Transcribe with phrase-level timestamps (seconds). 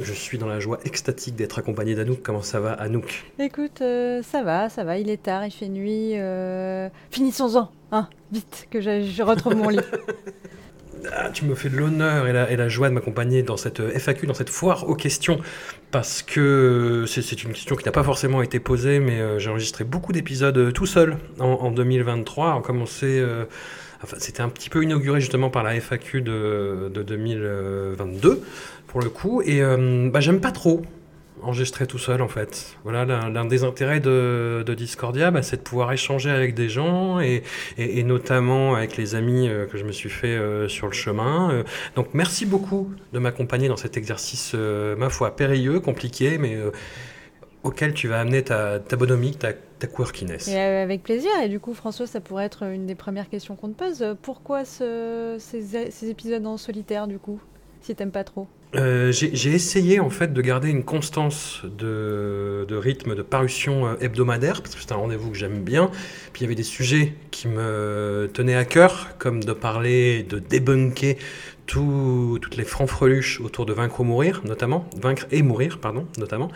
[0.00, 2.20] Je suis dans la joie extatique d'être accompagné d'Anouk.
[2.22, 3.24] Comment ça va, Anouk?
[3.38, 6.12] Écoute, euh, ça va, ça va, il est tard, il fait nuit.
[6.18, 9.78] euh, Finissons-en, hein, vite, que je, je retrouve mon lit.
[11.12, 13.80] Ah, Tu me fais de l'honneur et la, et la joie de m'accompagner dans cette
[13.80, 15.38] euh, FAQ, dans cette foire aux questions,
[15.90, 20.12] parce que c'est- une question qui n'a pas forcément été posée, mais j'ai enregistré beaucoup
[20.14, 22.54] d'épisodes tout seul en, en 2023.
[22.56, 23.44] On commençait, euh,
[24.18, 28.42] c'était un petit peu inauguré justement par la FAQ de, de 2022,
[28.86, 30.82] pour le coup, et euh, bah, j'aime pas trop
[31.42, 32.76] enregistrer tout seul en fait.
[32.84, 37.42] Voilà, l'un des intérêts de, Discordia, bah, c'est de pouvoir échanger avec des gens et,
[38.02, 41.64] notamment avec les amis euh, que je me suis fait euh, sur le chemin.
[41.96, 46.56] Donc merci beaucoup de m'accompagner dans cet exercice, ma foi, périlleux, compliqué, mais
[47.64, 49.52] auquel tu vas amener ta, ta bonhomie, ta,
[49.86, 50.48] ta quirkiness.
[50.48, 53.56] Et euh, avec plaisir, et du coup, François, ça pourrait être une des premières questions
[53.56, 54.02] qu'on te pose.
[54.02, 57.40] Euh, Pourquoi ce- ces, ces épisodes en solitaire, du coup,
[57.80, 58.46] si t'aimes pas trop?
[58.76, 64.62] Euh, J'ai essayé en fait de garder une constance de, de rythme de parution hebdomadaire
[64.62, 65.92] parce que c'est un rendez-vous que j'aime bien.
[66.32, 70.40] Puis il y avait des sujets qui me tenaient à cœur, comme de parler, de
[70.40, 71.16] débunker
[71.66, 76.50] tout- toutes les francs-freluches autour de vaincre ou mourir, notamment vaincre et mourir, pardon, notamment.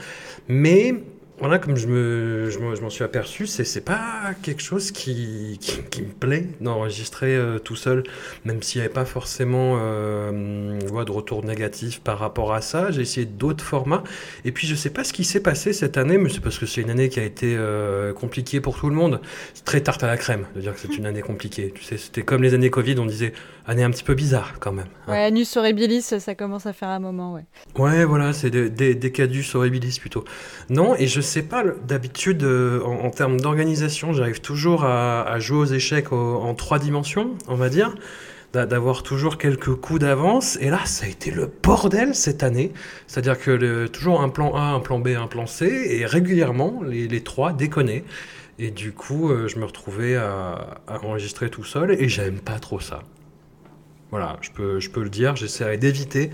[0.48, 0.94] Mais
[1.40, 4.90] voilà, comme je me, je m'en je m'en suis aperçu, c'est c'est pas quelque chose
[4.90, 8.02] qui, qui, qui me plaît d'enregistrer euh, tout seul
[8.44, 13.02] même s'il n'y avait pas forcément euh, de retour négatif par rapport à ça, j'ai
[13.02, 14.02] essayé d'autres formats.
[14.44, 16.66] Et puis je sais pas ce qui s'est passé cette année, mais c'est parce que
[16.66, 19.20] c'est une année qui a été euh, compliquée pour tout le monde.
[19.54, 21.72] C'est très tarte à la crème de dire que c'est une année compliquée.
[21.74, 23.32] Tu sais, c'était comme les années Covid, on disait
[23.66, 24.86] année un petit peu bizarre quand même.
[25.06, 25.12] hein.
[25.12, 27.44] Ouais, Anus horribilis, ça commence à faire un moment, ouais.
[27.76, 30.24] Ouais, voilà, c'est des, des, des cadus horribilis plutôt.
[30.70, 35.64] Non, et je sais pas, d'habitude, euh, en, termes d'organisation, j'arrive toujours à, jouer aux
[35.66, 37.94] échecs en trois dimensions, on va dire,
[38.52, 40.56] d'a- d'avoir toujours quelques coups d'avance.
[40.60, 42.72] Et là, ça a été le bordel cette année.
[43.06, 47.08] C'est-à-dire que toujours un plan A, un plan B, un plan C, et régulièrement, les,
[47.08, 48.04] les trois déconnaient.
[48.58, 52.58] Et du coup, euh, je me retrouvais à, à enregistrer tout seul, et j'aime pas
[52.58, 53.02] trop ça.
[54.10, 56.30] Voilà, je peux, je peux le dire, j'essaierai d'éviter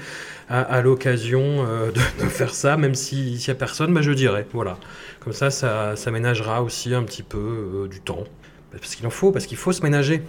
[0.49, 4.01] à, à l'occasion euh, de, de faire ça, même si- s'il n'y a personne, bah,
[4.03, 4.47] je dirais.
[4.53, 4.79] Voilà.
[5.21, 7.39] Comme ça, ça, ça ménagera aussi un petit peu
[7.85, 8.25] euh, du temps.
[8.71, 10.23] Parce qu'il en faut, parce qu'il faut se ménager.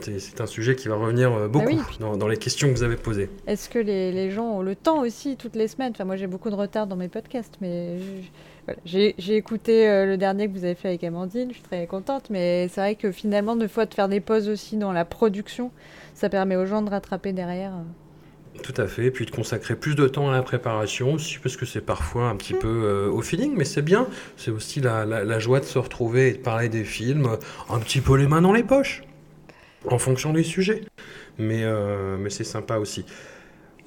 [0.00, 1.78] C'est un sujet qui va revenir euh, beaucoup oui.
[2.00, 3.30] dans, dans les questions que vous avez posées.
[3.46, 5.92] Est-ce que les, les gens ont le temps aussi toutes les semaines?
[5.94, 7.98] Enfin, moi j'ai beaucoup de retard dans mes podcasts, mais
[8.66, 8.80] voilà.
[8.84, 12.66] j'ai écouté le dernier que vous avez fait avec Amandine, je suis très contente, mais
[12.68, 15.70] c'est vrai que finalement, des fois, de faire des pauses aussi dans la production,
[16.14, 17.72] ça permet aux gens de rattraper derrière.
[18.62, 21.56] Tout à fait, et puis de consacrer plus de temps à la préparation aussi, parce
[21.56, 24.06] que c'est parfois un petit peu euh, au feeling, mais c'est bien.
[24.36, 27.36] C'est aussi la, la- la joie de se retrouver et de parler des films, euh,
[27.74, 29.04] un petit peu les mains dans les poches,
[29.88, 30.82] en fonction des sujets.
[31.38, 33.06] Mais, euh, mais c'est sympa aussi.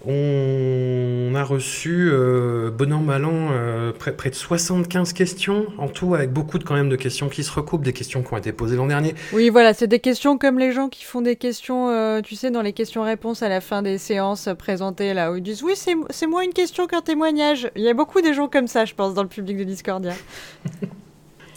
[0.07, 5.87] On a reçu, euh, bon an, mal an, euh, près, près de 75 questions en
[5.87, 8.37] tout, avec beaucoup de, quand même de questions qui se recoupent, des questions qui ont
[8.37, 9.15] été posées l'an dernier.
[9.33, 12.51] Oui, voilà, c'est des questions comme les gens qui font des questions, euh, tu sais,
[12.51, 15.95] dans les questions-réponses à la fin des séances présentées, là, où ils disent Oui, c'est
[16.11, 17.71] c'est moi une question qu'un témoignage.
[17.75, 20.13] Il y a beaucoup des gens comme ça, je pense, dans le public de Discordia.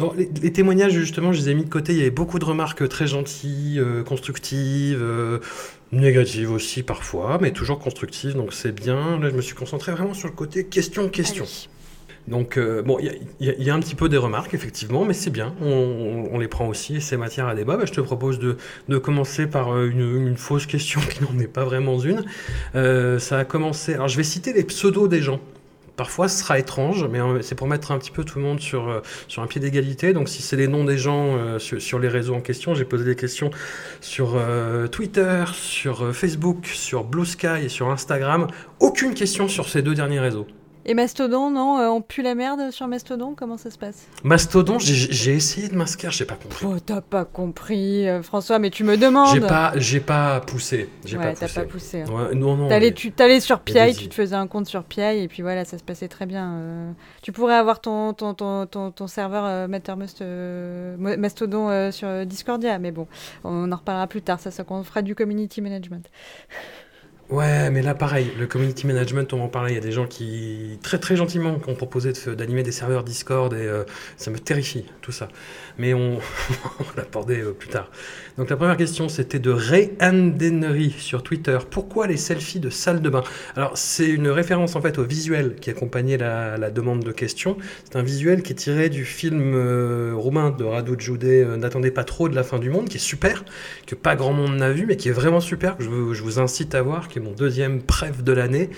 [0.01, 1.93] Non, les, les témoignages, justement, je les ai mis de côté.
[1.93, 5.41] Il y avait beaucoup de remarques très gentilles, euh, constructives, euh,
[5.93, 9.19] négatives aussi parfois, mais toujours constructives, donc c'est bien.
[9.21, 11.45] Là, je me suis concentré vraiment sur le côté question-question.
[12.27, 13.07] Donc, euh, bon, il
[13.41, 15.55] y, a- y y un petit peu des remarques, effectivement, mais c'est bien.
[15.63, 17.79] On, on- on les prend aussi et c'est matière à débat.
[17.79, 18.59] Bah, je te propose de,
[18.89, 22.25] de commencer par euh, une, une fausse question qui n'en est pas vraiment une.
[22.75, 23.95] Euh, ça a commencé.
[23.95, 25.41] Alors, je vais citer les pseudos des gens.
[25.99, 28.61] Parfois, ce sera étrange, mais euh, c'est pour mettre un petit peu tout le monde
[28.61, 30.13] sur, euh, sur un pied d'égalité.
[30.13, 33.05] Donc, si c'est les noms des gens euh, sur, les réseaux en question, j'ai posé
[33.05, 33.51] des questions
[34.01, 34.41] sur
[34.93, 38.47] Twitter, sur Facebook, sur Blue Sky et sur Instagram.
[38.79, 40.47] Aucune question sur ces deux derniers réseaux.
[40.91, 44.07] Et Mastodon, non euh, On pue la merde sur Mastodon Comment ça se passe?
[44.25, 46.65] Mastodon, j'ai- essayé de m'inscrire, j'ai pas compris.
[46.67, 49.35] Oh, t'as pas compris, euh, François, mais tu me demandes.
[49.35, 50.89] J'ai pas, j'ai pas poussé.
[51.13, 52.01] Ouais, t'as pas poussé.
[52.03, 52.07] hein.
[52.11, 52.69] Ouais, non, non.
[52.71, 55.77] T'allais, mais- sur PI, tu te faisais un compte sur PI et puis voilà, ça
[55.77, 56.53] se passait très bien.
[56.55, 56.91] euh.
[57.21, 62.79] Tu pourrais avoir ton, ton, ton, ton, ton serveur euh, Mattermost, euh, Mastodon sur Discordia,
[62.79, 63.07] mais bon,
[63.45, 66.09] on en reparlera plus tard, ça, ça qu'on fera du community management.
[67.31, 69.73] Ouais, mais là, pareil, le community management, on en parlait.
[69.73, 73.05] Il y a des gens qui, très très gentiment, qui ont proposé d'animer des serveurs
[73.05, 73.85] Discord et euh,
[74.17, 75.29] ça me terrifie, tout ça.
[75.77, 76.17] Mais on,
[76.81, 77.91] on l'aborder euh, plus tard.
[78.39, 81.59] Donc la première question, c'était de Ray Andenery sur Twitter.
[81.71, 83.23] Pourquoi les selfies de salle de bain?
[83.57, 87.59] Alors, c'est une référence en fait au visuel qui accompagnait la, demande de question.
[87.85, 91.91] C'est un visuel qui est tiré du film euh, roumain de Radu Jude, euh, N'attendez
[91.91, 93.45] pas trop de la fin du monde, qui est super,
[93.87, 96.75] que pas grand monde n'a vu, mais qui est vraiment super, que je, vous- incite
[96.75, 98.71] à voir, mon deuxième préf de l'année,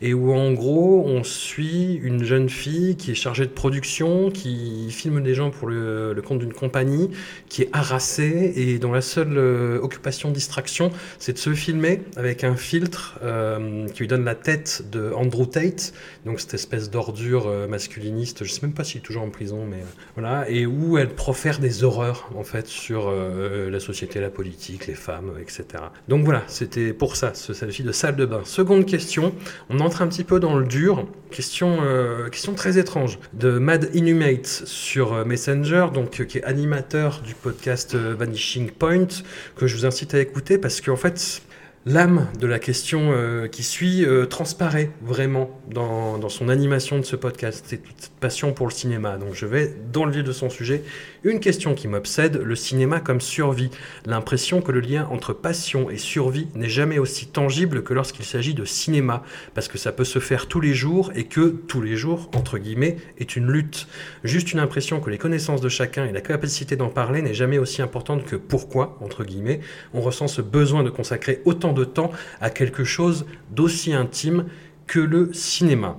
[0.00, 4.90] et où en gros on suit une jeune fille qui est chargée de production, qui
[4.90, 7.10] filme des gens pour le, compte d'une compagnie,
[7.48, 12.44] qui est harassée et dont la seule euh, occupation distraction, c'est de se filmer avec
[12.44, 15.92] un filtre euh, qui lui donne la tête de Andrew Tate,
[16.24, 19.66] donc cette espèce d'ordure euh, masculiniste, je sais même pas s'il est toujours en prison,
[19.68, 24.30] mais euh, voilà, et où elle profère des horreurs en fait sur la société, la
[24.30, 25.64] politique, les femmes, etc.
[26.08, 28.42] Donc voilà, c'était pour ça, ce selfie de salle de bain.
[28.44, 29.34] Seconde question,
[29.70, 31.06] on entre un petit peu dans le dur.
[31.30, 36.44] Question, euh, question très étrange de Mad Inhumate sur euh, Messenger, donc euh, qui est
[36.44, 39.08] animateur du podcast Vanishing Point,
[39.56, 41.40] que je vous incite à écouter parce qu'en fait,
[41.86, 43.12] l'âme de la question
[43.50, 47.64] qui suit transparaît vraiment dans, dans son animation de ce podcast.
[47.66, 49.16] C'est toute passion pour le cinéma.
[49.16, 50.82] Donc je vais dans le vif de son sujet.
[51.24, 53.70] Une question qui m'obsède, le cinéma comme survie.
[54.06, 58.54] L'impression que le lien entre passion et survie n'est jamais aussi tangible que lorsqu'il s'agit
[58.54, 61.96] de cinéma, parce que ça peut se faire tous les jours et que tous les
[61.96, 63.88] jours, entre guillemets, est une lutte.
[64.22, 67.58] Juste une impression que les connaissances de chacun et la capacité d'en parler n'est jamais
[67.58, 69.58] aussi importante que pourquoi, entre guillemets,
[69.94, 74.44] on ressent ce besoin de consacrer autant de temps à quelque chose d'aussi intime
[74.86, 75.98] que le cinéma.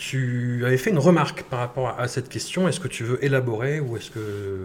[0.00, 2.66] Tu avais fait une remarque par rapport à cette question.
[2.66, 4.64] Est-ce que tu veux élaborer ou est-ce que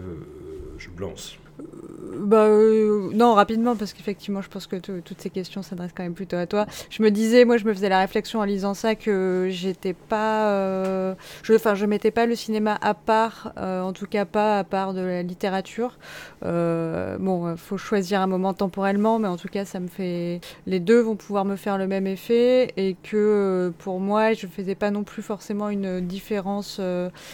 [0.78, 1.36] je lance?
[2.14, 6.02] Bah euh, non, rapidement, parce qu'effectivement, je pense que tout- toutes ces questions s'adressent quand
[6.04, 6.66] même plutôt à toi.
[6.90, 10.50] Je me disais, moi, je me faisais la réflexion en lisant ça que j'étais pas,
[10.50, 14.58] euh, je, enfin, je mettais pas le cinéma à part, euh, en tout cas pas
[14.58, 15.98] à part de la littérature.
[16.44, 20.40] Euh, bon, euh, faut choisir un moment temporellement, mais en tout cas, ça me fait,
[20.66, 24.46] les deux vont pouvoir me faire le même effet et que euh, pour moi, je
[24.46, 26.80] faisais pas non plus forcément une différence.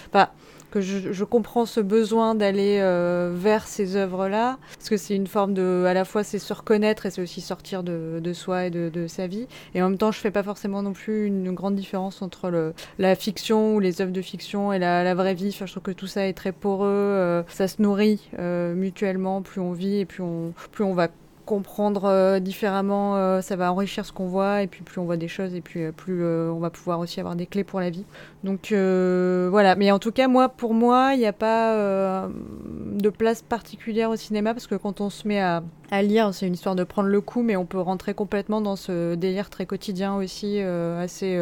[0.09, 0.29] Enfin,
[0.73, 5.55] que je, comprends ce besoin d'aller euh, vers ces œuvres-là, parce que c'est une forme
[5.55, 8.71] de, à la fois c'est se reconnaître et c'est aussi sortir de, de soi et
[8.71, 9.47] de, sa vie.
[9.75, 13.15] Et en même temps, je fais pas forcément non plus une grande différence entre la
[13.15, 15.53] fiction ou les œuvres de fiction et la, vraie vie.
[15.53, 19.43] Je trouve que tout ça est très poreux, euh, ça se nourrit euh, mutuellement.
[19.43, 21.09] Plus on vit et plus on, plus on va
[21.45, 25.17] comprendre euh, différemment, euh, ça va enrichir ce qu'on voit, et puis plus on voit
[25.17, 27.91] des choses, et puis euh, plus on va pouvoir aussi avoir des clés pour la
[27.91, 28.05] vie.
[28.45, 33.43] Donc voilà, mais en tout cas, moi, pour moi, il n'y a pas de place
[33.43, 36.75] particulière au cinéma, parce que quand on se met à, à lire, c'est une histoire
[36.75, 40.61] de prendre le coup, mais on peut rentrer complètement dans ce délire très quotidien aussi,
[40.61, 41.39] assez,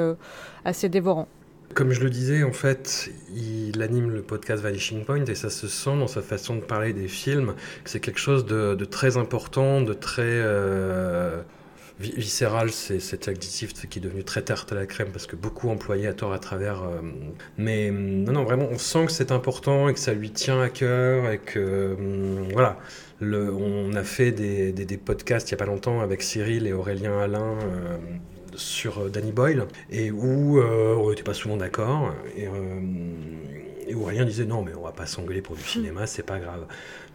[0.65, 1.29] assez dévorant.
[1.75, 5.69] Comme je le disais, en fait, il anime le podcast Vanishing Point et ça se
[5.69, 9.93] sent dans sa façon de parler des films c'est quelque chose de, très important, de
[9.95, 11.41] très euh,
[12.01, 12.71] vi- viscéral.
[12.73, 16.09] C'est cet adjectif qui est devenu très tarte à la crème parce que beaucoup employé
[16.09, 16.83] à tort à travers.
[16.83, 17.01] euh,
[17.57, 20.61] mais hum, non, non, vraiment, on sent que c'est important et que ça lui tient
[20.61, 22.79] à cœur et que hum, voilà.
[23.23, 26.73] On a fait des, des- des podcasts il n'y a pas longtemps avec Cyril et
[26.73, 27.99] Aurélien Alain euh,
[28.61, 34.03] sur euh, Danny Boyle et où euh, on n'était pas souvent d'accord et, euh, où
[34.03, 36.67] Aurélien disait non mais on va pas s'engueuler pour du cinéma c'est pas grave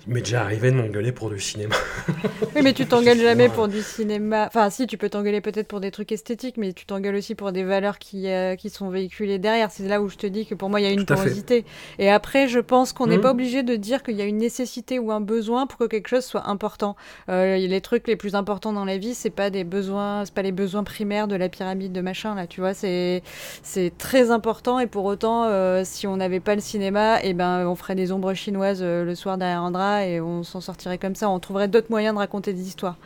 [0.08, 1.76] mais déjà arrivé de m'engueuler pour du cinéma
[2.56, 4.46] Oui, mais tu t'engueules jamais pour du cinéma.
[4.48, 7.52] Enfin, si, tu peux t'engueuler peut-être pour des trucs esthétiques, mais tu t'engueules aussi pour
[7.52, 9.72] des valeurs qui, euh, qui sont véhiculées derrière.
[9.72, 11.66] C'est là où je te dis que pour moi, il y a une porosité.
[12.00, 13.22] Et après, je pense qu'on n'est Mhm.
[13.22, 16.08] pas obligé de dire qu'il y a une nécessité ou un besoin pour que quelque
[16.08, 16.96] chose soit important.
[17.30, 20.42] Euh, les trucs les plus importants dans la vie, c'est pas des besoins, c'est pas
[20.44, 22.74] les besoins primaires de la pyramide de machin, là, tu vois.
[22.74, 23.22] C'est
[23.98, 27.76] très important et pour autant, euh, si on n'avait pas le cinéma, et ben, on
[27.76, 29.72] ferait des ombres chinoises le soir derrière un
[30.04, 31.30] et on s'en sortirait comme ça.
[31.30, 32.98] On trouverait d'autres moyens de raconter des histoires.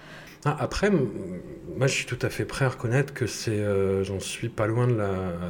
[0.46, 4.22] Ah, après, moi je suis tout à fait prêt à reconnaître que c'est, euh, j'en
[4.22, 4.96] suis pas loin de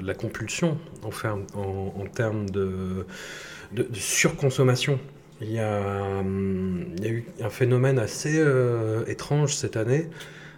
[0.04, 3.06] la, compulsion en, termes de,
[3.94, 5.00] surconsommation.
[5.42, 10.10] Il y, a, hum, il y a eu un phénomène assez euh, étrange cette année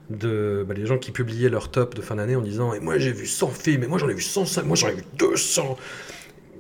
[0.09, 2.97] de bah, les gens qui publiaient leur top de fin d'année en disant et moi
[2.97, 5.77] j'ai vu 100 films, et moi j'en ai vu 105, moi j'en ai vu 200.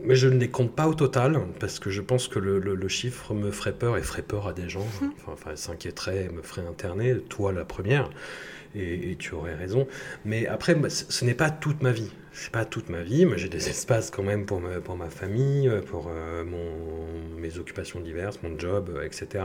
[0.03, 2.75] Mais je ne les compte pas au total, parce que je pense que le, le-
[2.75, 4.85] le chiffre me ferait peur et ferait peur à des gens.
[5.17, 8.09] Enfin, enfin s'inquiéterait, me ferait interner, toi la première,
[8.75, 9.87] et, et tu aurais raison.
[10.25, 12.11] Mais après, ce n'est pas toute ma vie.
[12.33, 15.09] C'est pas toute ma vie, mais j'ai des espaces quand même pour ma, pour ma
[15.09, 19.43] famille, pour euh, mon, mes occupations diverses, mon job, euh, etc.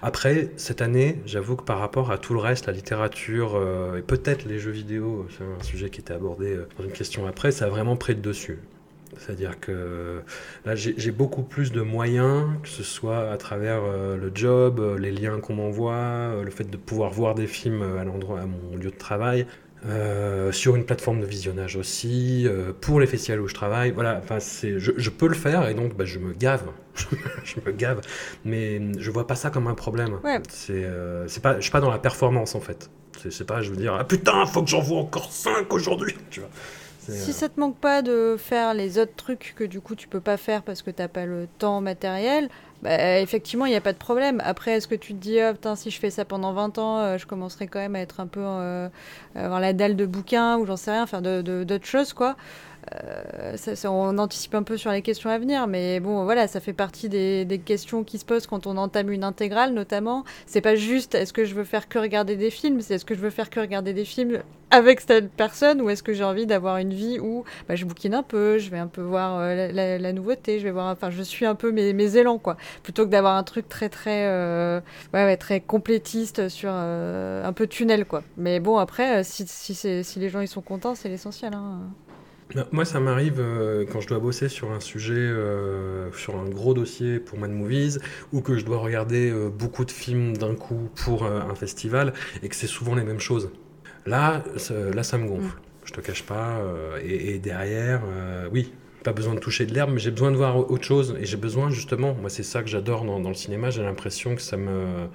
[0.00, 4.02] Après, cette année, j'avoue que par rapport à tout le reste, la littérature euh, et
[4.02, 7.52] peut-être les jeux vidéo, c'est un sujet qui était abordé euh, dans une question après,
[7.52, 8.58] ça a vraiment pris le dessus.
[9.18, 10.22] C'est-à-dire que
[10.64, 14.98] là, j'ai beaucoup plus de moyens, que ce soit à travers euh, le job, euh,
[14.98, 18.46] les liens qu'on m'envoie, euh, le fait de pouvoir voir des films à l'endroit, à
[18.46, 19.46] mon lieu de travail,
[19.84, 23.90] euh, sur une plateforme de visionnage aussi, euh, pour les festivals où je travaille.
[23.90, 26.62] Voilà, enfin, je, je peux le faire et donc bah, je me gave,
[27.44, 28.00] je me gave,
[28.44, 30.18] mais je vois pas ça comme un problème.
[30.22, 30.40] Ouais.
[30.48, 32.90] C'est, euh, pas, je suis pas dans la performance en fait.
[33.28, 36.40] C'est pas, je veux dire, ah putain, faut que j'en vois encore 5 aujourd'hui, tu
[36.40, 36.48] vois.
[37.10, 40.08] Si euh, ça te manque pas de faire les autres trucs que du coup tu
[40.08, 42.48] peux pas faire parce que t'as pas le temps matériel,
[42.82, 44.40] bah, effectivement il n'y a pas de problème.
[44.44, 46.98] Après, est-ce que tu te dis, ah, putain, si je fais ça pendant 20 ans,
[46.98, 48.40] euh, je commencerai quand même à être un peu.
[48.42, 48.88] euh,
[49.34, 52.36] avoir la dalle de bouquin ou j'en sais rien, faire de- de- d'autres choses quoi.
[52.94, 56.72] Euh, on anticipe un peu sur les questions à venir, mais bon, voilà, ça fait
[56.72, 60.24] partie des, questions qui se posent quand on entame une intégrale, notamment.
[60.46, 63.14] C'est pas juste est-ce que je veux faire que regarder des films, c'est est-ce que
[63.14, 66.46] je veux faire que regarder des films avec cette personne ou est-ce que j'ai envie
[66.46, 69.70] d'avoir une vie où bah, je bouquine un peu, je vais un peu voir euh,
[69.98, 72.56] la, nouveauté, je vais voir, enfin, je suis un peu mes, élans, quoi.
[72.82, 74.80] Plutôt que d'avoir un truc très, très, euh,
[75.38, 78.22] très complétiste sur un peu tunnel, quoi.
[78.36, 79.46] Mais bon, après, si
[80.16, 81.80] les gens ils sont contents, c'est l'essentiel, hein.
[82.72, 86.74] Moi, ça m'arrive euh, quand je dois bosser sur un sujet, euh, sur un gros
[86.74, 87.98] dossier pour Mad Movies,
[88.32, 92.48] ou que je dois regarder euh, beaucoup de films d'un coup pour un festival, et
[92.48, 93.50] que c'est souvent les mêmes choses.
[94.06, 95.56] Là, ça, là, ça me gonfle.
[95.84, 96.60] Je te cache pas.
[97.02, 98.02] et, et derrière,
[98.52, 101.16] oui, pas besoin de toucher de l'herbe, mais j'ai besoin de voir autre chose.
[101.20, 103.70] Et j'ai besoin, justement, moi, c'est ça que j'adore dans, dans le cinéma.
[103.70, 105.08] J'ai l'impression que ça me.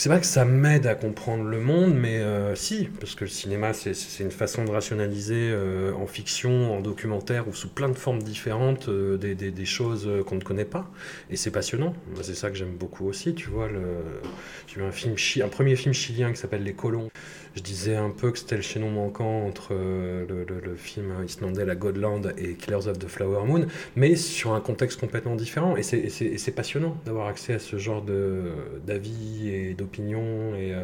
[0.00, 3.28] C'est pas que ça m'aide à comprendre le monde, mais euh, si, parce que le
[3.28, 7.98] cinéma, c'est- une façon de rationaliser euh, en fiction, en documentaire ou sous plein de
[7.98, 10.90] formes différentes euh, des, choses qu'on ne connaît pas.
[11.28, 11.92] Et c'est passionnant.
[12.22, 13.68] C'est ça que j'aime beaucoup aussi, tu vois.
[13.68, 13.82] Le...
[14.68, 17.10] J'ai un, film chi- un premier film chilien qui s'appelle Les Colons.
[17.56, 21.12] Je disais un peu que c'était le chaînon manquant entre euh, le, le- le film
[21.26, 23.66] islandais La Godland et Killers of the Flower Moon,
[23.96, 25.76] mais sur un contexte complètement différent.
[25.76, 28.02] Et c'est- passionnant d'avoir accès à ce genre
[28.86, 30.82] d'avis et d'opinions et euh,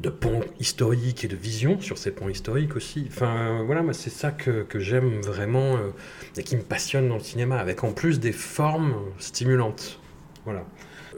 [0.00, 3.06] de ponts historiques et de visions sur ces ponts historiques aussi.
[3.08, 5.90] Enfin, voilà, moi, c'est ça que, que j'aime vraiment euh,
[6.36, 9.98] et qui me passionne dans le cinéma, avec en plus des formes stimulantes.
[10.44, 10.64] Voilà.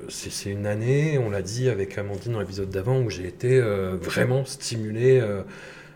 [0.09, 3.59] C'est c'est une année, on l'a dit avec Amandine dans l'épisode d'avant, où j'ai été
[3.59, 5.43] euh, vraiment stimulé euh,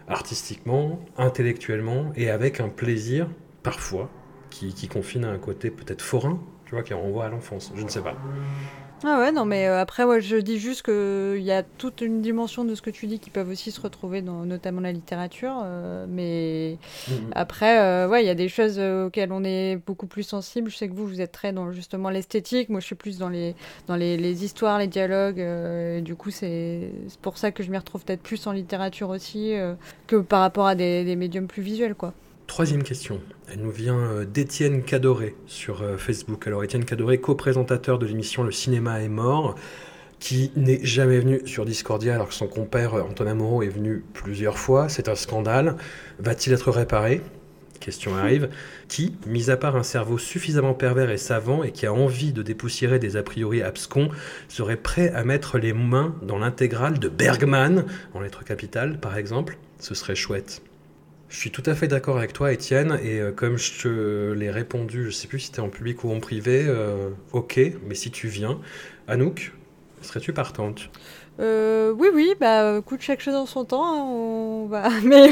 [0.08, 3.28] artistiquement, intellectuellement et avec un plaisir,
[3.62, 4.10] parfois,
[4.50, 7.72] qui, qui confine à un côté peut-être forain, tu vois, qui renvoie à l'enfance.
[7.76, 8.16] Je ne sais pas.
[9.04, 12.22] Ah ouais, non, mais euh, après, moi, je dis juste qu'il y a toute une
[12.22, 15.60] dimension de ce que tu dis qui peuvent aussi se retrouver dans notamment la littérature.
[15.64, 16.78] euh, mais
[17.08, 17.30] Mhm.
[17.34, 20.70] après, euh, ouais, il y a des choses euh, auxquelles on est beaucoup plus sensible.
[20.70, 22.68] Je sais que vous, vous êtes très dans justement l'esthétique.
[22.68, 23.56] Moi, je suis plus dans les,
[23.88, 25.40] dans les, les histoires, les dialogues.
[25.40, 28.52] euh, et du coup, c'est c'est pour ça que je m'y retrouve peut-être plus en
[28.52, 29.74] littérature aussi euh,
[30.06, 32.14] que par rapport à des, des médiums plus visuels, quoi.
[32.52, 33.18] Troisième question,
[33.50, 36.46] elle nous vient euh, d'Étienne Cadoré sur euh, Facebook.
[36.46, 39.54] Alors Étienne Cadoré, co-présentateur de l'émission Le cinéma est mort,
[40.18, 44.04] qui n'est jamais venu sur Discordia alors que son compère euh, Antonin Moreau est venu
[44.12, 44.90] plusieurs fois.
[44.90, 45.76] C'est un scandale.
[46.18, 47.22] Va-t-il être réparé?
[47.80, 48.50] Question arrive.
[48.86, 52.42] Qui, mis à part un cerveau suffisamment pervers et savant et qui a envie de
[52.42, 54.10] dépoussiérer des a priori abscons,
[54.48, 59.56] serait prêt à mettre les mains dans l'intégrale de Bergman, en lettres capitales par exemple?
[59.78, 60.60] Ce serait chouette.
[61.32, 64.50] Je suis tout à fait d'accord avec toi, Étienne, et euh, comme je te l'ai
[64.50, 68.10] répondu, je sais plus si c'était en public ou en privé, euh, ok, mais si
[68.10, 68.60] tu viens,
[69.08, 69.52] Anouk,
[70.02, 70.90] serais-tu partante?
[71.40, 73.84] Euh, oui, oui, bah, écoute, chaque chose en son temps.
[73.84, 74.88] hein, on va...
[75.04, 75.30] Mais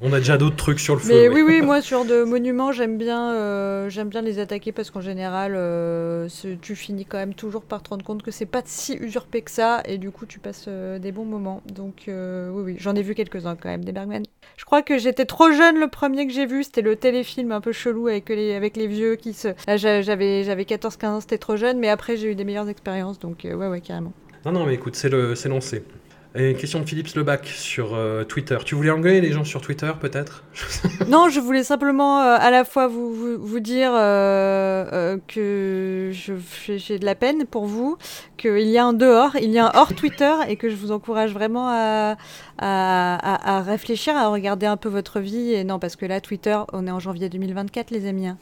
[0.00, 1.08] On a déjà d'autres trucs sur le feu.
[1.12, 1.42] Mais oui.
[1.42, 5.02] oui, oui, moi, sur de monuments, j'aime bien, euh, j'aime bien les attaquer parce qu'en
[5.02, 6.26] général, euh,
[6.62, 9.50] tu finis quand même toujours par te rendre compte que c'est pas si usurpé que
[9.50, 11.62] ça et du coup, tu passes des bons moments.
[11.72, 12.12] Donc, oui,
[12.62, 14.22] oui, j'en ai vu quelques-uns quand même, des Bergman.
[14.56, 17.60] Je crois que j'étais trop jeune le premier que j'ai vu, c'était le téléfilm un
[17.60, 19.48] peu chelou avec les, avec les vieux qui se.
[19.66, 22.68] Là, j'a- j'avais, j'avais 14-15 ans, c'était trop jeune, mais après, j'ai eu des meilleures
[22.68, 24.12] expériences, donc, ouais, ouais, carrément.
[24.44, 25.10] Non, non, mais écoute, c'est
[25.48, 25.84] lancé.
[26.36, 28.56] Et une question de Philippe Lebac sur euh, Twitter.
[28.64, 30.44] Tu voulais engueuler les gens sur Twitter, peut-être?
[31.08, 36.98] Non, je voulais simplement euh, à la fois vous, vous, dire euh, euh, que j'ai
[37.00, 37.98] de la peine pour vous,
[38.36, 40.92] qu'il y a un dehors, il y a un hors Twitter et que je vous
[40.92, 42.16] encourage vraiment à,
[42.58, 45.52] à, à- à réfléchir, à regarder un peu votre vie.
[45.52, 48.28] Et non, parce que là, Twitter, on est en janvier 2024, les amis.
[48.28, 48.38] hein.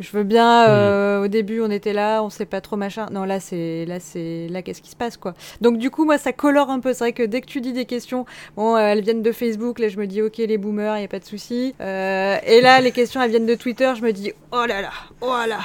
[0.00, 3.06] Je veux bien, euh, au début on était là, on sait pas trop machin.
[3.12, 5.34] Non, là c'est là c'est là qu'est-ce qui se passe quoi.
[5.60, 6.92] Donc du coup moi ça colore un peu.
[6.92, 9.78] C'est vrai que dès que tu dis des questions, bon euh, elles viennent de Facebook,
[9.78, 11.76] là je me dis ok les boomers, y a pas de souci.
[11.80, 14.90] Euh, et là les questions elles viennent de Twitter, je me dis oh là là,
[15.20, 15.60] oh là.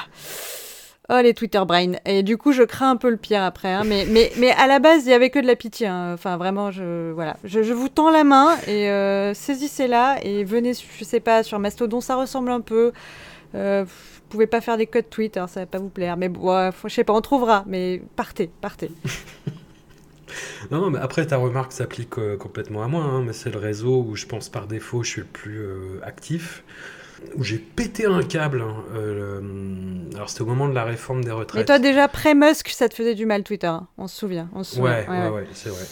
[1.12, 1.93] Oh les Twitter brain.
[2.05, 3.69] Et du coup je crains un peu le pire après.
[3.74, 3.81] hein.
[3.83, 5.88] Mais mais mais à la base il y avait que de la pitié.
[5.88, 6.12] hein.
[6.13, 10.74] Enfin vraiment je voilà, je, je vous tends la main et euh, saisissez-la et venez
[11.00, 12.91] je sais pas sur Mastodon ça ressemble un peu.
[13.55, 13.86] Euh,
[14.29, 16.17] pouvez pas faire des codes Twitter, ça va pas vous plaire.
[16.17, 17.63] Mais bon, faut- je sais pas, on trouvera.
[17.67, 18.91] Mais partez, partez.
[20.71, 23.57] Non, non, mais après, ta remarque s'applique euh, complètement à moi, hein, mais c'est le
[23.57, 26.63] réseau où je pense par défaut je suis le plus euh, actif,
[27.36, 28.62] où j'ai pété un câble.
[28.62, 31.65] hein, euh, le- Alors, c'était au moment de la réforme des Mais retraites.
[31.67, 33.67] toi, déjà, pré-Musk, ça te faisait du mal, Twitter.
[33.67, 33.88] hein.
[33.98, 34.50] On se souvient.
[34.53, 34.91] On se souvient.
[34.91, 35.86] Ouais, ouais, ouais, c'est vrai.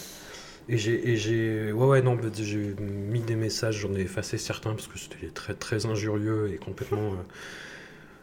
[0.69, 4.71] Et j'ai, et j'ai, ouais, ouais, non, j'ai mis des messages, j'en ai effacé certains
[4.73, 7.13] parce que c'était très, très injurieux et complètement.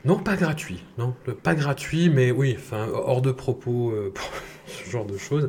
[0.04, 4.30] Non, pas gratuit, non, pas gratuit, mais oui, enfin, hors de propos euh, pour
[4.66, 5.48] ce genre de choses.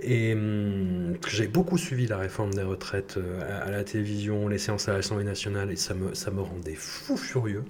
[0.00, 4.88] Et hum, j'ai beaucoup suivi la réforme des retraites euh, à, la télévision, les séances
[4.88, 7.64] à l'Assemblée nationale, et ça me, ça me rendait fou furieux,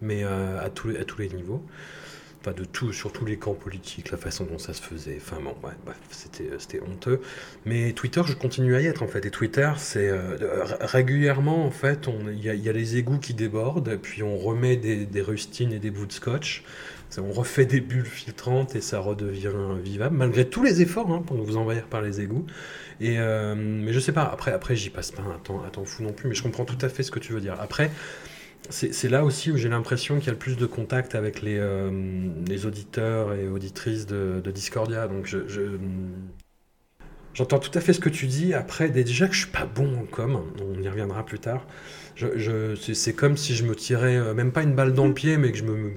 [0.00, 1.62] mais euh, à tous les niveaux.
[2.40, 5.16] Enfin, de tout, sur tous les camps politiques, la façon dont ça se faisait.
[5.20, 7.20] Enfin, bon, ouais, bref, c'était, c'était honteux.
[7.66, 9.26] Mais Twitter, je continue à y être, en fait.
[9.26, 10.36] Et Twitter, c'est euh,
[10.80, 15.72] régulièrement, en fait, il y, a- les égouts qui débordent, puis on remet des, rustines
[15.72, 16.62] et des bouts de scotch.
[17.18, 19.50] On refait des bulles filtrantes et ça redevient
[19.82, 22.46] vivable, malgré tous les efforts hein, pour nous envahir par les égouts.
[23.00, 25.84] Et, euh, mais je sais pas, après, après j'y passe pas un temps, un temps
[25.84, 27.56] fou non plus, mais je comprends tout à fait ce que tu veux dire.
[27.60, 27.90] Après,
[28.70, 31.56] c'est là aussi où j'ai l'impression qu'il y a le plus de contact avec les,
[31.58, 31.90] euh,
[32.64, 35.08] auditeurs et auditrices de, Discordia.
[35.08, 35.78] Donc je, je-
[37.34, 38.54] j'entends tout à fait ce que tu dis.
[38.54, 41.66] Après, déjà que je suis pas bon en com, on y reviendra plus tard.
[42.20, 45.14] Je, je- c'est- comme si je me tirais euh, même pas une balle dans le
[45.14, 45.92] pied, mais que je me,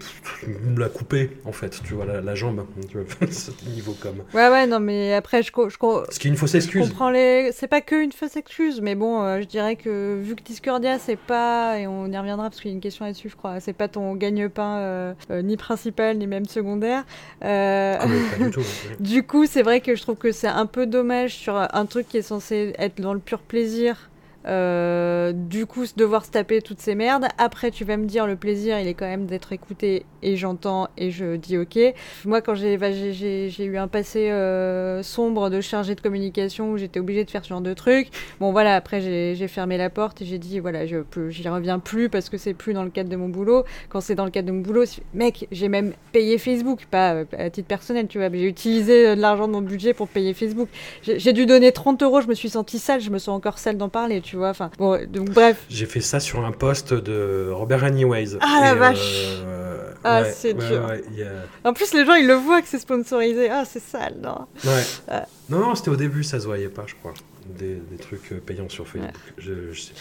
[0.48, 1.82] me la coupais en fait.
[1.84, 2.64] Tu vois la, la jambe,
[3.31, 4.14] ce niveau com.
[4.36, 5.75] Ouais, ouais, non, mais après, je, je,
[6.12, 6.88] Ce qui est une fausse je excuse.
[6.90, 7.50] comprends les.
[7.53, 11.00] C'est pas que une fausse excuse, mais bon, euh, je dirais que vu que Discordia,
[11.00, 11.79] c'est pas.
[11.79, 13.60] Et on y reviendra parce qu'il y a une question là-dessus, je crois.
[13.60, 17.03] C'est pas ton gagne-pain euh, euh, ni principal, ni même secondaire.
[17.42, 18.60] Ah, mais pas du tout.
[18.90, 18.96] ouais.
[19.00, 22.07] Du coup, c'est vrai que je trouve que c'est un peu dommage sur un truc
[22.07, 24.10] qui est censé être dans le pur plaisir.
[24.48, 27.27] Euh, du coup, devoir se taper toutes ces merdes.
[27.38, 30.88] Après, tu vas me dire, le plaisir, il est quand même d'être écouté et j'entends
[30.98, 31.80] et je dis ok.
[32.25, 37.00] Moi, quand j'ai bah, eu un passé euh, sombre de chargé de communication où j'étais
[37.00, 40.25] obligée de faire ce genre de trucs, bon voilà, après j'ai fermé la porte et
[40.25, 40.98] j'ai dit voilà, je
[41.30, 43.64] j'y reviens plus parce que c'est plus dans le cadre de mon boulot.
[43.90, 47.50] Quand c'est dans le cadre de mon boulot, mec, j'ai même payé Facebook, pas à
[47.50, 50.70] titre personnel, tu vois, j'ai utilisé euh, de l'argent de mon budget pour payer Facebook.
[51.01, 53.60] J'ai j'ai dû donner 30 euros, je me suis sentie sale, je me sens encore
[53.60, 54.50] sale d'en parler, tu vois.
[54.50, 55.63] Enfin, bon, donc bref.
[55.70, 58.37] J'ai fait ça sur un post de Robert Anyways.
[58.41, 59.00] Ah, la Et, vache.
[59.46, 60.85] euh, Ah, ouais, c'est ouais, dur.
[60.87, 61.24] ouais,
[61.63, 63.50] a- En plus, les gens, ils le voient que c'est sponsorisé.
[63.50, 64.83] Ah, c'est sale, non Ouais.
[65.07, 65.25] Ah.
[65.50, 67.13] Non, non, c'était au début, ça se voyait pas, je crois.
[67.57, 69.11] Des, des trucs euh, payants sur Facebook.
[69.37, 69.94] Je, je sais.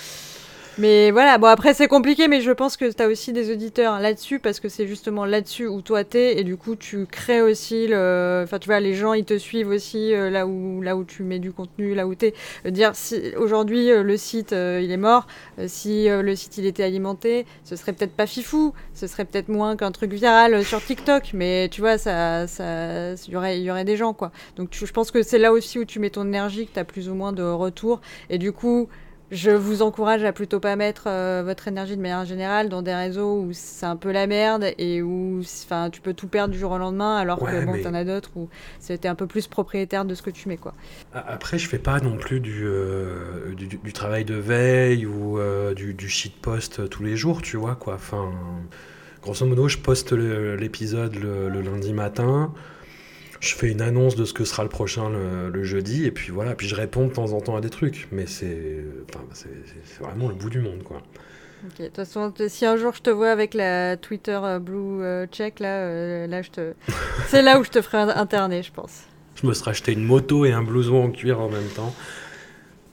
[0.79, 3.99] Mais voilà, bon après c'est compliqué, mais je pense que tu as aussi des auditeurs
[3.99, 7.89] là-dessus, parce que c'est justement là-dessus où toi t'es, et du coup tu crées aussi
[7.89, 8.43] le...
[8.45, 11.23] Enfin tu vois, les gens ils te suivent aussi euh, là, où, là où tu
[11.25, 12.35] mets du contenu, là où t'es.
[12.67, 15.27] Euh, dire, si aujourd'hui euh, le site il est mort,
[15.67, 19.77] si le site il était alimenté, ce serait peut-être pas fifou, ce serait peut-être moins
[19.77, 23.97] qu'un truc viral sur TikTok, mais tu vois, ça, ça, y aurait, y aurait des
[23.97, 24.31] gens quoi.
[24.57, 26.85] Donc je pense que c'est là aussi où tu mets ton énergie, que tu as
[26.85, 28.89] plus ou moins de retour, et du coup...
[29.31, 32.93] Je vous encourage à plutôt pas mettre euh, votre énergie de manière générale dans des
[32.95, 36.59] réseaux où c'est un peu la merde et où enfin tu peux tout perdre du
[36.59, 38.49] jour au lendemain alors Ouais, que bon mais- t'en as d'autres où
[38.81, 40.75] c'était un peu plus propriétaire de ce que tu mets quoi.
[41.15, 45.95] Après, je fais pas non plus du, euh, du, travail de veille ou euh, du,
[45.95, 47.95] du shitpost tous les jours, tu vois, quoi.
[47.95, 48.33] Enfin,
[49.23, 52.53] grosso modo, je poste le- l'épisode le, le lundi matin.
[53.41, 56.31] Je fais une annonce de ce que sera le prochain le, le jeudi, et puis
[56.31, 59.25] voilà, puis je réponds de temps en temps à des trucs, mais c'est enfin,
[60.01, 61.03] vraiment le bout du monde, quoi.
[61.65, 65.03] Ok, De toute façon, si un jour je te vois avec la Twitter euh, Blue
[65.03, 66.73] euh, Check là, euh, là je te,
[67.29, 69.03] c'est là où je te ferai interner, je pense.
[69.41, 71.95] Je me serais acheté une moto et un blouson en cuir en même temps.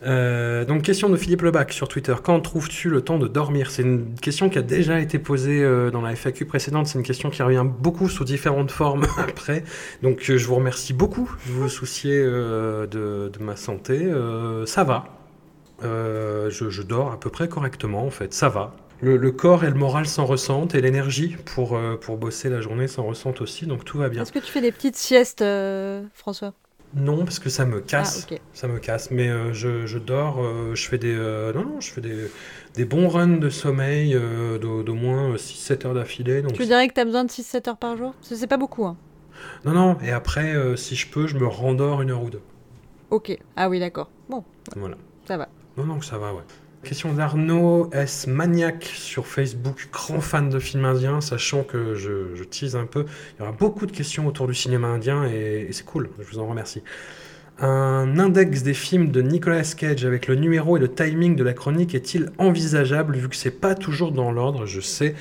[0.04, 2.14] Euh, donc, question de Philippe Lebac sur Twitter.
[2.24, 3.72] Quand trouves-tu le temps de dormir?
[3.72, 6.88] C'est une question qui a déjà été posée euh, dans la FAQ précédente.
[6.88, 9.64] C'est une question qui revient beaucoup sous différentes formes après.
[10.04, 14.12] Donc, euh, je vous remercie beaucoup de vous soucier de, de ma santé.
[14.66, 15.06] Ça va.
[15.82, 18.34] Je, dors à peu près correctement, en fait.
[18.34, 18.76] Ça va.
[19.02, 23.04] Le, corps et le moral s'en ressentent et l'énergie pour, pour bosser la journée s'en
[23.04, 23.66] ressentent aussi.
[23.66, 24.24] Donc, tout va bien.
[24.24, 25.44] Est-ce que tu fais des petites siestes,
[26.14, 26.54] François?
[26.98, 28.26] Non, parce que ça me casse.
[28.30, 28.42] Ah, ok.
[28.54, 31.80] Ça me casse, mais euh, je, je dors, euh, je fais des, euh, non, non,
[31.80, 32.30] je fais des,
[32.74, 36.42] des bons runs de sommeil euh, d'au moins 6-7 heures d'affilée.
[36.42, 38.14] Donc Tu dirais que tu as besoin de 6-7 heures par jour?
[38.22, 38.86] C'est pas beaucoup.
[38.86, 38.98] Hein.
[39.66, 42.42] Non, non, et après, euh, si je peux, je me rendors une heure ou deux.
[43.10, 43.38] Ok.
[43.56, 44.10] Ah oui, d'accord.
[44.30, 44.44] Bon,
[44.76, 44.98] Voilà.
[45.28, 45.48] ça va.
[45.78, 46.42] Non, non, ça va, ouais.
[46.88, 48.28] Question d'Arnaud S.
[48.28, 53.06] Maniac sur Facebook, grand fan de films indiens, sachant que je, tease un peu.
[53.36, 56.24] Il y aura beaucoup de questions autour du cinéma indien et, et c'est cool, je
[56.32, 56.84] vous en remercie.
[57.60, 61.52] Un index des films de Nicolas Cage avec le numéro et le timing de la
[61.52, 65.14] chronique est-il envisageable vu que c'est pas toujours dans l'ordre Je sais.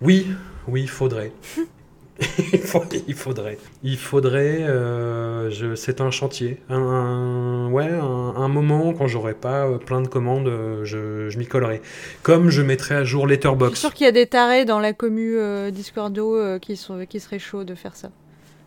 [0.00, 0.28] Oui,
[0.68, 1.32] oui, faudrait.
[2.52, 3.58] il, faudrait.
[3.84, 4.62] Il faudrait.
[4.62, 6.60] euh, je- c'est un chantier.
[6.68, 8.02] Un, un- ouais, un,
[8.36, 11.80] un moment quand j'aurai pas euh, plein de commandes, euh, je, je m'y collerai.
[12.22, 13.76] Comme je mettrai à jour Je suis Letterboxd.
[13.76, 17.20] sûr qu'il y a des tarés dans la commu euh, Discordo euh, qui, sont, qui
[17.20, 18.10] seraient chauds de faire ça.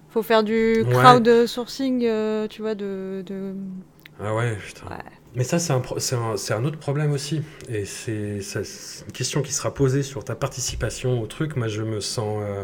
[0.09, 0.93] Faut faire du Ouais.
[0.93, 3.23] crowdsourcing, euh, tu vois, de...
[3.25, 3.53] de...
[4.23, 4.85] Ah ouais, putain.
[4.87, 5.03] Ouais.
[5.35, 7.41] Mais ça, c'est un, pro- c'est un, c'est un autre problème aussi.
[7.69, 11.55] Et c'est ça- c'est une question qui sera posée sur ta participation au truc.
[11.55, 12.63] Moi, je me sens euh,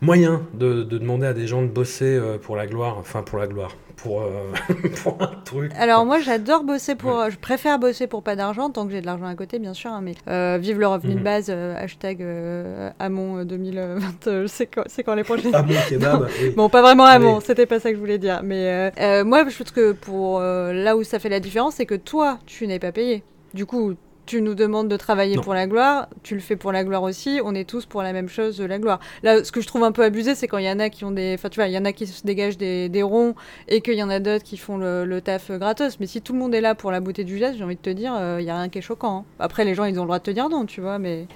[0.00, 2.96] moyen de, de demander à des gens de bosser euh, pour la gloire.
[2.98, 3.76] Enfin, pour la gloire.
[3.96, 4.52] Pour, euh,
[5.02, 5.72] pour un truc.
[5.78, 9.06] Alors moi j'adore bosser pour, je préfère bosser pour pas d'argent tant que j'ai de
[9.06, 11.24] l'argent à côté bien sûr, hein, mais euh, vive le revenu de Mhm.
[11.24, 15.52] base, euh, hashtag euh, Amon 2020, euh, c'est quand, c'est quand les prochaines...
[15.52, 16.50] Bon, kebab oui.
[16.56, 18.92] Bon, pas vraiment Amon, c'était pas ça que je voulais dire, mais
[19.24, 22.66] moi je trouve que pour là où ça fait la différence, c'est que toi tu
[22.66, 23.22] n'es pas payé.
[23.54, 23.94] Du coup,
[24.26, 25.42] tu nous demandes de travailler Non.
[25.42, 28.12] pour la gloire, tu le fais pour la gloire aussi, on est tous pour la
[28.12, 29.00] même chose, la gloire.
[29.22, 31.04] Là, ce que je trouve un peu abusé, c'est quand il y en a qui
[31.04, 31.34] ont des.
[31.38, 33.34] Enfin, tu vois, il y en a qui se dégagent des, des ronds
[33.68, 35.98] et qu'il y en a d'autres qui font le, le taf gratos.
[36.00, 37.80] Mais si tout le monde est là pour la beauté du geste, j'ai envie de
[37.80, 39.18] te dire, euh, il y a rien qui est choquant.
[39.18, 39.24] hein.
[39.38, 41.26] Après, les gens, ils ont le droit de te dire non, tu vois, mais.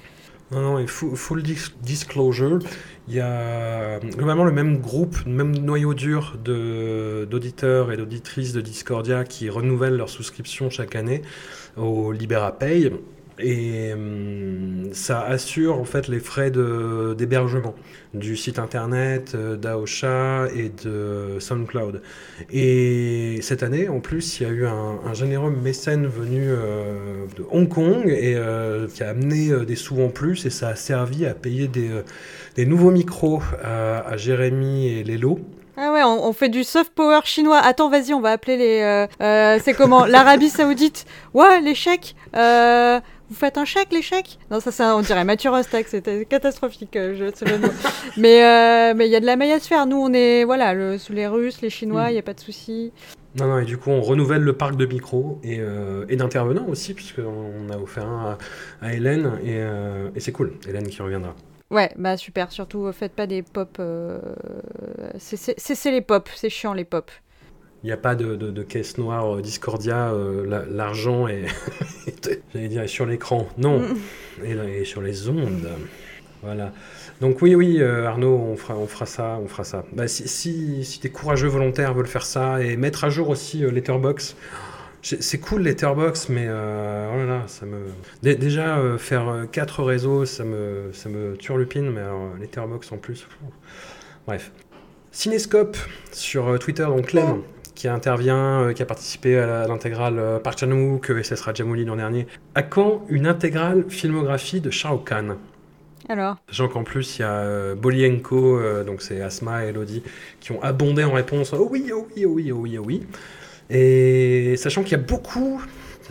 [0.51, 2.59] Non, non, et full, full dis- disclosure,
[3.07, 8.63] il y a globalement le même groupe, le même noyau dur d'auditeurs et d'auditrices de
[8.63, 11.21] Discordia qui renouvellent leur souscription chaque année
[11.77, 12.93] au LibéraPay.
[13.39, 17.75] Et hum, ça assure en fait les frais d'hébergement
[18.15, 22.03] du site internet, euh, d'Aosha et de SoundCloud.
[22.51, 27.45] Et cette année, en plus, il y a eu un, généreux mécène venu euh, de
[27.51, 30.75] Hong Kong et euh, qui a amené euh, des sous en plus et ça a
[30.77, 35.39] servi à payer des, euh, nouveaux micros à, Jérémy et Lélo.
[35.81, 37.59] Ah ouais, on, fait du soft power chinois.
[37.59, 38.81] Attends, vas-y, on va appeler les.
[38.81, 40.07] euh, euh, c'est comment?
[40.07, 41.07] L'Arabie Saoudite.
[41.35, 42.17] Ouais, les chèques.
[42.35, 42.99] Euh,
[43.29, 44.39] vous faites un chèque, les chèques?
[44.51, 45.87] Non, ça, ça, on dirait Mathieu Rostak.
[45.89, 46.97] C'était catastrophique.
[46.97, 47.25] euh, je,
[48.21, 49.87] mais euh, mais il y a de la maille à se faire.
[49.87, 52.41] Nous, on est voilà, le, sous les Russes, les Chinois, il y a pas de
[52.41, 52.93] souci.
[53.37, 56.67] Non, non, et du coup, on renouvelle le parc de micros et, euh, et d'intervenants
[56.69, 58.39] aussi, puisqu'on a offert un
[58.83, 61.35] à, à Hélène et, euh, et c'est cool, Hélène qui reviendra.
[61.71, 62.51] Ouais, bah super.
[62.51, 63.77] Surtout, faites pas des pop.
[63.79, 64.19] Euh...
[65.19, 66.29] Cessez les pop.
[66.35, 67.11] C'est chiant les pop.
[67.85, 71.45] Il n'y a pas de, de- de caisse noire euh, Discordia, euh, la- l'argent est,
[72.55, 73.49] j'allais dire, est sur l'écran.
[73.57, 73.83] Non,
[74.45, 75.69] et, là, et sur les ondes.
[76.43, 76.73] Voilà.
[77.21, 79.85] Donc oui, oui, euh, Arnaud, on fera, on fera ça, on fera ça.
[79.93, 83.65] Bah, si si, si des courageux volontaires veulent faire ça et mettre à jour aussi
[83.65, 84.37] euh, Letterboxd,
[85.03, 87.79] j'ai- c'est cool Letterboxd, mais euh, oh là là, ça me...
[88.23, 93.21] Dé- Déjà, faire quatre réseaux, ça me, ça me turlupine, mais alors Letterboxd en plus...
[93.23, 93.39] pff.
[94.27, 94.53] Bref.
[95.11, 95.77] Cinescope
[96.13, 97.43] sur Twitter, donc Clem,
[97.79, 101.95] qui intervient, euh, qui a participé à l'intégrale euh, Park Chan-wook et Cessera Jamouli l'an
[101.95, 102.27] dernier.
[102.57, 105.37] À quand une intégrale filmographie de Shao Kahn
[106.09, 106.39] Alors?
[106.49, 110.03] Sachant qu'en plus, il y a euh, Bolienko, donc c'est Asma et Elodie,
[110.41, 113.07] qui ont abondé en réponse Oh oui, oh oui, oh oui, oh oui, oh oui.
[113.71, 115.63] Et sachant qu'il y a beaucoup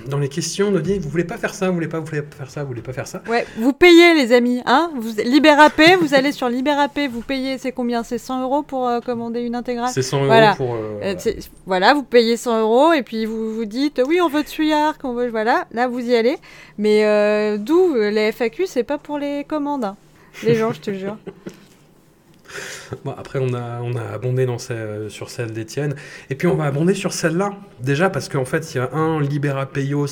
[0.08, 2.22] dans les questions de dire Vous voulez pas faire ça, vous voulez pas, vous voulez
[2.22, 3.22] pas faire ça, vous voulez pas faire ça.
[3.28, 7.72] Ouais, vous payez les amis, hein vous, Libérapay, vous allez sur Libérapay, vous payez, c'est
[7.72, 8.04] combien?
[8.04, 9.90] C'est 100 euros pour euh, commander une intégrale?
[9.94, 10.56] C'est 100 euros Voilà.
[10.56, 10.76] pour.
[10.76, 11.32] euh, Euh,
[11.66, 11.94] voilà.
[11.94, 15.14] vous payez 100 euros et puis vous vous dites oui, on veut de Suyark, on
[15.14, 15.30] veut.
[15.30, 16.38] Voilà, là vous y allez.
[16.78, 19.86] Mais d'où les FAQ, c'est pas pour les commandes.
[19.86, 19.96] hein.
[20.44, 21.18] Les gens, je te jure.
[23.04, 25.96] Bon, après, on a, on a abondé dans sur celle d'Étienne.
[26.30, 27.54] Et puis, on va abonder sur celle-là.
[27.82, 30.08] Déjà, parce qu'en fait, il y a un Libera Payos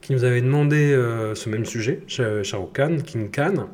[0.00, 3.68] qui nous avait demandé euh, ce même sujet, Shao Kahn, King Khan,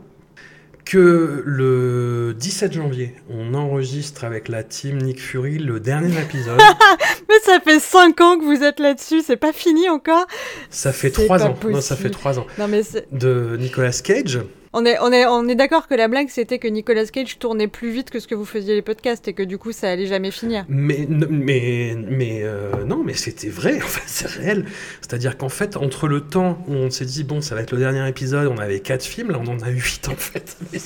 [0.84, 6.60] que le 17 janvier, on enregistre avec la team Nick Fury le dernier épisode.
[7.28, 10.26] Mais ça fait 5 ans que vous êtes là-dessus, c'est pas fini encore
[10.70, 11.56] Ça fait C'est 3 pas ans.
[11.68, 12.10] Non, ça fait possible.
[12.20, 12.46] 3 ans.
[12.58, 14.40] Non mais c'est- De Nicolas Cage.
[14.76, 17.66] On est, on est, on est d'accord que la blague c'était que Nicolas Cage tournait
[17.66, 20.06] plus vite que ce que vous faisiez les podcasts et que du coup ça allait
[20.06, 20.66] jamais finir.
[20.68, 24.66] Mais, mais, mais euh, non, mais c'était vrai, enfin, c'est réel.
[25.00, 27.78] C'est-à-dire qu'en fait, entre le temps où on s'est dit, bon, ça va être le
[27.78, 30.58] dernier épisode, on avait 4 films, là on en a 8 en fait.
[30.72, 30.78] Mais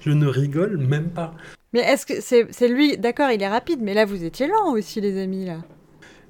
[0.00, 1.34] je ne rigole même pas.
[1.72, 5.00] Mais est-ce que c'est lui D'accord, il est rapide, mais là vous étiez lent aussi
[5.00, 5.56] les amis là.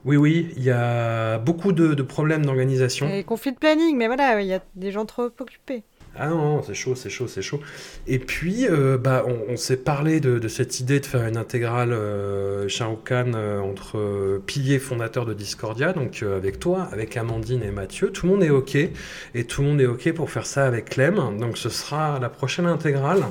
[0.06, 3.08] Oui, oui, il y a beaucoup de, de problèmes d'organisation.
[3.08, 5.82] Et conflit de planning, mais voilà, il y a des gens trop occupés.
[6.16, 7.60] Ah non, non, c'est chaud, c'est chaud, c'est chaud.
[8.06, 11.36] Et puis, euh, bah, on, on s'est parlé de, de cette idée de faire une
[11.36, 12.68] intégrale euh,
[13.04, 17.70] Khan euh, entre euh, piliers fondateurs de Discordia, donc euh, avec toi, avec Amandine et
[17.70, 18.10] Mathieu.
[18.10, 20.90] Tout le monde est OK, et tout le monde est OK pour faire ça avec
[20.90, 21.38] Clem.
[21.38, 23.22] Donc ce sera la prochaine intégrale.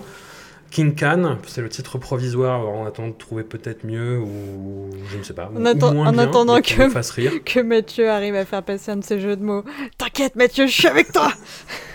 [0.72, 5.24] King Khan, c'est le titre provisoire en attendant de trouver peut-être mieux ou je ne
[5.24, 5.52] sais pas.
[5.56, 7.32] En ou atten- en bien, attendant que- nous fasse rire.
[7.46, 9.64] Que Mathieu arrive à faire passer un de ses jeux de mots.
[10.00, 11.32] T'inquiète Mathieu, je suis avec toi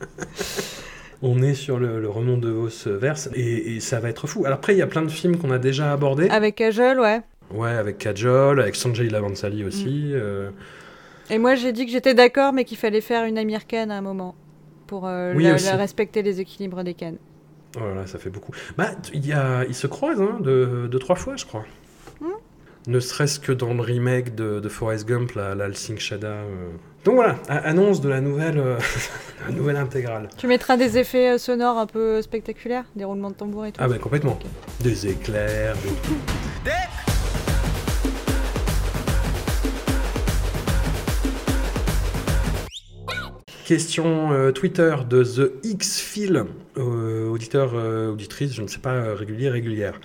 [1.22, 4.44] On est sur le, le remont de Vos verse et, et ça va être fou.
[4.44, 6.28] Alors après, il y a plein de films qu'on a déjà abordés.
[6.28, 7.22] Avec Kajol, ouais.
[7.52, 10.10] Ouais, avec Kajol, avec Sanjay Lavansali aussi.
[10.10, 10.12] Mm.
[10.14, 10.50] euh,
[11.30, 13.94] Et moi j'ai dit que j'étais d'accord, mais qu'il fallait faire une Amir Khan à
[13.94, 14.34] un moment.
[14.86, 17.18] Pour euh, Oui, la- la respecter les équilibres des cannes.
[17.76, 18.52] Oh là là, ça fait beaucoup.
[18.76, 21.64] Bah, il y a, ils se croisent hein, deux, deux, trois fois, je crois.
[22.20, 22.26] Hmm.
[22.86, 26.28] Ne serait-ce que dans le remake de, de Forrest Gump, le Sing Shada.
[26.28, 26.68] euh.
[27.06, 28.78] Donc voilà, annonce de la nouvelle, euh,
[29.48, 30.28] la nouvelle intégrale.
[30.36, 33.80] Tu mettras des effets euh, sonores un peu spectaculaires, des roulements de tambour et tout.
[33.80, 34.36] Ah bah complètement.
[34.80, 36.72] Des éclairs, des...
[43.64, 46.44] Question euh, Twitter de The X Phil,
[46.76, 50.00] euh, auditeur, euh, auditrice, je ne sais pas, euh, régulier, régulière.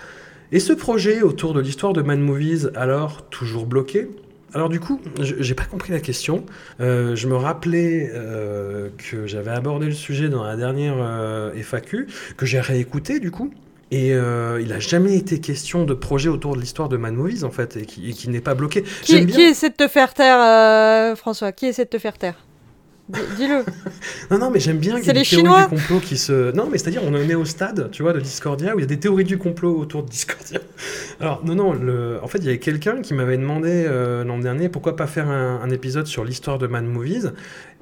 [0.51, 4.07] Et ce projet autour de l'histoire de Man Movies, alors toujours bloqué?
[4.53, 6.45] Alors du coup, je- j'ai pas compris la question.
[6.79, 12.07] Euh, je me rappelais euh, que j'avais abordé le sujet dans la dernière euh, FAQ,
[12.37, 13.51] que j'ai réécouté du coup.
[13.93, 17.51] Et il a jamais été question de projet autour de l'histoire de Man Movies en
[17.51, 18.83] fait, et qui, n'est pas bloqué.
[18.83, 21.51] Qui, J'aime bien- qui essaie de te faire taire, François?
[21.51, 22.35] Qui essaie de te faire taire?
[23.37, 23.63] Dis-le.
[24.29, 26.17] Non, non, mais j'aime bien qu'il y ait des les théories Chinois du complot qui
[26.17, 26.51] se.
[26.55, 28.85] Non, mais c'est-à-dire, on en est au stade, tu vois, de Discordia, où il y
[28.85, 30.59] a des théories du complot autour de Discordia.
[31.19, 32.19] Alors, non, non, le...
[32.23, 35.29] en fait, il y avait quelqu'un qui m'avait demandé euh, l'an dernier pourquoi pas faire
[35.29, 37.31] un, un épisode sur l'histoire de Man Movies.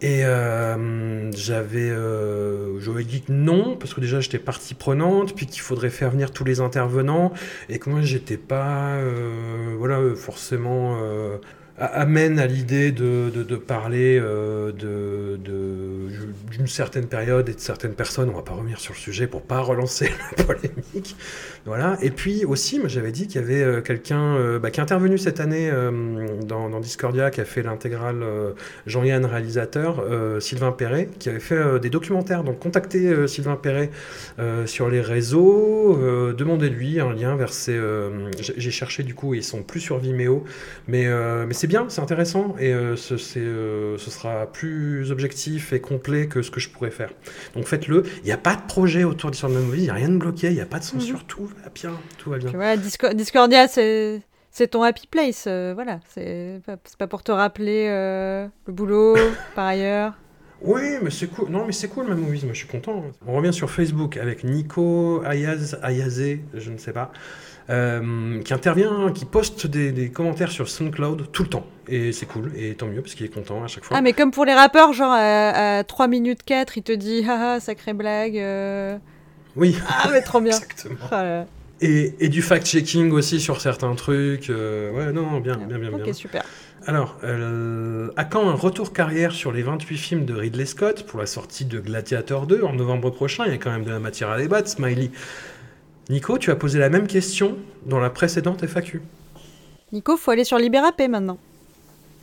[0.01, 1.89] Et euh, j'avais.
[1.89, 2.79] Euh...
[2.79, 6.31] J'aurais dit que non, parce que déjà, j'étais partie prenante, puis qu'il faudrait faire venir
[6.31, 7.33] tous les intervenants,
[7.69, 8.95] et que moi, j'étais pas.
[8.95, 10.97] euh, Voilà, forcément.
[11.79, 14.71] Amène à l'idée de, de, parler euh,
[16.51, 18.29] d'une certaine période et de certaines personnes.
[18.29, 21.15] On va pas revenir sur le sujet pour pas relancer la polémique.
[21.65, 21.97] Voilà.
[22.01, 25.17] Et puis aussi, j'avais dit qu'il y avait euh, quelqu'un euh, bah, qui est intervenu
[25.17, 28.23] cette année euh, dans, Discordia, qui a fait l'intégrale
[28.85, 30.03] Jean-Yann réalisateur,
[30.39, 32.43] Sylvain Perret, qui avait fait des documentaires.
[32.43, 33.89] Donc contactez Sylvain Perret
[34.65, 35.99] sur les réseaux,
[36.33, 37.77] demandez-lui un lien vers ses...
[38.09, 40.43] euh, j'ai cherché du coup, ils sont plus sur Vimeo,
[40.87, 41.07] mais,
[41.45, 46.27] mais c'est bien, c'est intéressant, et euh, ce, euh, ce sera plus objectif et complet
[46.27, 47.11] que ce que je pourrais faire.
[47.55, 48.03] Donc faites-le.
[48.17, 49.93] Il n'y a pas de projet autour de l'histoire de ma movie, il n'y a
[49.93, 52.75] rien de bloqué, il n'y a pas de censure, tout va bien, tout va bien.
[52.75, 55.45] Disco- Discordia, c'est ton happy place.
[55.47, 56.59] euh, voilà, c'est
[56.97, 59.15] pas, pour te rappeler le boulot,
[59.55, 60.13] par ailleurs.
[60.61, 61.47] Oui, mais c'est cool.
[61.49, 62.43] Non, mais c'est cool, ma movies.
[62.43, 63.01] Moi, je suis content.
[63.25, 67.13] On revient sur Facebook avec Nico Ayaz, Ayazé, je ne sais pas,
[67.69, 71.65] euh, qui intervient, qui poste des, des commentaires sur SoundCloud tout le temps.
[71.87, 72.51] Et c'est cool.
[72.55, 73.97] Et tant mieux, parce qu'il est content à chaque fois.
[73.97, 77.23] Ah, mais comme pour les rappeurs, genre à, à 3 minutes 4, il te dit
[77.29, 78.37] haha, sacrée blague.
[78.37, 78.97] euh.
[79.55, 80.51] Oui, Ah, mais trop bien.
[80.55, 80.95] exactement.
[81.11, 81.45] Là.
[81.81, 84.49] Et, et du fact-checking aussi sur certains trucs.
[84.49, 86.13] euh, ouais, non, bien, bien, bien, Ok, bien.
[86.13, 86.43] super.
[86.85, 91.19] Alors, euh, à quand un retour carrière sur les 28 films de Ridley Scott pour
[91.19, 93.43] la sortie de Gladiator 2 en novembre prochain?
[93.45, 95.11] Il y a quand même de la matière à débattre, Smiley.
[96.09, 99.01] Nico, tu as posé la même question dans la précédente FAQ.
[99.91, 101.37] Nico, faut aller sur Libérapé maintenant.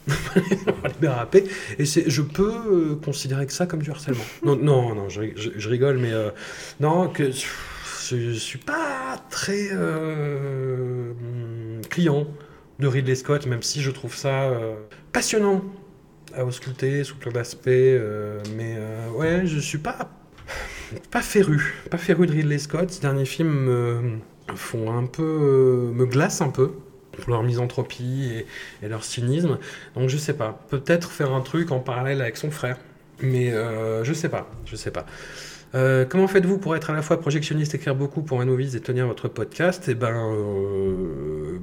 [1.30, 1.44] Paix.
[1.78, 4.22] Et c'est, je peux euh, considérer que ça comme du harcèlement.
[4.44, 6.30] Non, non, non, je, je- je rigole, mais euh,
[6.80, 7.46] non, que je,
[8.16, 11.12] je suis pas très euh,
[11.90, 12.26] client
[12.78, 14.50] de Ridley Scott, même si je trouve ça
[15.12, 15.62] passionnant
[16.34, 17.66] à ausculter sous plein d'aspects.
[17.68, 18.76] mais
[19.16, 20.10] ouais, je suis pas
[21.10, 22.90] pas féru, pas féru de Ridley Scott.
[22.90, 24.18] Ces derniers films me
[24.54, 26.72] font un peu, me glacent un peu
[27.12, 28.46] pour leur misanthropie et,
[28.84, 29.58] et leur cynisme.
[29.94, 32.78] Donc je sais pas, peut-être faire un truc en parallèle avec son frère,
[33.20, 35.06] mais euh, je sais pas, je sais pas.
[35.74, 38.80] Euh, comment faites-vous pour être à la fois projectionniste, écrire beaucoup pour un novice et
[38.80, 39.84] tenir votre podcast?
[39.88, 41.58] Eh ben, euh,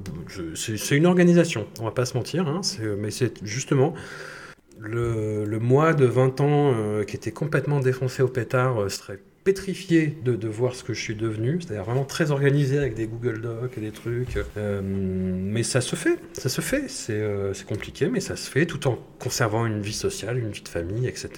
[0.56, 2.62] c'est une organisation, on va pas se mentir, hein,
[3.00, 3.94] mais c'est justement
[4.84, 10.18] le, moi de 20 ans euh, qui était complètement défoncé au pétard euh, serait pétrifié
[10.24, 13.78] de, voir ce que je suis devenu, c'est-à-dire vraiment très organisé avec des Google Docs
[13.78, 14.38] et des trucs.
[14.56, 16.86] Euh, mais ça se fait, ça se fait.
[16.88, 20.70] C'est compliqué, mais ça se fait tout en conservant une vie sociale, une vie de
[20.70, 21.30] famille, etc.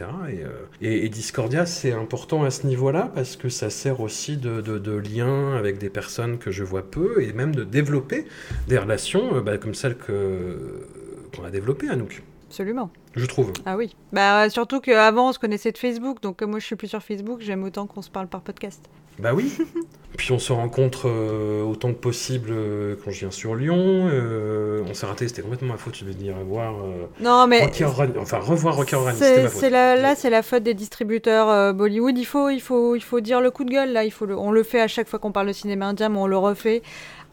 [0.83, 5.55] Et, Discordia, c'est important à ce niveau-là parce que ça sert aussi de, de- lien
[5.55, 8.25] avec des personnes que je vois peu et même de développer
[8.67, 12.07] des relations bah, comme celles qu'on a développées à nous,
[12.49, 12.89] Absolument.
[13.15, 13.51] je trouve.
[13.65, 13.95] Ah oui.
[14.13, 17.39] Bah surtout qu'avant on se connaissait de Facebook, donc moi je suis plus sur Facebook,
[17.41, 18.85] j'aime autant qu'on se parle par podcast.
[19.19, 19.53] Bah oui.
[20.17, 23.75] Puis on se rencontre euh, autant que possible euh, quand je viens sur Lyon.
[24.09, 25.95] euh, on s'est raté, c'était complètement ma faute.
[25.95, 26.73] Je vais venir voir
[27.19, 29.61] Non mais Rocky Run- enfin revoir Rocky Run, c'était ma faute.
[29.63, 32.17] la, là c'est la faute des distributeurs Bollywood.
[32.17, 34.03] Il faut il faut il faut dire le coup de gueule là.
[34.05, 36.17] Il faut le- on le fait à chaque fois qu'on parle de cinéma indien, mais
[36.19, 36.81] on le refait.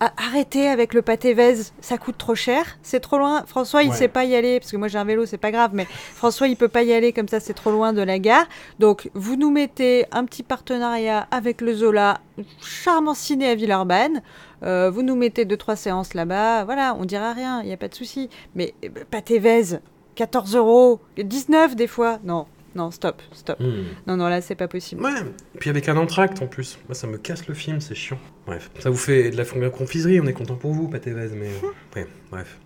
[0.04, 3.44] A- Arrêtez avec le pâté Vez, ça coûte trop cher, c'est trop loin.
[3.46, 3.96] François, il Ouais.
[3.96, 5.84] sait pas y aller parce que moi j'ai un vélo, c'est pas grave, mais
[6.14, 8.46] François il peut pas y aller comme ça, c'est trop loin de la gare.
[8.80, 12.20] Donc vous nous mettez un petit partenariat avec le Zola,
[12.60, 14.22] charmant ciné à Villeurbanne.
[14.64, 17.76] Euh, vous nous mettez deux trois séances là-bas, voilà, on dira rien, il y a
[17.76, 18.28] pas de souci.
[18.56, 19.78] Mais euh, pâté Vez,
[20.16, 23.60] 14 euros, 19 des fois, non, non, stop, stop.
[23.60, 23.84] Hmm.
[24.06, 25.02] Non, non, là c'est pas possible.
[25.02, 25.10] Ouais,
[25.58, 26.78] puis avec un entracte en plus.
[26.88, 28.18] Moi, ça me casse le film, c'est chiant.
[28.46, 31.48] Bref, ça vous fait de la confiserie, on est content pour vous, Pâté mais.
[31.48, 32.58] euh, ouais, bref.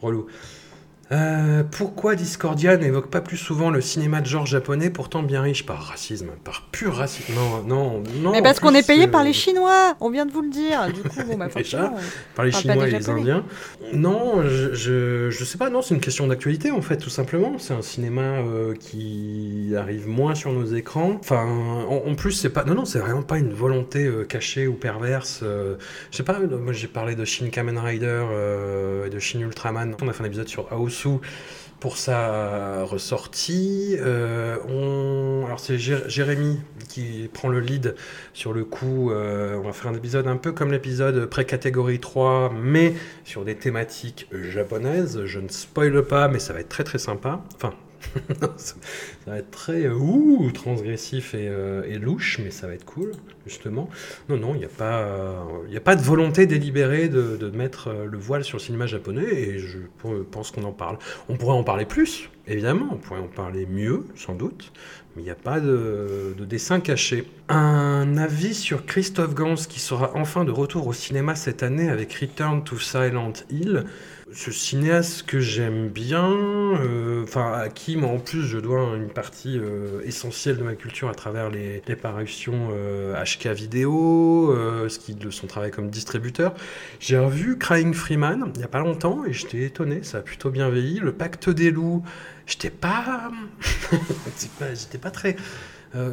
[0.00, 0.26] Relou.
[1.10, 5.64] Euh, pourquoi Discordia n'évoque pas plus souvent le cinéma de genre japonais, pourtant bien riche
[5.64, 7.32] par racisme, par pur racisme?
[7.34, 8.32] Non, non, non.
[8.32, 10.86] Mais parce qu'on est payé euh, par les Chinois, on vient de vous le dire.
[10.92, 11.94] Du coup, bon, bah, Déjà.
[12.34, 13.20] Par les Chinois et les Japonais.
[13.20, 13.44] Indiens
[13.94, 17.58] Non, je, je, je sais pas, non, c'est une question d'actualité en fait, tout simplement.
[17.58, 21.16] C'est un cinéma euh, qui arrive moins sur nos écrans.
[21.20, 21.44] Enfin,
[21.88, 22.64] en, en plus, c'est pas.
[22.64, 25.40] Non, non, c'est vraiment pas une volonté euh, cachée ou perverse.
[25.42, 25.76] euh,
[26.10, 29.40] je sais pas, euh, moi j'ai parlé de Shin Kamen Rider euh, et de Shin
[29.40, 29.94] Ultraman.
[30.02, 30.70] On a fait un épisode sur
[31.80, 33.94] Pour sa ressortie.
[34.00, 35.44] Euh, on...
[35.46, 36.58] Alors c'est Jé- Jérémy
[36.88, 37.94] qui prend le lead
[38.32, 39.12] sur le coup.
[39.12, 43.54] euh, on va faire un épisode un peu comme l'épisode pré-catégorie 3, mais sur des
[43.54, 45.24] thématiques japonaises.
[45.24, 47.44] Je ne spoile pas, mais ça va être très très sympa.
[47.54, 47.72] Enfin,
[49.28, 53.12] va être très euh, transgressif et, euh, et louche, mais ça va être cool,
[53.46, 53.88] justement.
[54.28, 58.18] Non, non, il n'y a, pas, euh, a pas de volonté délibérée de, mettre le
[58.18, 59.78] voile sur le cinéma japonais, et je
[60.30, 60.98] pense qu'on en parle.
[61.28, 64.72] On pourrait en parler plus, évidemment, on pourrait en parler mieux, sans doute,
[65.16, 67.24] mais il n'y a pas de, de dessin caché.
[67.48, 72.12] Un avis sur Christophe Gans qui sera enfin de retour au cinéma cette année avec
[72.14, 73.84] Return to Silent Hill.
[74.34, 79.08] Ce cinéaste que j'aime bien, euh, enfin à qui moi en plus je dois une
[79.08, 82.68] partie euh, essentielle de ma culture à travers les, les parutions
[83.14, 86.52] HK vidéo, euh, ce qui de son travail comme distributeur.
[87.00, 90.50] J'ai revu Crying Freeman il y a pas longtemps et j'étais étonné, ça a plutôt
[90.50, 90.98] bien vieilli.
[90.98, 92.04] Le Pacte des loups,
[92.46, 93.30] j'étais pas,
[94.74, 95.36] j'étais pas très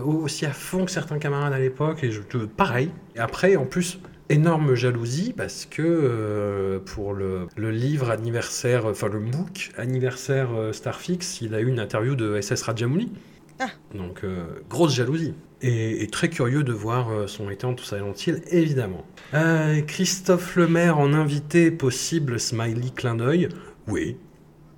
[0.05, 2.91] aussi à fond que certains camarades à l'époque et je pareil.
[3.17, 9.07] Et après en plus énorme jalousie parce que euh, pour le, le livre anniversaire, enfin
[9.07, 13.11] le MOOC anniversaire euh, Starfix, il a eu une interview de SS Rajamouli.
[13.59, 13.69] Ah.
[13.93, 15.33] Donc euh, grosse jalousie.
[15.61, 19.05] Et, et très curieux de voir son Return to Silent Hill, évidemment.
[19.33, 23.49] Euh, Christophe Lemaire en invité possible, smiley clin d'œil.
[23.87, 24.17] Oui.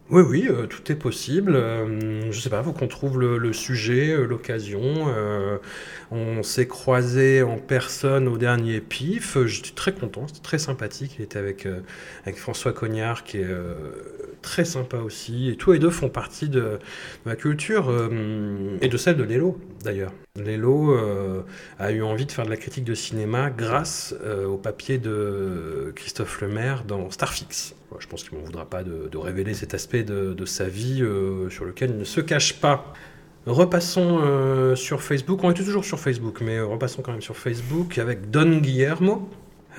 [0.09, 1.53] Oui, oui, euh, tout est possible.
[1.55, 4.81] Euh, je sais pas, faut qu'on trouve le, sujet, euh, l'occasion.
[5.09, 5.57] Euh,
[6.11, 9.37] on s'est croisé en personne au dernier PIF.
[9.45, 11.15] J'étais très content, c'était très sympathique.
[11.19, 11.67] Il était avec,
[12.23, 13.47] avec François Cognard, qui est
[14.47, 15.49] très sympa aussi.
[15.49, 16.79] Et tous les deux font partie de,
[17.25, 20.13] ma culture euh, et de celle de Lélo, d'ailleurs.
[20.37, 21.41] Lélo euh,
[21.79, 25.91] a eu envie de faire de la critique de cinéma grâce euh, au papier de
[25.95, 27.75] Christophe Lemaire dans Starfix.
[27.99, 31.03] Je pense qu'il ne m'en voudra pas de, révéler cet aspect de, sa vie
[31.49, 32.93] sur lequel il ne se cache pas.
[33.45, 35.43] Repassons sur Facebook.
[35.43, 39.29] On était toujours sur Facebook, mais repassons quand même sur Facebook avec Don Guillermo.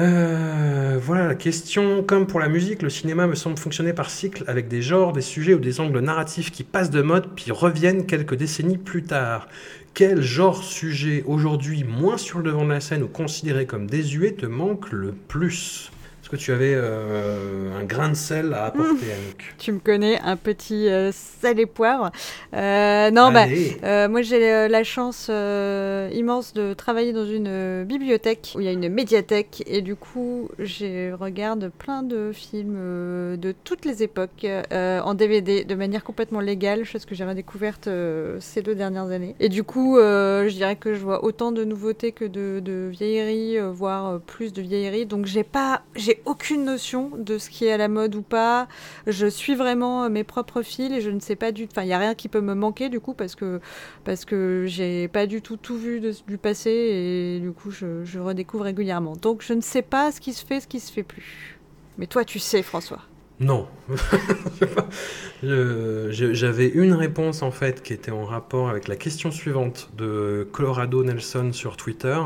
[0.01, 2.03] Euh, voilà la question.
[2.05, 5.23] Comme pour la musique, le cinéma me semble fonctionner par cycle avec des genres, des
[5.23, 9.49] sujets ou des angles narratifs qui passent de mode puis reviennent quelques décennies plus tard.
[9.95, 14.33] Quel genre sujet aujourd'hui moins sur le devant de la scène ou considéré comme désuet
[14.33, 15.91] te manque le plus?
[16.29, 20.21] Est-ce que tu avais euh, un grain de sel à apporter, Anouk tu me connais,
[20.21, 22.11] un petit euh, sel et poivre.
[22.55, 23.79] Euh, non, bah, Allez.
[23.83, 28.73] Euh, moi, j'ai la chance immense de travailler dans une bibliothèque où il y a
[28.73, 35.15] une médiathèque et du coup, je regarde plein de films de toutes les époques en
[35.15, 39.35] DVD de manière complètement légale, chose que j'ai redécouverte euh, ces deux dernières années.
[39.41, 43.59] Et du coup, je dirais que je vois autant de nouveautés que de, de vieilleries,
[43.73, 45.07] voire plus de vieilleries.
[45.07, 48.69] Donc, j'ai pas, j'ai aucune notion de ce qui est à la mode ou pas.
[49.07, 51.69] Je suis vraiment euh, mes propres fils et je ne sais pas du.
[51.71, 53.61] Enfin, il y a rien qui peut me manquer du coup parce que
[54.05, 58.19] parce que j'ai pas du tout tout vu du passé et du coup je, je
[58.19, 59.15] redécouvre régulièrement.
[59.17, 61.59] Donc je ne sais pas ce qui se fait, ce qui se fait plus.
[61.99, 63.03] Mais toi, tu sais, François.
[63.41, 63.69] Non.
[65.43, 71.05] J'avais une réponse en fait qui était en rapport avec la question suivante de Colorado
[71.05, 72.19] Nelson sur Twitter.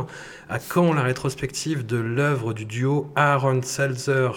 [0.48, 4.30] À quand la rétrospective de l'œuvre du duo Aaron Seltzer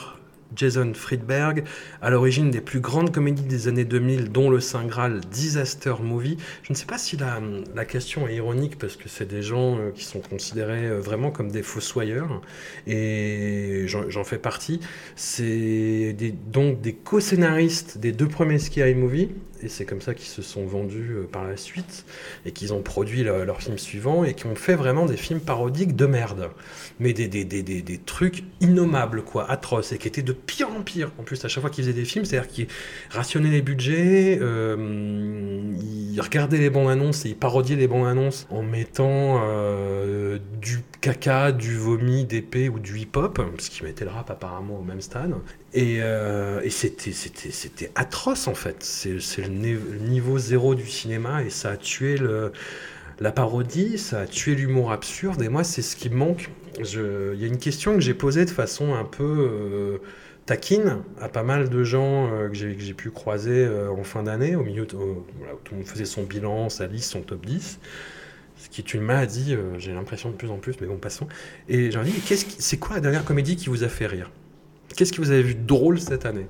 [0.55, 1.63] Jason Friedberg,
[2.01, 6.37] à l'origine des plus grandes comédies des années 2000, dont le Saint Graal Disaster Movie.
[6.63, 7.41] Je ne sais pas si la,
[7.73, 11.31] la question est ironique, parce que c'est des gens euh, qui sont considérés euh, vraiment
[11.31, 12.41] comme des fossoyeurs,
[12.87, 14.79] et j'en fais partie.
[15.15, 16.15] C'est
[16.51, 19.29] donc des co-scénaristes des deux premiers Sky Movie,
[19.65, 22.05] et c'est comme ça qu'ils se sont vendus euh, par la suite,
[22.45, 25.39] et qu'ils ont produit le- leurs films suivants, et qui ont fait vraiment des films
[25.39, 26.51] parodiques de merde.
[26.99, 31.11] Mais des, des, trucs innommables, quoi, atroces, et qui étaient de pire en pire.
[31.19, 32.67] En plus, à chaque fois qu'ils faisaient des films, c'est-à-dire qu'ils
[33.09, 38.47] rationnaient les budgets, euh, ils regardaient les bandes annonces et ils parodiaient les bandes annonces
[38.49, 44.11] en mettant euh, du caca, du vomi, d'épée ou du hip-hop, parce qu'ils mettaient le
[44.11, 45.33] rap apparemment au même stade.
[45.75, 48.77] Et, euh, c'était, atroce en fait.
[48.81, 49.11] C'est,
[49.41, 52.17] le, ni- le niveau zéro du cinéma et ça a tué
[53.19, 55.41] la parodie, ça a tué l'humour absurde.
[55.41, 56.49] Et moi, c'est ce qui me manque.
[56.79, 59.97] Il y a une question que j'ai posée de façon un peu euh,
[60.45, 64.63] taquine à pas mal de gens euh, que, j'ai, pu croiser en fin d'année, au
[64.63, 64.85] milieu, où
[65.65, 67.79] tout le monde faisait son bilan, sa liste, son top 10.
[68.57, 71.27] Ce qui est une maladie, j'ai l'impression de plus en plus, mais bon, passons.
[71.67, 74.31] Et j'ai dit, qu'est-ce c'est quoi la dernière comédie qui vous a fait rire?
[74.95, 76.47] Qu'est-ce que vous avez vu de drôle cette année?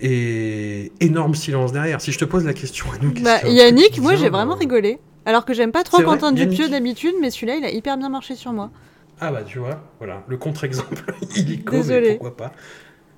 [0.00, 2.00] Et énorme silence derrière.
[2.00, 4.58] Si je te pose la question à nous, qu'est-ce Bah, Yannick, moi j'ai vraiment euh,
[4.58, 4.98] rigolé.
[5.24, 8.34] Alors que j'aime pas trop Quentin Dupieux d'habitude, mais celui-là il a hyper bien marché
[8.34, 8.70] sur moi.
[9.20, 11.04] Ah bah tu vois, voilà, le contre-exemple
[11.36, 12.10] illico, mais Désolé.
[12.16, 12.52] pourquoi pas.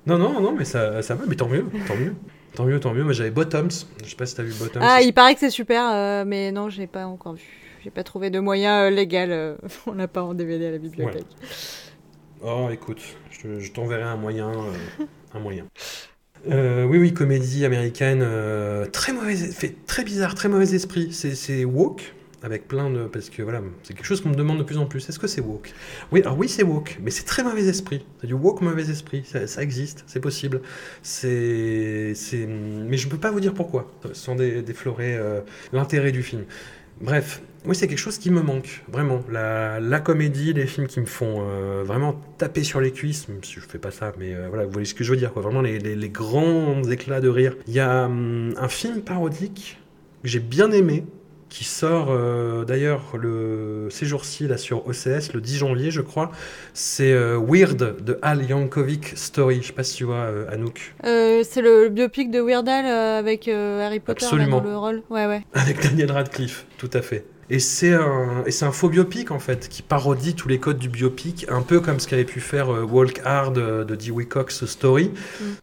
[0.05, 2.13] Non, non, non, mais ça, ça va, mais tant mieux, tant mieux.
[2.55, 3.03] Tant mieux, tant mieux.
[3.03, 3.69] Moi j'avais Bottoms,
[4.03, 4.81] je sais pas si t'as vu Bottoms.
[4.85, 7.43] Ah, il paraît que c'est super, euh, mais non, je l'ai pas encore vu.
[7.83, 9.31] J'ai pas trouvé de moyen euh, légal.
[9.31, 9.55] euh,
[9.87, 11.25] on l'a pas en DVD à la bibliothèque.
[12.43, 14.49] Oh, écoute, je, je t'enverrai un moyen.
[14.49, 15.65] euh, un moyen.
[16.49, 19.57] Euh, oui, oui, comédie américaine, euh, très mauvaise,
[19.87, 21.11] très bizarre, très mauvais esprit.
[21.11, 22.13] C'est, woke,
[22.43, 23.05] avec plein de.
[23.05, 25.09] Parce que voilà, c'est quelque chose qu'on me demande de plus en plus.
[25.09, 25.73] Est-ce que c'est woke?
[26.11, 28.05] Oui, alors oui, c'est woke, mais c'est très mauvais esprit.
[28.21, 29.25] C'est du woke mauvais esprit.
[29.25, 30.61] Ça, existe, c'est possible.
[31.01, 32.13] C'est,
[32.47, 35.19] mais je ne peux pas vous dire pourquoi, sans dé- déflorer
[35.73, 36.45] l'intérêt du film.
[37.01, 39.21] Bref, oui, c'est quelque chose qui me manque, vraiment.
[39.29, 43.43] La, la comédie, les films qui me font euh, vraiment taper sur les cuisses, même
[43.43, 45.33] si je fais pas ça, mais euh, voilà, vous voyez ce que je veux dire,
[45.33, 45.41] quoi.
[45.41, 47.55] Vraiment les, les- les grands éclats de rire.
[47.67, 49.79] Il y a hum, un film parodique
[50.23, 51.05] que j'ai bien aimé,
[51.49, 56.31] qui sort euh, d'ailleurs le, ces jours-ci là, sur OCS, le 10 janvier, je crois.
[56.73, 59.59] C'est euh, Weird de Al Yankovic Story.
[59.61, 60.93] Je sais pas si tu vois, euh, Anouk.
[61.03, 65.03] C'est le, le biopic de Weird Al avec Harry Potter là, dans le rôle.
[65.09, 65.41] Ouais, ouais.
[65.53, 67.25] Avec Daniel Radcliffe, tout à fait.
[67.49, 70.77] Et c'est un, et c'est un faux biopic en fait, qui parodie tous les codes
[70.77, 74.25] du biopic, un peu comme ce qu'avait pu faire euh, Walk Hard euh, de Dewey
[74.25, 75.11] Cox Story.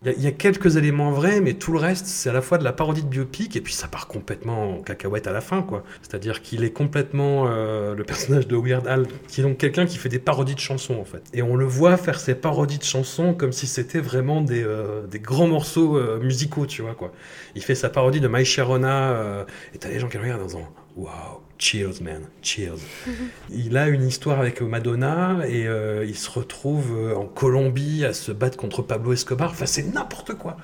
[0.03, 2.32] Il y, a- il y a quelques éléments vrais, mais tout le reste, c'est à
[2.32, 5.32] la fois de la parodie de biopic, et puis ça part complètement en cacahuète à
[5.32, 5.85] la fin, quoi.
[6.01, 9.99] C'est-à-dire qu'il est complètement euh, le personnage de Weird Al, qui est donc quelqu'un qui
[9.99, 11.22] fait des parodies de chansons en fait.
[11.35, 15.07] Et on le voit faire ses parodies de chansons comme si c'était vraiment des, euh,
[15.07, 17.12] des grands morceaux euh, musicaux, tu vois, quoi.
[17.55, 20.47] Il fait sa parodie de My Sharona, euh, et t'as les gens qui regardent en
[20.47, 22.78] disant Wow, cheers, man, cheers.
[23.51, 28.12] il a une histoire avec Madonna et euh, il se retrouve euh, en Colombie à
[28.12, 29.51] se battre contre Pablo Escobar.
[29.51, 30.57] Enfin, c'est n'importe quoi.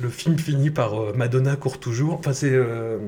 [0.00, 2.14] Le film finit par euh, Madonna court toujours.
[2.14, 2.98] Enfin, c'est euh,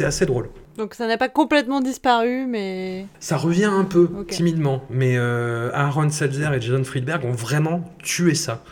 [0.00, 0.48] assez drôle.
[0.78, 3.06] Donc ça n'a pas complètement disparu, mais.
[3.20, 8.62] Ça revient un peu, timidement, mais Aaron Seltzer et Jason Friedberg ont vraiment tué ça.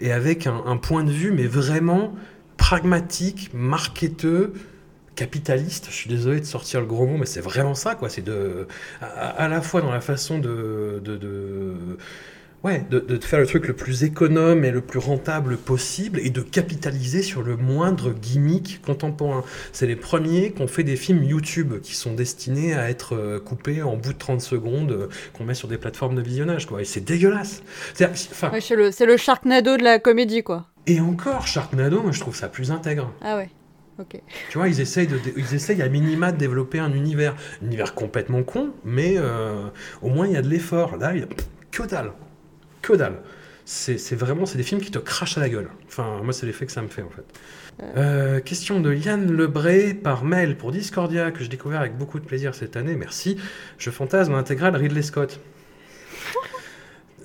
[0.00, 2.12] Et avec un, un point de vue, mais vraiment
[2.56, 4.52] pragmatique, marketeux,
[5.18, 5.86] capitaliste.
[5.90, 8.08] Je suis désolé de sortir le gros mot, mais c'est vraiment ça, quoi.
[8.08, 8.66] C'est de,
[9.00, 9.06] à,
[9.44, 11.74] à la fois dans la façon de, de, de-
[12.64, 16.30] ouais, de, de faire le truc le plus économe et le plus rentable possible, et
[16.30, 19.42] de capitaliser sur le moindre gimmick contemporain.
[19.72, 23.40] C'est les premiers qui ont fait des films YouTube qui sont destinés à être euh,
[23.40, 26.80] coupés en bout de 30 secondes, euh, qu'on met sur des plateformes de visionnage, quoi.
[26.80, 27.62] Et c'est dégueulasse.
[28.00, 30.66] Enfin, Ouais, c'est le, c'est le Sharknado de la comédie, quoi.
[30.86, 33.12] et encore, Sharknado, moi je trouve ça plus intègre.
[33.20, 33.50] Ah ouais.
[34.50, 37.34] Tu vois, ils essayent, de, ils essayent à minima de développer un univers.
[37.62, 39.68] Un univers complètement con, mais euh,
[40.02, 40.96] au moins il y a de l'effort.
[40.96, 41.28] Là, il y a
[41.70, 42.12] que dalle.
[42.82, 43.20] Que dalle.
[43.64, 45.68] C'est c'est vraiment, c'est des films qui te crachent à la gueule.
[45.86, 47.24] Enfin, moi, c'est l'effet que ça me fait, en fait.
[47.96, 52.24] Euh, question de Yann Lebré par mail pour Discordia, que j'ai découvert avec beaucoup de
[52.24, 52.96] plaisir cette année.
[52.96, 53.36] Merci.
[53.78, 55.40] Je fantasme l'intégrale Ridley Scott.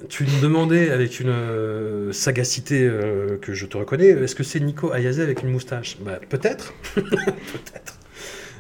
[0.10, 4.60] Tu me demandais avec une euh, sagacité euh, que je te reconnais, est-ce que c'est
[4.60, 5.98] Nico Ayazé avec une moustache?
[6.02, 6.74] Bah, Peut-être.
[6.96, 8.00] peut-être.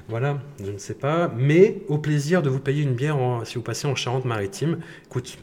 [0.10, 1.32] Voilà, je ne sais pas.
[1.36, 4.80] Mais au plaisir de vous payer une bière en- si vous passez en Charente-Maritime.
[5.06, 5.38] Écoute,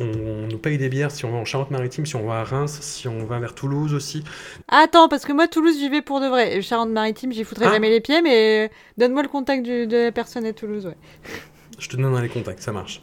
[0.00, 2.44] on, on nous paye des bières si on va en Charente-Maritime, si on va à
[2.44, 4.24] Reims, si on va vers Toulouse aussi.
[4.68, 6.60] Attends, parce que moi, Toulouse, j'y vais pour de vrai.
[6.62, 7.72] Charente-Maritime, j'y foutrais Ah.
[7.72, 10.96] jamais les pieds, mais donne-moi le contact du- de la personne à Toulouse, ouais.
[11.78, 13.02] Je te donnerai les contacts, ça marche.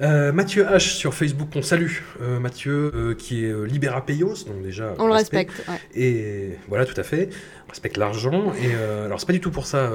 [0.00, 1.92] Euh, Mathieu H sur Facebook, on salue.
[2.20, 4.94] Euh, Mathieu euh, qui est Libera Payos, donc déjà.
[4.98, 5.46] On le respect.
[5.48, 5.78] respecte, ouais.
[5.94, 7.28] Et voilà, tout à fait.
[7.66, 8.52] On respecte l'argent.
[8.62, 9.90] Et alors, c'est pas du tout pour ça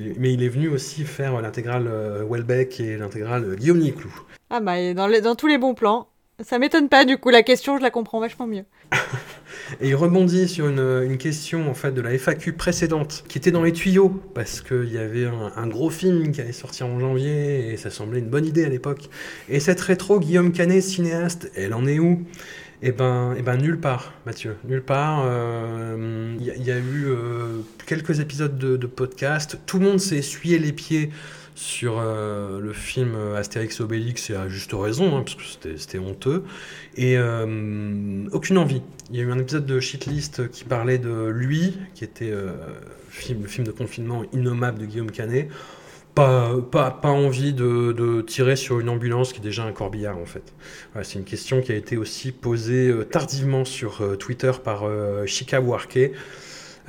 [0.00, 1.88] est- mais il est venu aussi faire l'intégrale
[2.28, 4.12] Welbeck et l'intégrale Guillaume Niclou.
[4.50, 6.08] Ah bah, dans, les- dans tous les bons plans.
[6.40, 8.64] Ça m'étonne pas, du coup, la question, je la comprends vachement mieux.
[9.80, 13.62] Et il rebondit sur une, question en fait de la FAQ précédente qui était dans
[13.62, 17.76] les tuyaux parce qu'il y avait un, gros film qui allait sortir en janvier et
[17.76, 19.08] ça semblait une bonne idée à l'époque.
[19.48, 22.22] Et cette rétro Guillaume Canet cinéaste, elle en est où?
[22.80, 25.24] Eh ben, eh ben nulle part, Mathieu, nulle part.
[25.26, 29.58] Euh, Il y, a- il y a eu euh, quelques épisodes de, de podcast.
[29.66, 31.10] Tout le monde s'est essuyé les pieds
[31.58, 36.44] sur euh, le film Astérix Obélix et à juste raison, hein, parce que c'était- honteux.
[36.96, 38.80] Et euh, aucune envie.
[39.10, 42.52] Il y a eu un épisode de Shitlist qui parlait de lui, qui était euh,
[43.10, 45.48] film, le film de confinement innommable de Guillaume Canet.
[46.14, 50.18] Pas, pas, pas envie de, de tirer sur une ambulance qui est déjà un corbillard
[50.18, 50.52] en fait.
[51.02, 54.82] C'est une question qui a été aussi posée tardivement sur Twitter par
[55.26, 56.10] Chica Warke.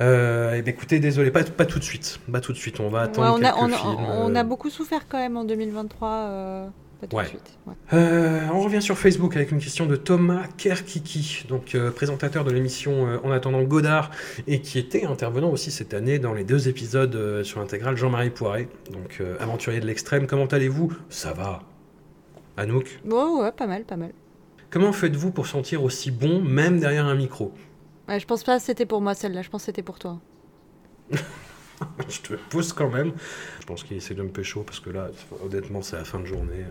[0.00, 2.20] Euh, eh ben, écoutez, désolé, pas, pas tout de suite.
[2.32, 3.96] Pas tout de suite, on va Ouais, attendre on, a, on, a, films.
[3.98, 6.08] on a euh, beaucoup souffert quand même en 2023.
[6.08, 6.66] euh,
[7.00, 7.24] pas tout Ouais.
[7.24, 7.58] de suite.
[7.66, 7.74] ouais.
[7.92, 12.50] Euh, on revient sur Facebook avec une question de Thomas Kerkiki, donc euh, présentateur de
[12.50, 14.10] l'émission euh, En attendant Godard
[14.46, 18.30] et qui était intervenant aussi cette année dans les deux épisodes euh, sur l'intégrale Jean-Marie
[18.30, 20.26] Poiret, donc euh, aventurier de l'extrême.
[20.26, 20.92] Comment allez-vous?
[21.10, 21.60] Ça va.
[22.56, 24.12] Anouk, Bon, ouais, pas mal, pas mal.
[24.70, 27.52] comment faites-vous pour sentir aussi bon même derrière un micro?
[28.18, 30.18] Je pense pas que c'était pour moi celle-là, je pense que c'était pour toi.
[32.08, 33.12] Je te pousse quand même.
[33.60, 35.08] Je pense qu'il essaie de me pécho parce que là,
[35.44, 36.64] honnêtement, c'est la fin de journée.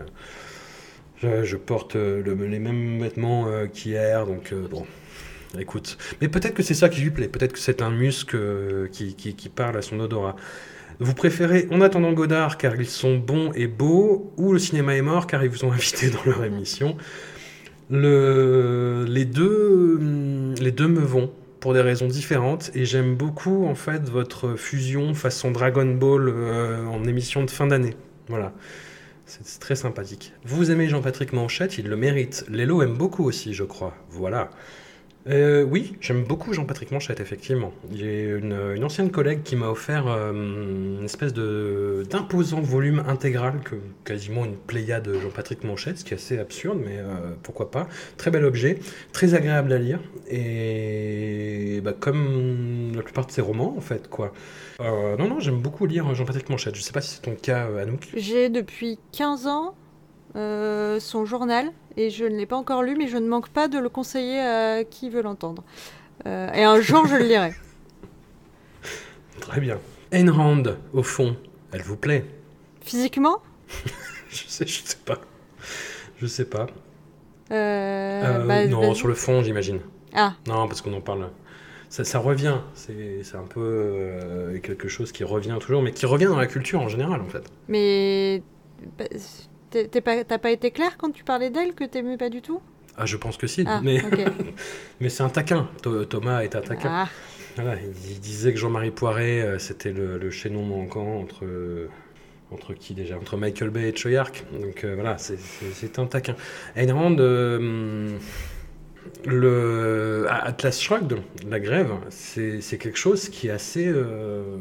[1.22, 4.86] Je, porte euh, le- les mêmes vêtements euh, qu'hier, donc euh, bon.
[5.58, 7.26] Écoute, mais peut-être que c'est ça qui lui plaît.
[7.28, 10.36] Peut-être que c'est un muscle qui, qui- qui parle à son odorat.
[11.00, 15.02] Vous préférez En attendant Godard car ils sont bons et beaux, ou Le cinéma est
[15.02, 16.96] mort car ils vous ont invité dans leur émission.
[17.90, 23.66] Le, les, deux, hum, les deux me vont pour des raisons différentes et j'aime beaucoup
[23.66, 27.96] en fait votre fusion façon Dragon Ball euh, en émission de fin d'année.
[28.28, 28.52] Voilà.
[29.26, 30.32] C'est très sympathique.
[30.44, 32.44] Vous aimez Jean-Patrick Manchette, il le mérite.
[32.48, 33.94] Lélo aime beaucoup aussi, je crois.
[34.10, 34.50] Voilà.
[35.26, 37.72] Euh, oui, j'aime beaucoup Jean-Patrick Manchette, effectivement.
[37.92, 43.74] J'ai une, une ancienne collègue qui m'a offert euh, une espèce d'imposant volume intégral, que,
[44.04, 47.86] quasiment une pléiade de Jean-Patrick Manchette, ce qui est assez absurde, mais euh, pourquoi pas.
[48.16, 48.78] Très bel objet,
[49.12, 50.00] très agréable à lire,
[50.30, 54.32] et bah, comme la plupart de ses romans, en fait, quoi.
[54.80, 56.74] Non, non, j'aime beaucoup lire Jean-Patrick Manchette.
[56.74, 58.08] Je sais pas si c'est ton cas, Anouk.
[58.16, 59.74] J'ai depuis 15 ans
[60.34, 63.78] son journal et je ne l'ai pas encore lu, mais je ne manque pas de
[63.78, 65.62] le conseiller à qui veut l'entendre.
[66.26, 67.52] Euh, et un jour, je le lirai.
[69.40, 69.78] Très bien.
[70.12, 70.62] Ayn Rand,
[70.92, 71.36] au fond,
[71.72, 72.24] elle vous plaît?
[72.82, 73.38] Physiquement?
[74.30, 75.18] Je sais, je sais pas.
[76.18, 76.66] Je sais pas.
[77.50, 79.80] euh, Euh, bah, non, sur le fond, j'imagine.
[80.14, 81.28] Ah, Non, parce qu'on en parle.
[81.88, 82.58] Ça, ça revient.
[82.74, 86.46] C'est c'est un peu euh, quelque chose qui revient toujours, mais qui revient dans la
[86.46, 87.42] culture en général, en fait.
[87.66, 88.42] mais
[88.98, 89.06] bah,
[90.00, 92.60] pas- t'as pas été clair quand tu parlais d'elle que t'aimais pas du tout?
[92.96, 93.64] Ah, je pense que si.
[93.66, 94.00] Ah, mais
[95.08, 95.68] c'est un taquin.
[95.82, 96.90] Tho- Thomas est un taquin.
[96.92, 97.08] Ah,
[97.56, 101.44] Voilà, il, disait que Jean-Marie Poiret, euh, c'était le, le chaînon manquant entre.
[101.44, 101.88] euh,
[102.52, 103.16] entre qui déjà?
[103.16, 104.44] Entre Michael Bay et Choyark.
[104.60, 106.34] Donc euh, voilà, c'est- un taquin.
[106.76, 108.18] Ayn Rand, euh,
[109.24, 111.18] le Atlas Shrugged,
[111.48, 114.56] la grève, c'est c'est quelque chose qui est assez euh,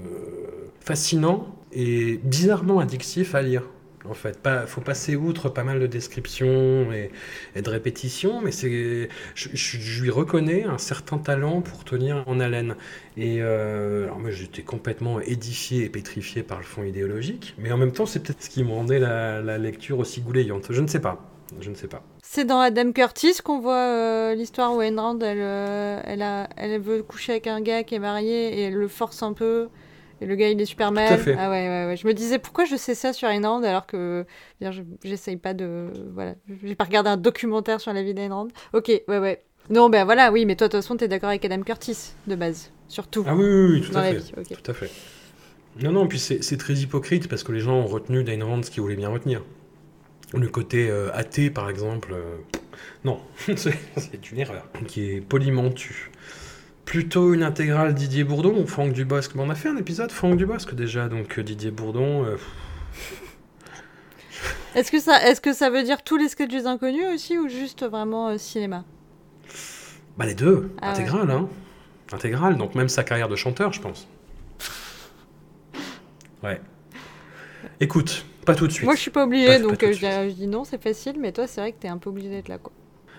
[0.81, 3.63] fascinant et bizarrement addictif à lire.
[4.05, 7.11] En fait, pas, faut passer outre pas mal de descriptions et,
[7.61, 12.75] de répétitions, mais c'est, je, lui reconnais un certain talent pour tenir en haleine.
[13.17, 17.77] Et euh, alors moi, j'étais complètement édifié et pétrifié par le fond idéologique, mais en
[17.77, 20.67] même temps, c'est peut-être ce qui me rendait la, lecture aussi goulayante.
[20.69, 21.19] Je ne sais pas.
[21.59, 22.03] Je ne sais pas.
[22.21, 27.33] C'est dans Adam Curtis qu'on voit euh, l'histoire où Ayn elle, euh, elle veut coucher
[27.33, 29.67] avec un gars qui est marié et elle le force un peu.
[30.21, 31.13] Et le gars, il est super mal.
[31.13, 31.35] à fait.
[31.37, 31.97] Ah ouais, ouais, ouais.
[31.97, 34.25] Je me disais pourquoi je sais ça sur Ayn Rand alors que
[34.61, 35.87] je- j'essaye pas de.
[36.13, 36.35] Voilà.
[36.63, 38.47] J'ai pas regardé un documentaire sur la vie d'Ayn Rand.
[38.73, 39.41] Ok, ouais, ouais.
[39.69, 42.35] Non, ben voilà, oui, mais toi, de toute façon, t'es d'accord avec Adam Curtis, de
[42.35, 42.71] base.
[42.87, 43.23] Surtout.
[43.27, 44.17] Ah oui, oui, oui, tout à fait.
[44.17, 44.61] vie, ok.
[44.63, 44.89] Tout à fait.
[45.81, 48.71] Non, non, puis c'est très hypocrite parce que les gens ont retenu d'Ayn Rand ce
[48.71, 49.43] qu'ils voulaient bien retenir.
[50.33, 52.35] Le côté euh, athée, par exemple, euh,
[53.03, 53.19] Non,
[53.55, 54.67] c'est une erreur.
[54.87, 56.11] Qui est poliment tu.
[56.89, 59.35] Plutôt une intégrale Didier Bourdon ou Franck Dubosc?
[59.35, 62.25] Bon, On a fait un épisode Franck Dubosc déjà, donc euh, Didier Bourdon.
[62.25, 62.35] euh,
[64.73, 67.47] Est-ce que, ça, est que ça veut dire tous les sketchs des inconnus aussi ou
[67.47, 68.85] juste vraiment euh, cinéma?
[70.17, 70.91] Bah les deux, Ah ouais.
[70.93, 71.47] intégrale, hein.
[72.11, 74.07] Intégrale, donc même sa carrière de chanteur, je pense.
[76.41, 76.59] Ouais.
[77.79, 78.85] Écoute, pas tout de suite.
[78.85, 81.33] Moi, je suis pas pas donc euh, je, dis, je dis non, c'est facile, mais
[81.33, 82.71] toi, c'est vrai que t'es un peu obligé d'être là, quoi.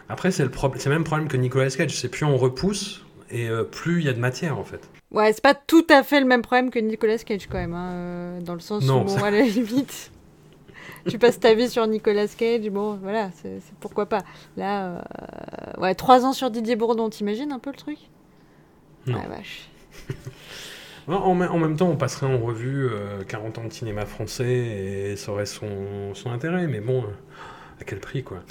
[0.08, 3.04] Après, c'est le, prob- c'est le même problème que Nicolas Cage, c'est plus on repousse
[3.30, 4.88] et euh, plus il y a de matière en fait.
[5.10, 7.90] Ouais, c'est pas tout à fait le même problème que Nicolas Cage, quand même, hein,
[7.92, 10.12] euh, dans le sens Non, où, bon, ça- à la limite,
[11.08, 14.22] tu passes ta vie sur Nicolas Cage, bon, voilà, c'est pourquoi pas.
[14.56, 17.98] Là, euh, ouais, trois ans sur Didier Bourdon, t'imagines un peu le truc?
[19.06, 19.18] Non.
[19.24, 19.68] Ah, vache.
[21.08, 25.32] En, même- temps, on passerait en revue euh, 40 ans de cinéma français et ça
[25.32, 27.04] aurait son, son intérêt, mais bon,
[27.80, 28.44] à quel prix quoi?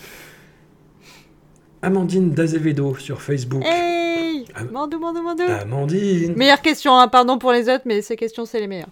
[1.82, 3.64] Amandine d'Azevedo sur Facebook.
[3.66, 8.46] Hey Mandou, Mandou, Mandou Amandine Meilleure question, hein, pardon pour les autres, mais ces questions,
[8.46, 8.90] c'est les meilleures.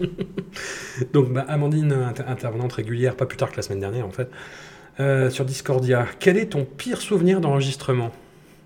[1.12, 4.28] Donc, bah, Amandine, inter- intervenante régulière, pas plus tard que la semaine dernière en fait,
[5.00, 6.06] euh, sur Discordia.
[6.18, 8.10] Quel est ton pire souvenir d'enregistrement?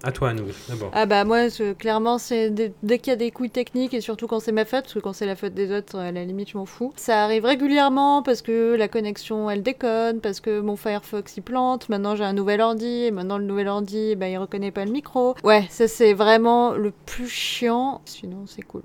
[0.04, 0.90] À toi, à nous, d'abord.
[0.94, 4.00] Ah bah moi, c'est- clairement, c'est dès, dès qu'il y a des couilles techniques et
[4.00, 6.24] surtout quand c'est ma faute, parce que quand c'est la faute des autres, à la
[6.24, 6.92] limite, je m'en fous.
[6.96, 11.88] Ça arrive régulièrement parce que la connexion, elle déconne, parce que mon Firefox, il plante.
[11.88, 14.90] Maintenant, j'ai un nouvel ordi, et maintenant, le nouvel ordi, bah, il reconnaît pas le
[14.90, 15.36] micro.
[15.44, 18.00] Ouais, ça, c'est vraiment le plus chiant.
[18.04, 18.82] Sinon, c'est cool.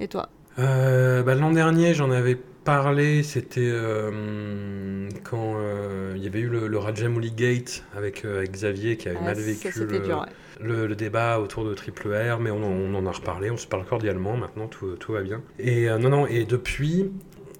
[0.00, 0.28] Et toi?
[0.58, 2.36] Euh, bah, L'an dernier, j'en avais
[2.68, 8.38] parlé, c'était euh, quand euh, il y avait eu le, le Rajamouli Gate avec, euh,
[8.38, 10.66] avec Xavier qui avait Ah, mal vécu le, dur, ouais.
[10.66, 13.56] le- le débat autour de Triple R, mais on, en- on en a reparlé, on
[13.56, 15.40] se parle cordialement maintenant, tout, tout va bien.
[15.58, 17.10] Et non, non, et depuis,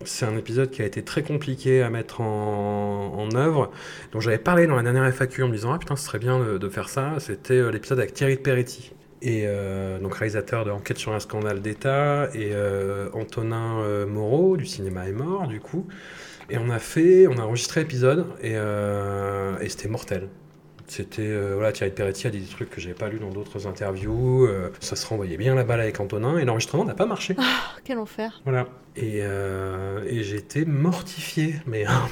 [0.05, 3.71] c'est un épisode qui a été très compliqué à mettre en, en œuvre,
[4.13, 6.39] dont j'avais parlé dans la dernière FAQ en me disant Ah putain, ce serait bien
[6.39, 7.15] de, de faire ça.
[7.19, 8.93] C'était l'épisode avec Thierry Peretti.
[9.21, 14.57] Et euh, donc réalisateur de Enquête sur un scandale d'État et euh, Antonin euh, Moreau
[14.57, 15.87] du cinéma est mort du coup
[16.51, 20.29] et on a fait on a enregistré l'épisode et, euh, et c'était mortel
[20.87, 24.49] c'était voilà Thierry Peretti a dit des trucs que j'avais pas lu dans d'autres interviews
[24.81, 27.43] ça se renvoyait bien la balle avec Antonin et l'enregistrement n'a pas marché Oh,
[27.85, 28.41] quel enfer.
[28.45, 28.69] voilà.
[28.97, 32.09] Et, et j'étais mortifié, mais un.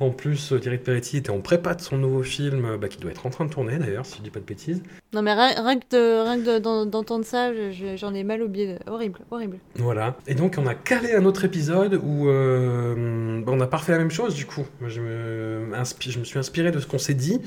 [0.00, 3.26] En plus, Thierry Peretti était en prépa de son nouveau film, bah, qui doit être
[3.26, 4.82] en train de tourner d'ailleurs, si je dis pas de bêtises.
[5.12, 8.78] Non, mais rien, rien que de- d'entendre ça, je- je- j'en ai mal au biais.
[8.86, 9.58] Horrible, horrible.
[9.76, 10.16] Voilà.
[10.26, 13.92] Et donc, on a calé un autre épisode où euh, bah, on n'a pas refait
[13.92, 14.66] la même chose du coup.
[14.86, 17.40] Je me, inspi- je me suis inspiré de ce qu'on s'est dit,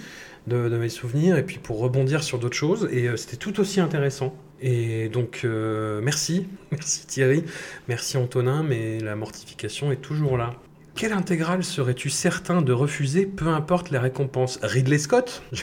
[0.47, 2.87] de, de mes souvenirs, et puis pour rebondir sur d'autres choses.
[2.91, 4.35] Et euh, c'était tout aussi intéressant.
[4.61, 6.47] Et donc, euh, merci.
[6.71, 7.43] Merci Thierry.
[7.87, 10.53] Merci Antonin, mais la mortification est toujours là.
[10.95, 14.59] Quelle intégrale serais-tu certain de refuser, peu importe les récompenses?
[14.63, 15.43] Ridley Scott?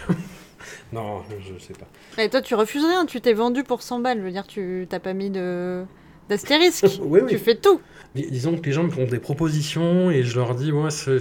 [0.93, 2.23] Non, je sais pas.
[2.23, 4.19] Et toi, tu refuses rien, tu t'es vendu pour 100 balles.
[4.19, 5.85] Je veux dire, tu t'as pas mis de
[6.29, 6.85] d'astérisque.
[7.01, 7.31] Oui, oui.
[7.31, 7.81] Tu fais tout.
[8.15, 11.19] Dis- Disons que les gens me font des propositions et je leur dis, moi, je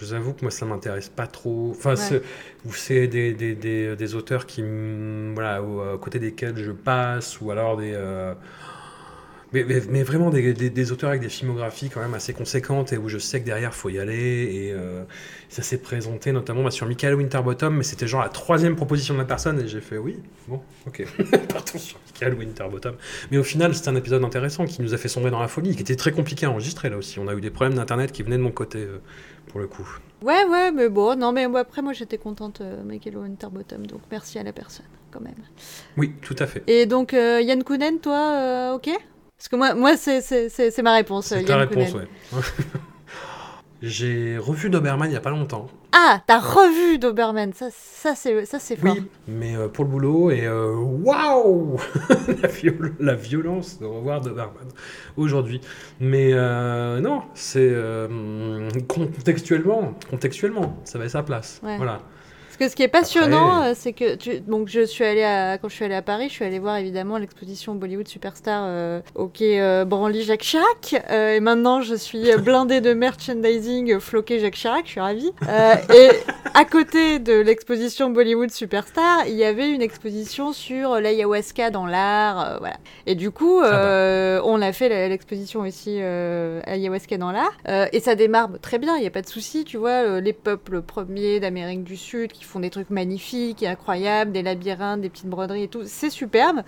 [0.00, 1.70] vous avoue que moi, ça m'intéresse pas trop.
[1.76, 2.20] Enfin, Ouais.
[2.70, 4.62] c'est- des, des, des, des auteurs qui,
[5.34, 7.92] voilà, à côté desquels je passe, ou alors des.
[7.94, 8.34] euh,
[9.54, 12.92] mais, mais- mais vraiment des, des- des auteurs avec des filmographies quand même assez conséquentes
[12.92, 14.14] et où je sais que derrière faut y aller
[14.52, 15.04] et euh,
[15.48, 19.20] ça s'est présenté notamment bah, sur Michael Winterbottom mais c'était genre la troisième proposition de
[19.20, 21.04] la personne et j'ai fait oui bon ok.
[21.48, 22.96] Partons sur Michael Winterbottom.
[23.30, 25.74] Mais au final c'était un épisode intéressant qui nous a fait sombrer dans la folie
[25.74, 27.18] qui était très compliqué à enregistrer là aussi.
[27.18, 28.98] On a eu des problèmes d'internet qui venaient de mon côté euh,
[29.48, 29.88] pour le coup.
[30.22, 34.38] Ouais, ouais, mais bon, non, mais après, moi, j'étais contente, euh, Michael Winterbottom, donc merci
[34.38, 35.34] à la personne, quand même.
[35.98, 36.62] oui tout à fait.
[36.66, 38.88] Et donc, Yann Kounen, toi, ok?
[39.36, 42.08] Parce que moi, moi c'est- ma réponse, c'est ta réponse ouais
[43.82, 48.46] j'ai revu Doberman il y a pas longtemps Ah, t'as revu Doberman, ça, ça c'est
[48.46, 48.78] ça, c'est.
[48.82, 51.78] Oui, mais euh, pour le boulot, et euh, waouh
[52.42, 54.68] la, viol- la violence de revoir Doberman
[55.18, 55.60] aujourd'hui.
[56.00, 61.60] Mais euh, non, c'est euh, contextuellement, contextuellement, ça va à sa place.
[61.62, 61.76] Ouais.
[61.76, 62.00] Voilà.
[62.56, 64.38] Parce que ce qui est passionnant, Après- euh, c'est que tu...
[64.38, 65.58] donc je suis allée à...
[65.58, 69.00] quand je suis allée à Paris, je suis allée voir évidemment l'exposition Bollywood Superstar euh,
[69.16, 70.94] au quai euh, Branly Jacques Chirac.
[71.10, 74.84] Euh, et maintenant, je suis blindée de merchandising euh, floqué Jacques Chirac.
[74.86, 75.32] Je suis ravie.
[75.48, 76.10] Euh, et
[76.54, 82.52] à côté de l'exposition Bollywood Superstar, il y avait une exposition sur l'ayahuasca dans l'art.
[82.52, 82.76] euh, voilà.
[83.06, 87.56] Et du coup, euh, on a fait l'exposition aussi euh, ayahuasca dans l'art.
[87.68, 89.64] Euh, et ça démarre très bien, il n'y a pas de souci.
[89.64, 93.68] Tu vois, euh, les peuples premiers d'Amérique du Sud qui font des trucs magnifiques et
[93.68, 95.82] incroyables, des labyrinthes, des petites broderies et tout.
[95.84, 96.62] C'est superbe.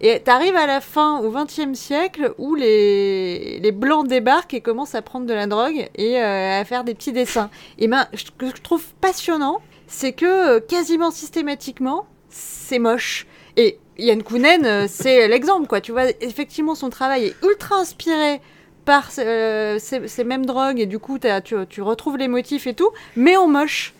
[0.00, 4.94] Et t'arrives à la fin, au XXe siècle, où les, les blancs débarquent et commencent
[4.94, 7.50] à prendre de la drogue et euh, à faire des petits dessins.
[7.78, 13.26] Et ben, ce que je trouve passionnant, c'est que euh, quasiment systématiquement, c'est moche.
[13.56, 15.80] Et Yann Kounen, euh, c'est l'exemple, quoi.
[15.80, 18.40] Tu vois, effectivement, son travail est ultra inspiré
[18.84, 23.36] par ces, mêmes drogues et du coup, tu, tu retrouves les motifs et tout, mais
[23.36, 23.92] en moche.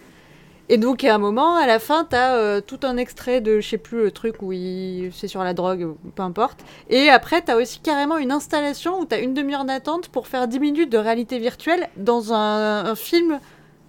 [0.71, 3.69] Et donc, à un moment, à la fin, t'as euh, tout un extrait de, je
[3.69, 5.11] sais plus, le truc où il...
[5.15, 6.59] c'est sur la drogue, ou peu importe.
[6.91, 10.61] Et après, t'as aussi carrément une installation où t'as une demi-heure d'attente pour faire 10
[10.61, 13.41] minutes de réalité virtuelle dans un, un film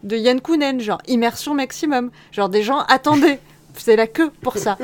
[0.04, 2.12] de Yann Kounen, genre immersion maximum.
[2.32, 3.40] Genre des gens attendaient.
[3.76, 4.78] C'est la queue pour ça.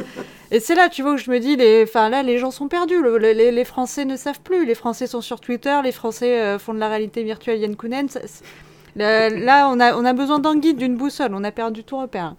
[0.51, 1.83] Et c'est là, tu vois, où je me dis, les...
[1.83, 3.01] enfin, là, les gens sont perdus.
[3.01, 4.65] Le- le- les, les Français ne savent plus.
[4.65, 5.77] Les Français sont sur Twitter.
[5.83, 8.07] Les Français euh, font de la réalité virtuelle Yann Kounen.
[8.95, 11.33] Là, on, a, on a besoin d'un guide, d'une boussole.
[11.33, 12.35] On a perdu tout repère.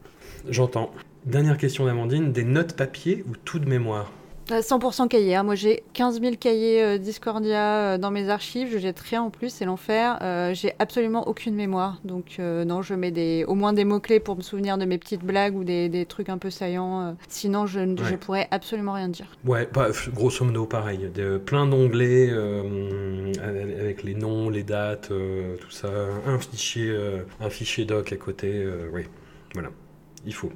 [0.49, 0.91] J'entends.
[1.25, 4.13] Dernière question d'Amandine, des notes papier ou tout de mémoire?
[4.49, 5.35] 100% cahier.
[5.35, 5.43] hein.
[5.43, 8.69] Moi, j'ai 15 000 cahiers euh, Discordia euh, dans mes archives.
[8.71, 10.19] Je jette rien en plus, c'est l'enfer.
[10.23, 11.99] Euh, j'ai absolument aucune mémoire.
[12.05, 14.99] Donc, euh, non, je mets des, au moins des mots-clés pour me souvenir de mes
[14.99, 17.01] peties blagues ou des, des trucs un peu saillants.
[17.09, 17.13] euh.
[17.29, 18.17] Sinon, je, ne- Ouais.
[18.17, 19.27] pourrais absolument rien dire.
[19.45, 21.11] Ouais, bah, grosso modo pareil.
[21.13, 25.89] De, plein d'onglets euh, avec les noms, les dates, euh, tout ça.
[26.27, 28.53] Un fichier, euh, un fichier doc à côté.
[28.53, 29.03] euh, oui,
[29.55, 29.71] voilà.
[30.25, 30.51] Il faut.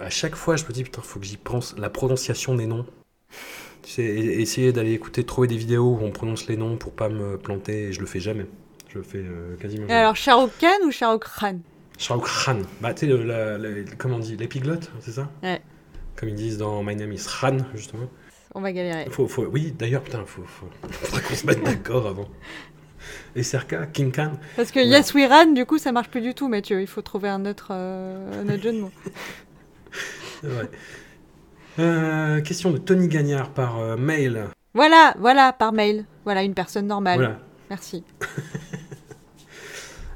[0.00, 1.74] À chaque fois, je me dis, putain, faut que j'y pense.
[1.78, 2.84] La prononciation des noms.
[3.82, 7.38] C'est essayer d'aller écouter, trouver des vidéos où on prononce les noms pour pas me
[7.38, 7.84] planter.
[7.84, 8.46] Et je le fais jamais.
[8.88, 9.94] Je le fais euh, quasiment jamais.
[10.00, 11.58] alors, Shahrukh Khan ou Shahrukh Khan?
[11.98, 12.58] Shao Khan.
[12.80, 15.30] Bah, tu sais, le- la- la- comment on dit L'épiglotte, c'est ça?
[15.42, 15.62] Ouais.
[16.16, 18.10] Comme ils disent dans My Name is Khan, justement.
[18.54, 19.06] On va galérer.
[19.10, 22.28] Faut, faut, oui, d'ailleurs, putain, faut, faut, faudrait qu'on se mette d'accord avant.
[23.34, 24.32] Et Serka, King Khan.
[24.56, 24.86] Parce que Ouais.
[24.86, 26.80] Yes We Ran, du coup, ça marche plus du tout, Mathieu.
[26.80, 28.90] Il faut trouver un autre, euh, un autre jeu de mots.
[30.42, 30.68] vrai.
[31.78, 34.44] Euh, question de Tony Gagnard par euh, mail.
[34.74, 36.04] Voilà, voilà, par mail.
[36.24, 37.18] Voilà, une personne normale.
[37.18, 37.38] Voilà.
[37.70, 38.04] Merci.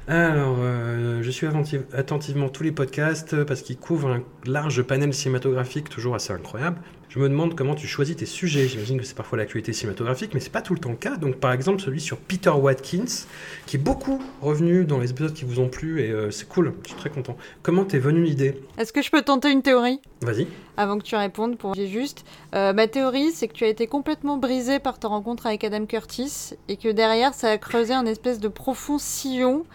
[0.07, 5.13] Alors, euh, je suis attentive- attentivement tous les podcasts parce qu'ils couvrent un large panel
[5.13, 6.77] cinématographique toujours assez incroyable.
[7.13, 8.69] Je me demande comment tu choisis tes sujets.
[8.69, 11.17] J'imagine que c'est parfois l'actualité cinématographique, mais c'est pas tout le temps le cas.
[11.17, 13.25] Donc, par exemple, celui sur Peter Watkins,
[13.65, 16.73] qui est beaucoup revenu dans les épisodes qui vous ont plu, et euh, c'est cool.
[16.83, 17.35] Je suis très content.
[17.63, 18.63] Comment t'es venue l'idée?
[18.77, 19.99] Est-ce que je peux tenter une théorie?
[20.21, 20.47] Vas-y.
[20.77, 22.23] avant que tu répondes pour j'ai juste
[22.55, 25.85] Euh, ma théorie c'est que tu as été complètement brisé par ta rencontre avec Adam
[25.85, 29.65] Curtis et que derrière ça a creusé un espèce de profond sillon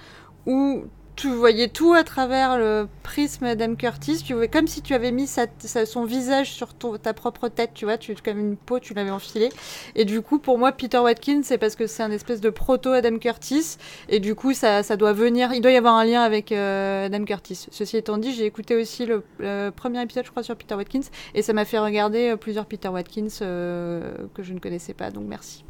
[0.46, 0.84] où
[1.16, 5.12] tu voyais tout à travers le prisme Adam Curtis, tu voyais comme si tu avais
[5.12, 9.10] mis son visage sur ta propre tête, tu vois, tu, comme une peau, tu l'avais
[9.10, 9.48] enfilé.
[9.94, 12.90] Et du coup, pour moi, Peter Watkins, c'est parce que c'est un espèce de proto
[12.90, 13.78] Adam Curtis,
[14.10, 17.24] et du coup, ça, doit venir, il doit y avoir un lien avec euh, Adam
[17.24, 17.66] Curtis.
[17.70, 19.22] Ceci étant dit, j'ai écouté aussi le,
[19.70, 22.88] premier épisode, je crois, sur Peter Watkins, et ça m'a fait regarder euh, plusieurs Peter
[22.88, 25.64] Watkins euh, que je ne connaissais pas, donc merci.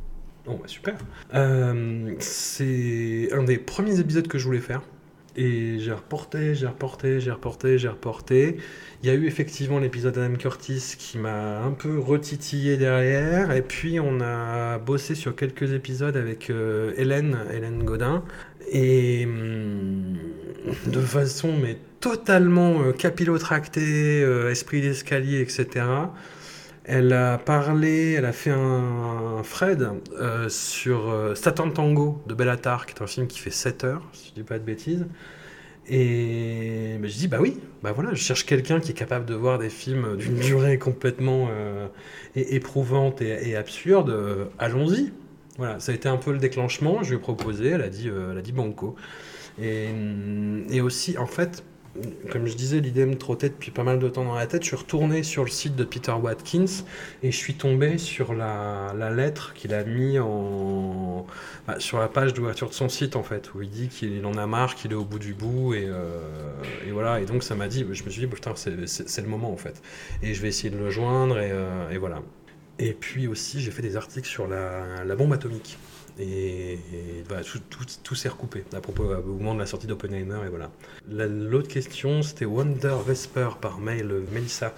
[0.45, 0.97] Bah, super.
[2.19, 4.83] C'est un des premiers épisodes que je voulais faire.
[5.37, 8.57] Et j'ai reporté, j'ai reporté, j'ai reporté, j'ai reporté.
[9.03, 13.53] Il y a eu effectivement l'épisode Adam Curtis qui m'a un peu retitillé derrière.
[13.53, 18.25] Et puis on a bossé sur quelques épisodes avec euh, Hélène, Hélène Godin.
[18.73, 20.17] Et hum,
[20.87, 25.85] de façon mais totalement euh, capillotractée, euh, esprit d'escalier, etc.
[26.89, 29.89] Elle a parlé, elle a fait un, Fred
[30.21, 34.09] euh, sur euh, Satan Tango de Bellatar, qui est un film qui fait 7 heures,
[34.13, 35.05] si je dis pas de bêtises.
[35.89, 39.59] Et je dis, bah oui, bah voilà, je cherche quelqu'un qui est capable de voir
[39.59, 41.89] des films d'une durée complètement euh,
[42.37, 44.49] éprouvante et, absurde.
[44.59, 45.13] Allons-y.
[45.59, 47.03] Voilà, ça a été un peu le déclenchement.
[47.03, 48.95] Je lui ai proposé, elle a dit, elle banco.
[49.61, 51.65] Et aussi, en fait,
[52.31, 54.63] comme je disais, l'idée me trottait depuis pas mal de temps dans la tête.
[54.63, 56.85] Je suis retourné sur le site de Peter Watkins
[57.23, 60.19] et je suis tombé sur la, lettre qu'il a mis
[61.67, 64.37] bah, sur la page d'ouverture de son site en fait, où il dit qu'il en
[64.37, 66.21] a marre, qu'il est au bout du bout et, euh,
[66.93, 67.21] voilà.
[67.21, 69.83] Et donc ça m'a dit, je me suis dit, putain, c'est- le moment en fait.
[70.23, 72.23] Et je vais essayer de le joindre et, euh, voilà.
[72.79, 75.79] Et puis aussi, j'ai fait des articles sur la bombe atomique.
[76.19, 76.79] Et,
[77.29, 77.41] bah,
[78.03, 80.71] tout, s'est recoupé à propos au moment de la sortie d'Oppenheimer et voilà.
[81.11, 84.75] La- L'autre question, c'était Wonder Vesper par mail, Melissa,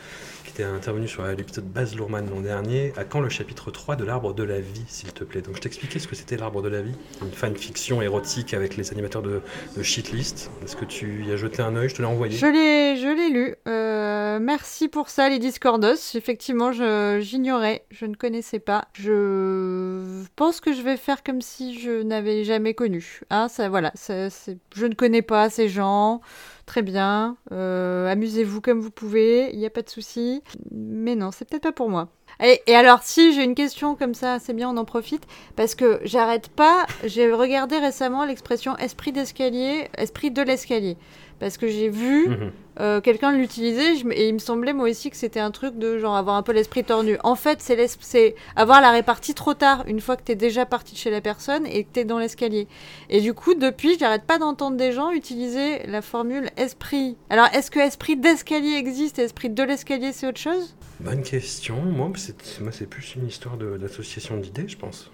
[0.49, 2.93] qui était intervenue sur l'épisode Baz Luhrmann l'an dernier.
[2.97, 5.61] À quand le chapitre 3 de l'arbre de la vie, s'il te plaît Donc je
[5.61, 9.43] t'expliquais ce que c'était l'arbre de la vie, une fanfiction érotique avec les animateurs de,
[9.77, 10.51] de Shitlist.
[10.65, 11.91] Est-ce que tu y as jeté un œil?
[11.91, 12.37] Je te l'ai envoyé.
[12.37, 13.55] Je l'ai, je l'ai lu.
[13.67, 16.15] Euh, merci pour ça, les Discordos.
[16.15, 18.87] Effectivement, j'ignorais, je ne connaissais pas.
[18.95, 23.21] Je pense que je vais faire comme si je n'avais jamais connu.
[23.29, 24.29] Hein, ça, voilà, ça,
[24.75, 26.23] je ne connais pas ces gens.
[26.69, 27.39] Très bien.
[27.51, 30.43] Euh, Amusez-vous comme vous pouvez, il n'y a pas de souci.
[30.71, 32.11] Mais non, c'est peut-être pas pour moi.
[32.43, 35.25] Et, et alors, si j'ai une question comme ça, c'est bien, on en profite.
[35.57, 36.87] Parce que j'arrête pas.
[37.05, 40.97] J'ai regardé récemment l'expression esprit d'escalier, esprit de l'escalier.
[41.41, 42.51] Parce que j'ai vu Mhm.
[42.81, 46.17] euh, quelqu'un l'utiliser et il me semblait moi aussi que c'était un truc de genre
[46.17, 47.17] avoir un peu l'esprit tordu.
[47.23, 50.99] En fait, c'est avoir la répartie trop tard, une fois que t'es déjà parti de
[50.99, 52.67] chez la personne et que t'es dans l'escalier.
[53.09, 57.17] Et du coup, depuis, j'arrête pas d'entendre des gens utiliser la formule esprit.
[57.31, 60.75] Alors, est-ce que esprit d'escalier existe et esprit de l'escalier c'est autre chose?
[61.01, 61.77] Bonne question.
[61.83, 65.11] Moi, c'est plus une histoire d'association d'idées, je pense.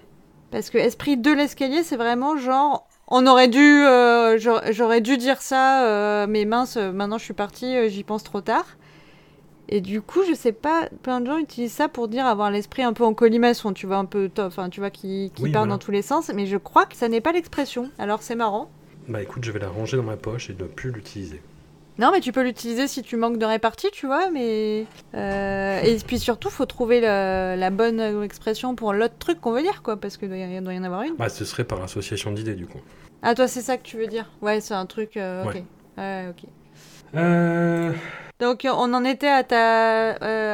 [0.51, 2.89] Parce que esprit de l'escalier, c'est vraiment genre.
[3.09, 4.39] On aurait dû, euh,
[4.71, 8.25] j'aurais dû dire ça, euh, mais mince, euh, maintenant je suis partie, euh, j'y pense
[8.25, 8.65] trop tard.
[9.69, 12.83] Et du coup, je sais pas, plein de gens utilisent ça pour dire avoir l'esprit
[12.83, 15.63] un peu en colimaçon, tu vois, un peu enfin, tu vois, qui, qui Oui, part
[15.63, 15.75] voilà.
[15.75, 17.91] dans tous les sens, mais je crois que ça n'est pas l'expression.
[17.99, 18.71] Alors c'est marrant.
[19.09, 21.43] Bah écoute, je vais la ranger dans ma poche et ne plus l'utiliser.
[21.99, 24.85] Non, mais tu peux l'utiliser si tu manques de répartie, tu vois, mais.
[25.15, 29.63] euh, Et puis surtout, faut trouver le- la bonne expression pour l'autre truc qu'on veut
[29.63, 31.15] dire, quoi, parce qu'il doit, y- doit y en avoir une.
[31.15, 32.81] Bah ce serait par association d'idées, du coup.
[33.23, 35.17] Ah, toi, c'est ça que tu veux dire Ouais, c'est un truc.
[35.17, 35.55] euh, ok.
[35.55, 35.65] Ouais.
[35.97, 36.49] Ouais, ok.
[37.15, 37.93] Euh...
[38.41, 40.11] Donc, on en était à ta.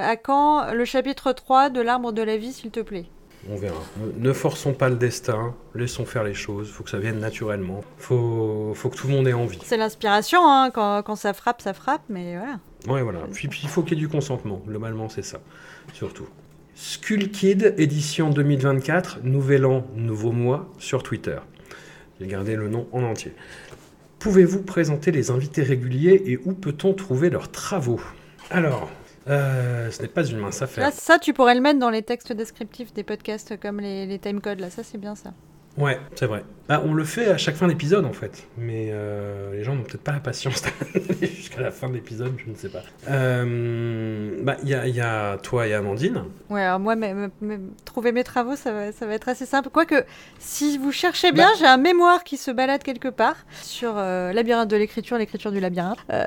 [0.06, 3.06] à quand le chapitre 3 de l'arbre de la vie, s'il te plaît?
[3.48, 3.80] On verra.
[4.18, 7.82] Ne- forçons pas le destin, laissons faire les choses, faut que ça vienne naturellement.
[7.96, 9.58] Faut, faut que tout le monde ait envie.
[9.64, 10.70] C'est l'inspiration, hein.
[10.70, 12.60] Quand, quand ça frappe, ça frappe, mais voilà.
[12.88, 13.20] Ouais, voilà.
[13.32, 15.40] Puis, puis il faut qu'il y ait du consentement, globalement, c'est ça,
[15.94, 16.28] surtout.
[16.74, 21.38] Skull Kid, édition 2024, nouvel an, nouveau mois, sur Twitter.
[22.20, 23.32] J'ai gardé le nom en entier.
[24.18, 28.00] Pouvez-vous présenter les invités réguliers et où peut-on trouver leurs travaux?
[28.50, 28.90] Alors,
[29.30, 30.84] euh, ce n'est pas une mince affaire.
[30.84, 34.18] Là, ça, tu pourrais le mettre dans les textes descriptifs des podcasts comme les, les
[34.18, 34.70] timecodes, là.
[34.70, 35.32] Ça, c'est bien ça.
[35.80, 36.44] Ouais, c'est vrai.
[36.68, 39.82] Bah, on le fait à chaque fin d'épisode en fait, mais euh, les gens n'ont
[39.82, 42.82] peut-être pas la patience d'aller jusqu'à la fin de l'épisode, je ne sais pas.
[43.10, 46.22] Euh, bah, il y a, y a toi et Amandine.
[46.48, 46.94] Ouais, alors moi,
[47.84, 49.68] trouver mes travaux, ça va, ça va être assez simple.
[49.70, 50.04] Quoique,
[50.38, 51.56] si vous cherchez bien, Bah.
[51.58, 55.58] j'ai un mémoire qui se balade quelque part sur euh, Labyrinthe de l'écriture, l'écriture du
[55.58, 55.98] labyrinthe.
[56.12, 56.24] Euh,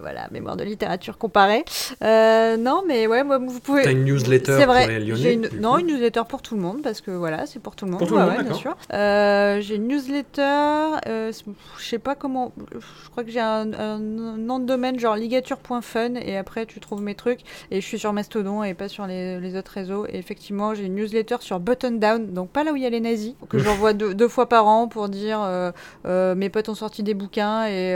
[0.00, 1.64] voilà, mémoire de littérature comparée.
[2.00, 3.82] Non, mais ouais, moi, vous pouvez.
[3.82, 4.86] T'as une newsletter C'est pour vrai.
[4.86, 5.48] les Lyonnais une...
[5.60, 8.00] Non, une newsletter pour tout le monde, parce que voilà, c'est pour tout le monde.
[8.00, 8.76] Pour tout le monde, ouais, bien sûr.
[8.92, 11.32] Euh, j'ai une newsletter, euh,
[11.78, 12.52] je sais pas comment.
[12.72, 17.02] Je crois que j'ai un, un nom de domaine genre ligature.fun, et après tu trouves
[17.02, 17.40] mes trucs.
[17.70, 20.06] Et je suis sur Mastodon et pas sur les, les autres réseaux.
[20.06, 22.90] Et effectivement, j'ai une newsletter sur Button Down, donc pas là où il y a
[22.90, 26.74] les nazis, que j'envoie deux, deux fois par an pour dire euh, mes potes ont
[26.74, 27.92] sorti des bouquins et,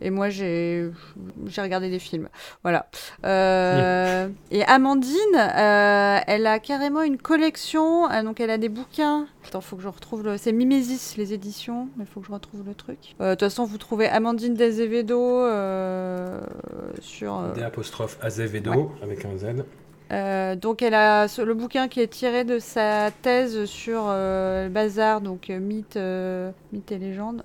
[0.00, 0.90] et moi j'ai
[1.58, 2.28] regardé des films.
[2.62, 2.86] Voilà.
[3.24, 9.26] Euh, Et Amandine, elle a carrément une collection, donc elle a des bouquins.
[9.46, 10.36] Attends, faut que je retrouve le.
[10.38, 13.14] C'est Mimesis, les éditions, mais il faut que je retrouve le truc.
[13.20, 16.40] Euh, De toute façon, vous trouvez Amandine Dezevedo euh,
[17.00, 17.38] sur.
[17.38, 18.86] euh, D apostrophe Azevedo Ouais.
[19.02, 19.64] avec un Z.
[20.10, 24.70] euh, donc elle a le bouquin qui est tiré de sa thèse sur euh, le
[24.70, 27.42] bazar, donc mythe, euh, mythe et légende.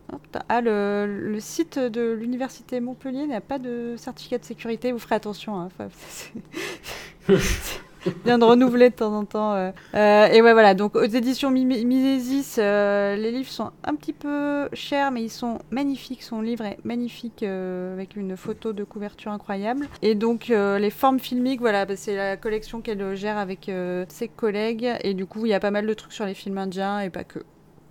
[0.49, 5.15] Ah, le, le site de l'université Montpellier n'a pas de certificat de sécurité, vous ferez
[5.15, 5.59] attention.
[5.59, 5.69] Hein,
[8.25, 9.53] bien de renouveler de temps en temps.
[9.53, 9.71] euh.
[9.95, 14.69] Euh, et ouais, voilà, donc aux éditions Mimesis, euh, les livres sont un petit peu
[14.73, 16.23] chers, mais ils sont magnifiques.
[16.23, 19.87] Son livre est magnifique, avec une photo de couverture incroyable.
[20.01, 23.71] Et donc, les formes filmiques, voilà, bah, c'est la collection qu'elle gère avec
[24.07, 24.89] ses collègues.
[25.03, 27.09] Et du coup, il y a pas mal de trucs sur les films indiens, et
[27.09, 27.39] pas que.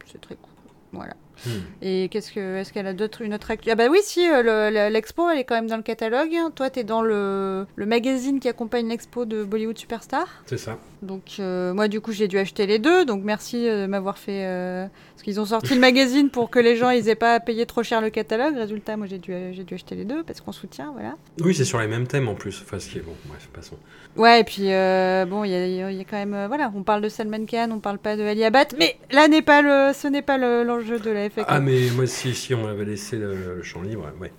[0.07, 0.52] C'est très cool.
[0.93, 1.15] Voilà.
[1.47, 1.51] Hmm.
[1.81, 4.43] Et qu'est-ce que est-ce qu'elle a d'autres une autre actu Ah bah oui si euh,
[4.43, 6.31] le- le- l'expo elle est quand même dans le catalogue.
[6.55, 10.27] Toi t'es dans le, le magazine qui accompagne l'expo de Bollywood Superstar.
[10.47, 10.79] C'est ça.
[11.01, 13.05] Donc euh, moi du coup j'ai dû acheter les deux.
[13.07, 16.59] Donc merci euh, de m'avoir fait euh, parce qu'ils ont sorti le magazine pour que
[16.61, 18.55] les gens ils aient pas à payer trop cher le catalogue.
[18.55, 21.15] Résultat moi j'ai dû j'ai dû acheter les deux parce qu'on soutient voilà.
[21.41, 22.61] Oui, c'est sur les mêmes thèmes en plus.
[22.63, 23.79] Enfin, ce qui est bon, bref, passons.
[24.17, 26.71] Ouais et puis euh, bon il y a, il y a quand même euh, voilà
[26.77, 29.63] on parle de Salman Khan on parle pas de Ali Abad mais là n'est pas
[29.63, 31.47] le ce n'est pas le- l'enjeu de la FAQ.
[31.49, 34.31] Ah, mais moi, si, si on m'avait laissé le, le champ libre, ouais.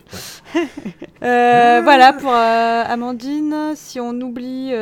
[0.54, 0.64] ouais.
[1.24, 3.74] Euh, voilà pour Amandine.
[3.76, 4.74] Si on oublie,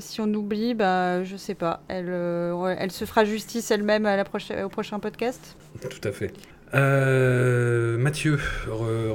[0.00, 1.82] si on oublie, bah je sais pas.
[1.88, 2.12] Elle,
[2.78, 5.56] elle se fera justice elle-même à la prochaine, au prochain podcast.
[5.80, 6.32] Tout à fait.
[6.74, 8.38] Euh, Mathieu
[8.68, 9.12] Re-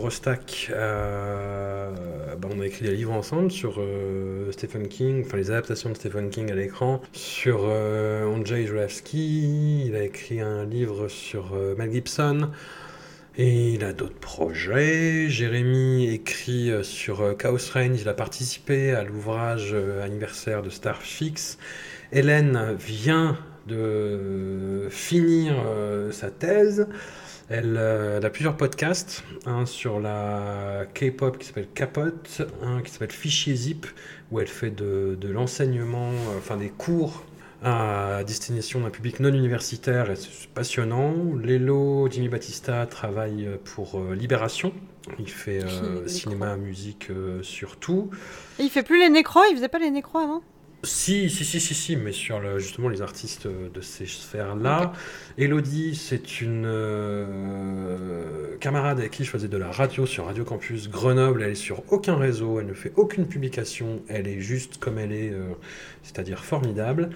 [2.38, 5.96] bah, on a écrit des livres ensemble sur euh, Stephen King, enfin les adaptations de
[5.96, 11.92] Stephen King à l'écran, sur euh, Andrzej Zulawski, il a écrit un livre sur Mel
[11.92, 12.50] Gibson,
[13.38, 15.30] Et il a d'autres projets.
[15.30, 18.00] Jérémy écrit sur Chaos Range.
[18.02, 21.58] Il a participé à l'ouvrage anniversaire de Starfix.
[22.12, 23.38] Hélène vient
[23.68, 25.56] de finir
[26.12, 26.88] sa thèse.
[27.52, 33.56] Elle, a plusieurs podcasts, un sur la K-pop qui s'appelle Capote, un qui s'appelle Fichier
[33.56, 33.88] Zip,
[34.32, 37.26] où elle fait de, de l'enseignement, enfin des cours
[37.64, 41.14] à destination d'un public non universitaire et c'est passionnant.
[41.36, 44.74] Lélo Jimmy Battista travaille pour euh, Libération.
[45.20, 48.10] Il fait euh, cinéma, musique euh, surtout.
[48.60, 49.42] Et il fait plus les nécros?
[49.50, 50.42] Il faisait pas les nécros avant?
[50.84, 54.94] Si, si, si, si, si, mais sur le, justement les artistes de ces sphères-là.
[55.38, 56.68] Elodie, c'est une
[58.60, 61.44] camarade avec qui je faisais de la radio sur Radio Campus Grenoble.
[61.44, 65.12] Elle est sur aucun réseau, elle ne fait aucune publication, elle est juste comme elle
[65.12, 65.34] est,
[66.04, 67.12] c'est-à-dire formidable.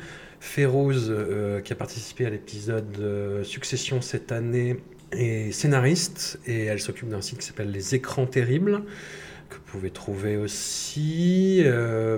[0.45, 4.77] Férouz, euh, qui a participé à l'épisode euh, Succession cette année,
[5.11, 8.83] est scénariste et elle s'occupe d'un site qui s'appelle Les Écrans Terribles
[9.49, 11.61] que vous pouvez trouver aussi.
[11.65, 12.17] Euh,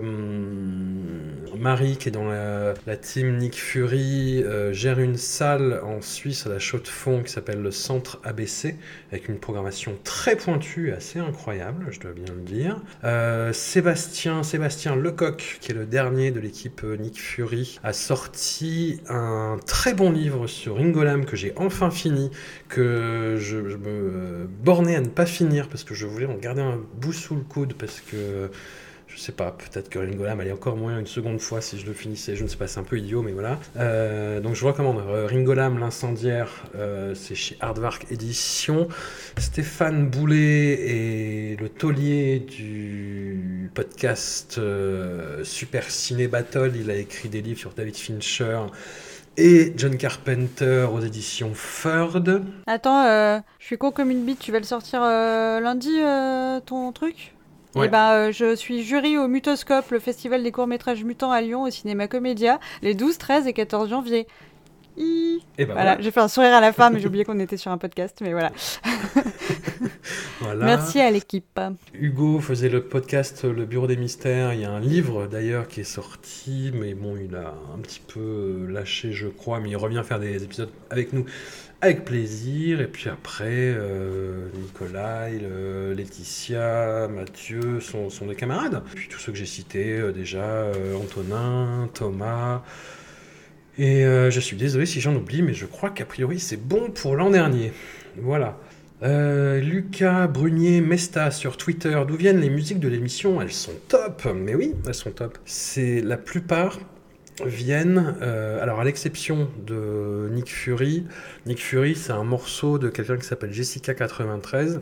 [1.57, 6.49] Marie, qui est dans la, team Nick Fury, euh, gère une salle en Suisse à
[6.49, 8.75] la Chaux de Fonds qui s'appelle le Centre ABC,
[9.11, 12.81] avec une programmation très pointue et assez incroyable, je dois bien le dire.
[13.03, 19.57] Euh, Sébastien, Sébastien Lecoq, qui est le dernier de l'équipe Nick Fury, a sorti un
[19.65, 22.31] très bon livre sur Ringolam que j'ai enfin fini,
[22.69, 26.61] que je, je me bornais à ne pas finir parce que je voulais en garder
[26.61, 28.49] un bout sous le coude parce que
[29.17, 31.93] je sais pas, peut-être que Ringolam allait encore moins une seconde fois si je le
[31.93, 33.59] finissais, je ne sais pas, c'est un peu idiot, mais voilà.
[33.77, 38.87] Euh, donc je recommande euh, Ringolam, l'incendiaire, euh, c'est chez Hardvark Édition.
[39.37, 44.59] Stéphane Boulet et le taulier du podcast
[45.43, 48.59] Super Ciné Battle, il a écrit des livres sur David Fincher
[49.37, 52.19] et John Carpenter aux éditions Ford.
[52.65, 56.59] Attends, euh, je suis con comme une bite, tu vas le sortir euh, lundi euh,
[56.59, 57.33] ton truc?
[57.75, 57.85] Ouais.
[57.85, 61.69] Eh ben, je suis jury au Mutoscope, le festival des courts-métrages mutants à Lyon, au
[61.69, 64.27] cinéma Comédia, les 12, 13 et 14 janvier.
[64.99, 66.01] Et ben voilà, voilà.
[66.01, 68.17] j'ai fait un sourire à la fin, mais j'ai oublié qu'on était sur un podcast,
[68.21, 68.51] mais voilà.
[70.39, 70.65] Voilà.
[70.65, 71.59] Merci à l'équipe.
[71.93, 74.53] Hugo faisait le podcast Le Bureau des Mystères.
[74.53, 78.01] Il y a un livre d'ailleurs qui est sorti, mais bon, il a un petit
[78.07, 81.25] peu lâché, je crois, mais il revient faire des épisodes avec nous
[81.81, 82.81] avec plaisir.
[82.81, 88.81] Et puis après, euh, Nicolas, le- Laetitia, Mathieu sont, sont des camarades.
[88.95, 92.61] Puis tous ceux que j'ai cités euh, déjà, euh, Antonin, Thomas.
[93.77, 96.89] Et euh, je suis désolé si j'en oublie, mais je crois qu'a priori c'est bon
[96.89, 97.71] pour l'an dernier.
[98.17, 98.57] Voilà.
[99.03, 103.39] Euh, Lucas Brunier Mesta sur Twitter, d'où viennent les musiques de l'émission?
[103.39, 105.37] Elles sont top, mais oui, elles sont top.
[105.45, 106.79] C'est la plupart
[107.45, 111.05] viennent, euh, alors à l'exception de Nick Fury,
[111.45, 114.81] Nick Fury c'est un morceau de quelqu'un qui s'appelle Jessica 93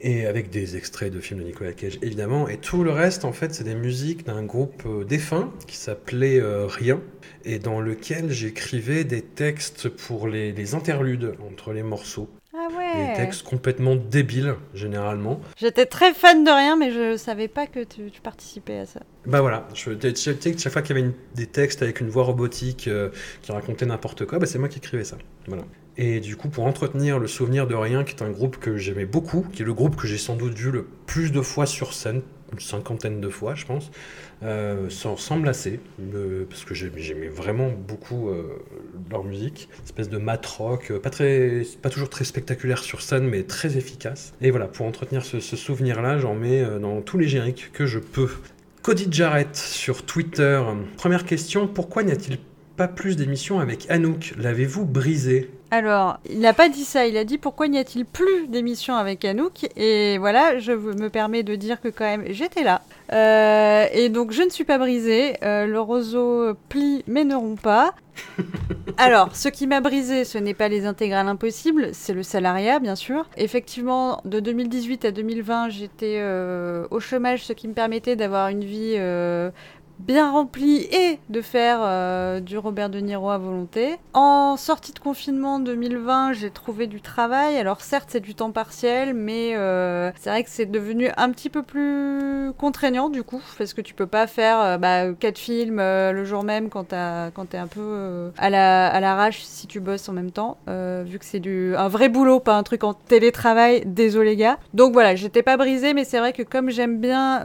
[0.00, 3.32] et avec des extraits de films de Nicolas Cage évidemment, et tout le reste en
[3.32, 7.00] fait c'est des musiques d'un groupe euh, défunt qui s'appelait euh, Rien
[7.44, 12.28] et dans lequel j'écrivais des textes pour les, les interludes entre les morceaux.
[12.58, 13.12] Ah Des ouais.
[13.16, 15.40] textes complètement débiles, généralement.
[15.58, 19.00] J'étais très fan de rien, mais je savais pas que tu, tu participais à ça.
[19.26, 22.00] Bah voilà, je, tu sais que chaque fois qu'il y avait une- des textes avec
[22.00, 23.10] une voix robotique euh,
[23.42, 25.18] qui racontait n'importe quoi, bah c'est moi qui écrivais ça.
[25.46, 25.64] Voilà.
[25.98, 29.06] Et du coup, pour entretenir le souvenir de Rien, qui est un groupe que j'aimais
[29.06, 31.94] beaucoup, qui est le groupe que j'ai sans doute vu le plus de fois sur
[31.94, 32.20] scène,
[32.52, 33.90] une cinquantaine de fois, je pense,
[34.42, 35.80] euh, sans, sans me lasser,
[36.48, 38.62] parce que j'aimais vraiment beaucoup euh,
[39.10, 39.68] leur musique.
[39.84, 43.78] Espèce de mat rock, euh, pas, très, pas toujours très spectaculaire sur scène, mais très
[43.78, 44.34] efficace.
[44.42, 47.86] Et voilà, pour entretenir ce, ce souvenir-là, j'en mets euh, dans tous les génériques que
[47.86, 48.28] je peux.
[48.82, 50.62] Cody Jarrett sur Twitter.
[50.96, 52.38] Première question, pourquoi n'y a-t-il
[52.76, 54.34] pas plus d'émissions avec Anouk?
[54.38, 55.50] L'avez-vous brisé?
[55.70, 59.24] Alors, il n'a pas dit ça, il a dit pourquoi n'y a-t-il plus d'émissions avec
[59.24, 59.66] Anouk?
[59.76, 62.82] Et voilà, je me permets de dire que quand même j'étais là.
[63.12, 67.60] Euh, et donc je ne suis pas brisée, Euh, le roseau plie mais ne rompt
[67.60, 67.94] pas.
[68.96, 72.94] Alors, ce qui m'a brisé, ce n'est pas les intégrales impossibles, c'est le salariat, bien
[72.94, 73.28] sûr.
[73.36, 78.64] Effectivement, de 2018 à 2020, j'étais euh, au chômage, ce qui me permettait d'avoir une
[78.64, 78.94] vie
[79.98, 83.96] bien remplie et de faire euh, du Robert De Niro à volonté.
[84.12, 87.56] En sortie de confinement 2020, j'ai trouvé du travail.
[87.56, 91.50] Alors certes, c'est du temps partiel, mais euh, c'est vrai que c'est devenu un petit
[91.50, 95.78] peu plus contraignant du coup, parce que tu peux pas faire euh, bah, quatre films
[95.78, 96.96] le jour même quand t'es
[97.58, 101.40] un peu à la à l'arrache si tu bosses en même temps, vu que c'est
[101.40, 103.82] du un vrai boulot, pas un truc en télétravail.
[103.86, 104.58] Désolé gars.
[104.74, 107.40] Donc voilà, j'étais pas brisée, mais c'est vrai que comme j'aime bien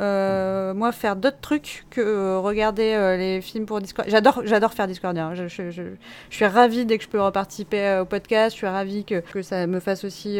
[0.74, 4.08] moi faire d'autres trucs que regarder euh, les films pour Discord.
[4.10, 5.28] J'adore, j'adore faire Discordia.
[5.28, 5.36] hein.
[5.36, 5.82] Je, je-
[6.30, 8.52] suis ravie dès que je peux reparticiper euh, au podcast.
[8.54, 10.38] Je suis ravie que, que ça me fasse aussi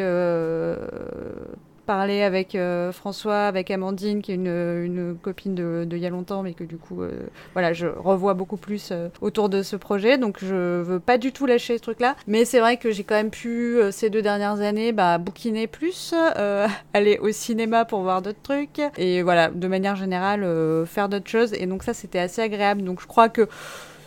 [1.92, 6.42] parler avec euh, François, avec Amandine, qui est une, copine de, il y a longtemps,
[6.42, 10.18] mais que du coup, euh, voilà, je revois beaucoup plus euh, autour de ce projet.
[10.18, 12.16] Donc, je veux pas du tout lâcher ce truc-là.
[12.28, 16.14] Mais c'est vrai que j'ai quand même pu, ces deux dernières années, bah, bouquiner plus,
[16.94, 18.80] aller au cinéma pour voir d'autres trucs.
[18.98, 20.48] Et voilà, de manière générale,
[20.86, 21.52] faire d'autres choses.
[21.56, 22.84] Et donc, ça, c'était assez agréable.
[22.84, 23.50] Donc, je crois que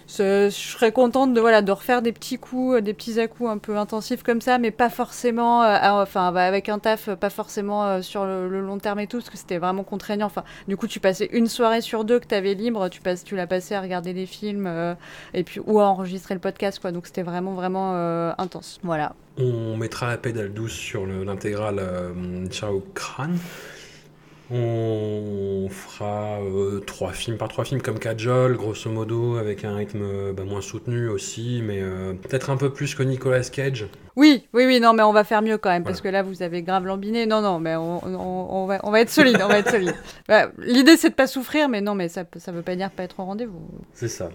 [0.08, 3.58] je serais contente de voilà de refaire des petits coups, euh, des petits à-coups un
[3.58, 7.30] peu intensifs comme ça, mais pas forcément, euh, enfin bah, avec un taf, euh, pas
[7.30, 10.26] forcément sur le, long terme et tout, parce que c'était vraiment contraignant.
[10.26, 13.24] Enfin, du coup, tu passais une soirée sur deux que tu avais libre, tu passes,
[13.24, 14.96] tu l'as passé à regarder des films
[15.32, 16.92] et puis ou à enregistrer le podcast quoi.
[16.92, 17.94] Donc c'était vraiment vraiment
[18.38, 18.80] intense.
[18.82, 19.14] Voilà.
[19.38, 21.80] On mettra la pédale douce sur le- l'intégrale
[22.50, 23.30] Chao Kran.
[24.50, 30.02] On fera euh, trois films par trois films comme Kajol, grosso modo, avec un rythme
[30.02, 33.86] euh, bah, moins soutenu aussi, mais euh, peut-être un peu plus que Nicolas Cage.
[34.16, 36.42] Oui, oui, oui, non, mais on va faire mieux quand même, parce que là, vous
[36.42, 37.26] avez grave lambiné.
[37.26, 39.94] Non, non, mais on, on- on va, on va être solide, on va être solide.
[40.28, 43.02] Bah, L'idée, c'est de pas souffrir, mais non, mais ça, ça veut pas dire pas
[43.04, 43.66] être au rendez-vous.
[43.92, 44.28] C'est ça.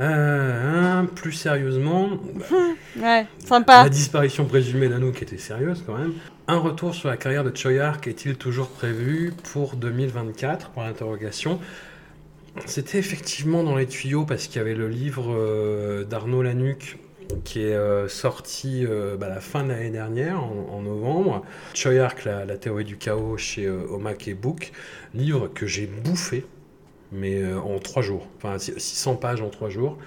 [0.00, 2.44] Euh, plus sérieusement, bah,
[3.00, 3.82] Ouais, sympa.
[3.84, 6.12] la disparition présumée d'Anouk était sérieuse quand même.
[6.46, 11.58] Un retour sur la carrière de Choyark est-il toujours prévu pour 2024 Pour l'interrogation.
[12.66, 16.98] C'était effectivement dans les tuyaux parce qu'il y avait le livre euh, d'Arnaud Lanuc
[17.44, 21.44] qui est euh, sorti euh, bah, la fin de l'année dernière, en, en novembre.
[21.74, 24.72] Choyark, la, la théorie du chaos chez Omak et Book,
[25.14, 26.46] livre que j'ai bouffé,
[27.12, 28.26] mais euh, en trois jours.
[28.36, 29.98] Enfin, six- 600 pages en trois jours,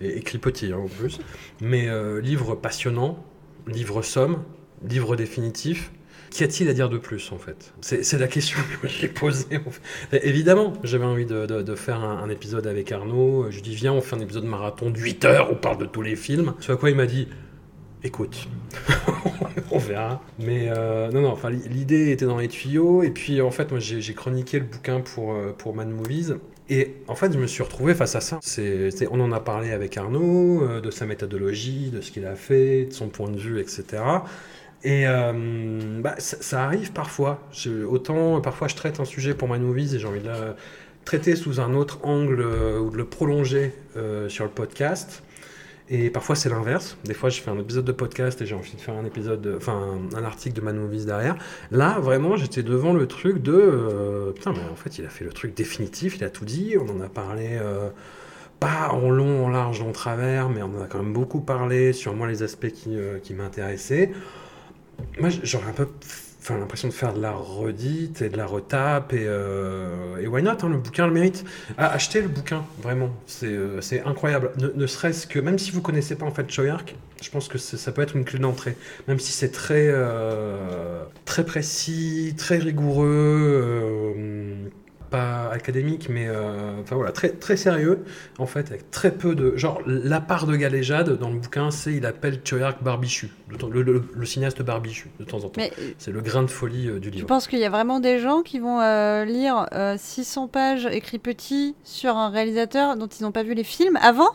[0.00, 1.18] et écrit petit hein, en plus.
[1.60, 3.22] Mais euh, livre passionnant,
[3.66, 4.42] livre somme,
[4.88, 5.92] livre définitif.
[6.30, 7.72] Qu'y a-t-il à dire de plus en fait?
[7.80, 9.56] C'est la question que j'ai posée.
[9.56, 13.50] en Évidemment, j'avais envie de, faire un, épisode avec Arnaud.
[13.50, 15.86] Je lui dis viens, on fait un épisode marathon de 8 heures, on parle de
[15.86, 16.54] tous les films.
[16.60, 17.26] Ce à quoi il m'a dit
[18.04, 18.46] écoute,
[19.72, 20.22] on verra.
[20.38, 23.02] Mais euh, non, non, enfin li- l'idée était dans les tuyaux.
[23.02, 26.34] Et puis en fait, moi j'ai chroniqué le bouquin pour, pour Mad Movies.
[26.72, 28.38] Et en fait, je me suis retrouvé face à ça.
[29.10, 32.84] On en a parlé avec Arnaud, euh, de sa méthodologie, de ce qu'il a fait,
[32.84, 33.84] de son point de vue, etc.
[34.84, 37.40] Et euh, bah, ça, arrive parfois.
[37.88, 40.54] Autant, parfois, je traite un sujet pour Mad Movies et j'ai envie de le
[41.04, 43.74] traiter sous un autre angle euh, ou de le prolonger
[44.28, 45.24] sur le podcast.
[45.92, 46.96] Et parfois c'est l'inverse.
[47.04, 49.40] Des fois je fais un épisode de podcast et j'ai envie de faire un épisode,
[49.42, 51.36] de- enfin un article de Mad Movies derrière.
[51.72, 55.24] Là vraiment j'étais devant le truc de euh, putain mais en fait il a fait
[55.24, 57.88] le truc définitif, il a tout dit, on en a parlé euh,
[58.60, 61.92] pas en long, en large, en travers, mais on en a quand même beaucoup parlé
[61.92, 64.12] sur moi les aspects qui, euh, qui m'intéressaient.
[65.18, 65.88] Moi j'aurais un peu
[66.40, 70.42] enfin, l'impression de faire de la redite et de la retape et, euh, et why
[70.42, 71.44] not, hein, le bouquin le mérite.
[71.76, 74.52] Ah, achetez le bouquin, vraiment, c'est euh, incroyable.
[74.56, 77.92] Ne, serait-ce que, même si vous connaissez pas en fait Choyark, je pense que ça
[77.92, 78.76] peut être une clé d'entrée.
[79.06, 84.14] Même si c'est très, euh, très précis, très rigoureux,
[85.10, 87.98] pas académique, mais euh, enfin voilà, très, très sérieux,
[88.38, 89.56] en fait, avec très peu de.
[89.56, 93.28] Genre, la part de galéjade dans le bouquin, c'est il appelle Choyark Barbichu,
[93.70, 95.52] le, le- le cinéaste Barbichu, de temps en temps.
[95.58, 97.26] Mais C'est le grain de folie euh, du livre.
[97.26, 101.18] penses qu'il y a vraiment des gens qui vont euh, lire euh, 600 pages écrit
[101.18, 104.30] petit sur un réalisateur dont ils n'ont pas vu les films avant?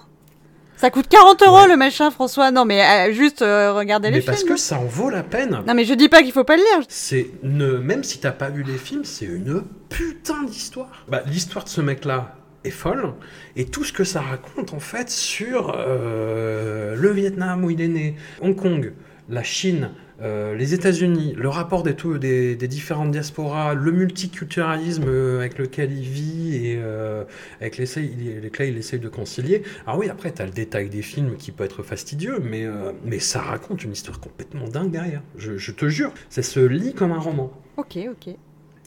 [0.77, 1.67] Ça coûte 40 euros Ouais.
[1.67, 2.51] le machin, François.
[2.51, 4.49] Non, mais euh, juste euh, regardez Mais les parce films.
[4.53, 5.61] que ça en vaut la peine.
[5.65, 6.85] Non, mais je dis pas qu'il faut pas le lire.
[6.89, 7.79] C'est une...
[7.79, 11.05] même si t'as pas vu les films, c'est une putain d'histoire.
[11.07, 13.13] Bah, l'histoire de ce mec-là est folle
[13.55, 17.87] et tout ce que ça raconte en fait sur euh, le Vietnam où il est
[17.87, 18.93] né, Hong Kong,
[19.29, 19.91] la Chine,
[20.21, 25.57] euh, les États-Unis, le rapport des, tout- des, des différentes diasporas, le multiculturalisme euh, avec
[25.57, 27.23] lequel il vit et euh,
[27.59, 29.63] avec lesquels il, lesquels il essaye de concilier.
[29.85, 32.91] Alors oui, après, tu as le détail des films qui peut être fastidieux, mais, euh,
[33.03, 35.21] mais ça raconte une histoire complètement dingue derrière.
[35.37, 37.51] Je, je te jure, ça se lit comme un roman.
[37.77, 38.33] Ok, ok.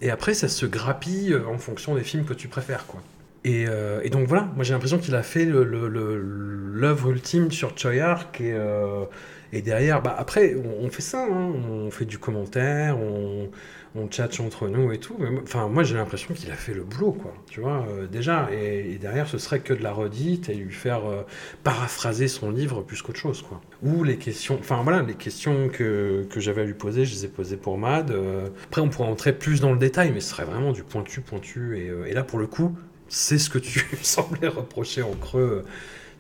[0.01, 3.03] Et après, ça se grappille en fonction des films que tu préfères, quoi.
[3.45, 8.41] Et, euh, et donc voilà, moi j'ai l'impression qu'il a fait l'œuvre ultime sur Choyark
[8.41, 9.05] et, euh,
[9.53, 13.51] et derrière, bah après on, fait ça, hein, on fait du commentaire, on,
[13.95, 15.17] on tchatche entre nous et tout.
[15.43, 17.35] Enfin moi j'ai l'impression qu'il a fait le boulot, quoi.
[17.51, 18.49] Tu vois, euh, déjà.
[18.53, 21.23] Et, derrière, ce serait que de la redite et lui faire euh,
[21.65, 23.61] paraphraser son livre plus qu'autre chose, quoi.
[23.83, 27.25] Ou les questions, enfin voilà, les questions que, que j'avais à lui poser, je les
[27.25, 28.11] ai posées pour Mad.
[28.11, 31.20] euh, après, on pourrait entrer plus dans le détail, mais ce serait vraiment du pointu,
[31.20, 31.79] pointu.
[31.79, 32.77] Et, là, pour le coup,
[33.09, 35.65] c'est ce que tu semblais reprocher en creux,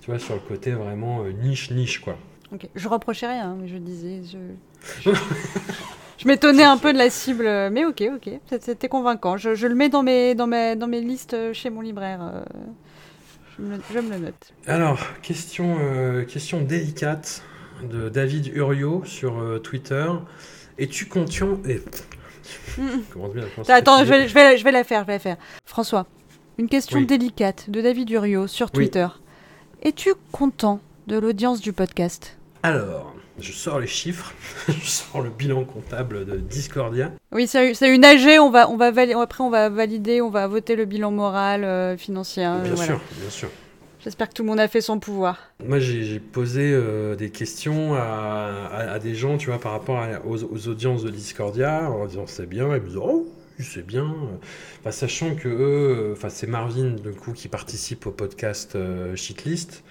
[0.02, 2.18] tu vois, sur le côté vraiment niche, niche, quoi.
[2.52, 2.68] Ok.
[2.74, 4.20] Je reprochais rien, mais je disais.
[5.02, 5.10] Je...
[6.18, 8.30] Je m'étonnais un peu de la cible, mais ok, ok,
[8.60, 9.36] c'était convaincant.
[9.36, 12.20] Je, je le mets dans mes, dans, mes, dans mes listes euh, chez mon libraire.
[12.22, 12.42] euh,
[13.56, 14.52] Je me, le- je me le note.
[14.66, 17.42] Alors, question, euh, question délicate
[17.88, 20.06] de David Uriot sur euh, Twitter.
[20.76, 21.58] Es-tu conscient...
[21.68, 21.82] et-
[23.64, 25.36] ça Attends, je vais, je, vais, je vais la faire, je vais la faire.
[25.66, 26.06] François,
[26.58, 27.06] une question Oui.
[27.06, 28.84] délicate de David Uriot sur Oui.
[28.84, 29.06] Twitter.
[29.82, 32.37] Es-tu content de l'audience du podcast?
[32.62, 34.32] Alors, je sors les chiffres,
[34.68, 37.12] je sors le bilan comptable de Discordia.
[37.32, 40.74] Oui, c'est une AG, on va, on va après on va valider, on va voter
[40.76, 42.44] le bilan moral, euh, financier.
[42.44, 42.86] hein, bien voilà.
[42.92, 43.48] sûr, bien sûr.
[44.02, 45.38] J'espère que tout le monde a fait son pouvoir.
[45.64, 48.00] Moi, j'ai posé euh, des questions à,
[48.72, 52.06] à- à des gens, tu vois, par rapport à- aux, aux audiences de Discordia, en
[52.06, 53.26] disant c'est bien, ils me disent oh,
[53.58, 54.14] c'est bien.
[54.80, 59.82] Enfin, sachant que eux, enfin, c'est Marvin, du coup, qui participe au podcast euh, Shitlist.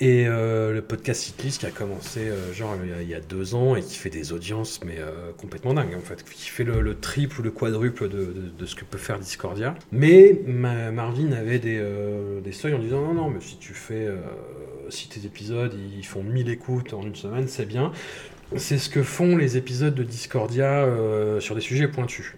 [0.00, 3.76] Et euh, le podcast Shitlist qui a commencé euh, genre il y, a, deux ans
[3.76, 6.98] et qui fait des audiences mais euh, complètement dingues en fait, qui fait le, le
[6.98, 9.74] triple ou le quadruple de, ce que peut faire Discordia.
[9.92, 11.80] Mais ma- Marvin avait des,
[12.42, 14.08] des seuils en disant non non mais si tu fais
[14.88, 17.92] si tes épisodes ils font 1000 écoutes en une semaine c'est bien.
[18.56, 20.86] C'est ce que font les épisodes de Discordia
[21.38, 22.34] sur des sujets pointus.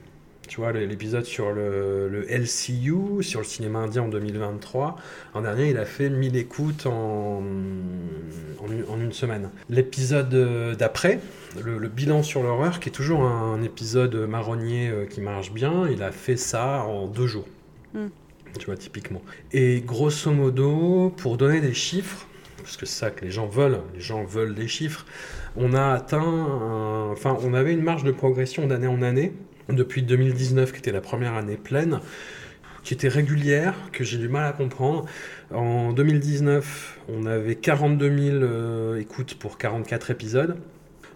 [0.49, 4.97] Tu vois, l'épisode sur le, le LCU, sur le cinéma indien en 2023,
[5.33, 9.51] en dernier, il a fait 1000 écoutes en, en, une, en une semaine.
[9.71, 11.21] L'épisode euh, d'après,
[11.63, 15.89] le, le bilan sur l'horreur, qui est toujours un, épisode marronnier euh, qui marche bien,
[15.89, 17.47] il a fait ça en deux jours.
[17.95, 18.07] Mm.
[18.59, 19.23] Tu vois, typiquement.
[19.53, 22.27] Et grosso modo, pour donner des chiffres,
[22.59, 25.07] parce que c'est ça que les gens veulent, les gens veulent des chiffres,
[25.57, 29.33] on a atteint, un- enfin, on avait une marge de progression d'année en année,
[29.69, 32.01] depuis 2019, qui était la première année pleine,
[32.83, 35.07] qui était régulière, que j'ai du mal à comprendre.
[35.53, 40.57] En 2019, on avait 42 000 euh, écoutes pour 44 épisodes.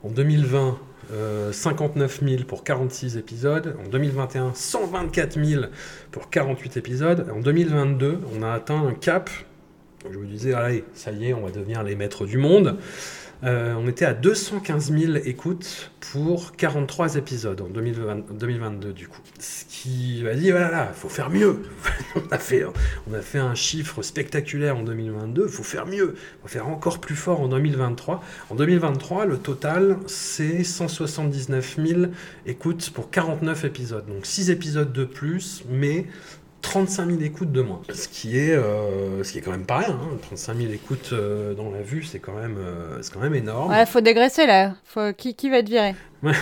[0.03, 0.79] En 2020,
[1.13, 3.77] euh, 59 000 pour 46 épisodes.
[3.85, 5.65] En 2021, 124 000
[6.11, 7.27] pour 48 épisodes.
[7.35, 9.31] En 2022, on a atteint un cap.
[10.11, 12.79] Je me disais, allez, ça y est, on va devenir les maîtres du monde.
[13.45, 19.21] Euh, on était à 215 000 écoutes pour 43 épisodes en 2020 2022 du coup.
[19.39, 21.63] Ce qui va dire, voilà, il faut faire mieux.
[22.17, 22.65] on, a fait,
[23.09, 26.17] on a fait un chiffre spectaculaire en 2022, il faut faire mieux.
[26.43, 28.23] Faut faire encore plus fort en 2023.
[28.51, 32.01] En 2023, le total, c'est 179 000
[32.47, 34.07] écoutes pour 49 épisodes.
[34.07, 36.07] Donc 6 épisodes de plus, mais
[36.63, 37.81] 35 000 écoutes de moins.
[37.93, 39.91] Ce qui est, euh, ce qui est quand même pas rien.
[39.91, 40.17] hein.
[40.23, 43.71] 35 000 écoutes euh, dans la vue, c'est quand même, euh, c'est quand même énorme.
[43.71, 44.75] Ouais, faut dégraisser là.
[44.85, 45.13] Faut...
[45.13, 45.95] Qui, qui va être viré?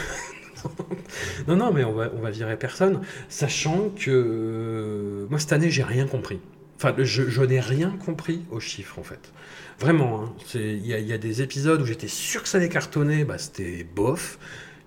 [1.47, 5.84] Non, non, mais on va, on va virer personne, sachant que moi cette année j'ai
[5.84, 6.40] rien compris.
[6.76, 9.32] Enfin, je, je n'ai rien compris aux chiffres en fait.
[9.78, 10.32] Vraiment, hein.
[10.55, 13.84] Il y, y a des épisodes où j'étais sûr que ça allait cartonner, bah, c'était
[13.94, 14.38] bof.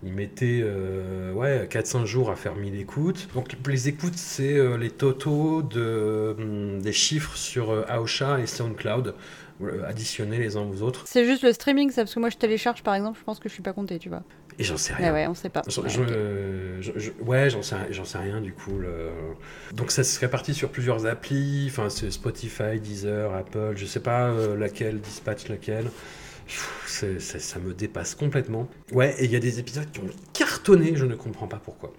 [0.02, 3.28] Ils mettaient euh, ouais, 4-5 jours à faire 1000 écoutes.
[3.34, 8.48] Donc les écoutes, c'est euh, les totaux de, hum, des chiffres sur euh, Aosha et
[8.48, 9.14] SoundCloud,
[9.62, 11.04] euh, additionnés les uns aux autres.
[11.06, 13.50] C'est juste le streaming, ça, parce que moi je télécharge par exemple, je pense que
[13.50, 14.24] je suis pas compté, tu vois.
[14.58, 15.08] Et j'en sais rien.
[15.14, 15.64] Ouais, ouais, on sait pas.
[15.68, 16.08] Je- Ouais, je- ok.
[16.82, 18.78] je- je- ouais, j'en sais, sais rien du coup.
[18.78, 19.10] le-
[19.74, 24.34] Donc ça se répartit sur plusieurs applis, enfin c'est Spotify, Deezer, Apple, je sais pas
[24.58, 25.90] laquelle, Dispatch laquelle.
[26.88, 28.68] C'est- ça me dépasse complètement.
[28.92, 31.94] Ouais, et il y a des épisodes qui ont cartonné, je ne comprends pas pourquoi.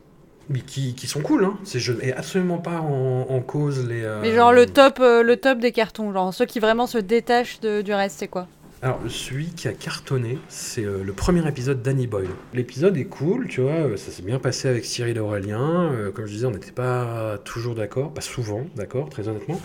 [0.49, 1.57] Mais qui, qui sont cool, hein.
[1.63, 4.03] C'est, je n'ai absolument pas en, en cause les.
[4.03, 6.99] euh, Mais genre le top, euh, le top des cartons, genre ceux qui vraiment se
[6.99, 8.49] détachent de- du reste, c'est quoi?
[8.83, 12.31] Alors, celui qui a cartonné, c'est euh, le premier épisode d'Annie Boyle.
[12.55, 15.93] L'épisode est cool, tu vois, ça s'est bien passé avec Cyril Aurélien.
[16.15, 19.61] comme je disais, on n'était pas toujours d'accord, pas souvent d'accord, très honnêtement.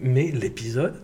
[0.00, 0.94] Mais l'épisode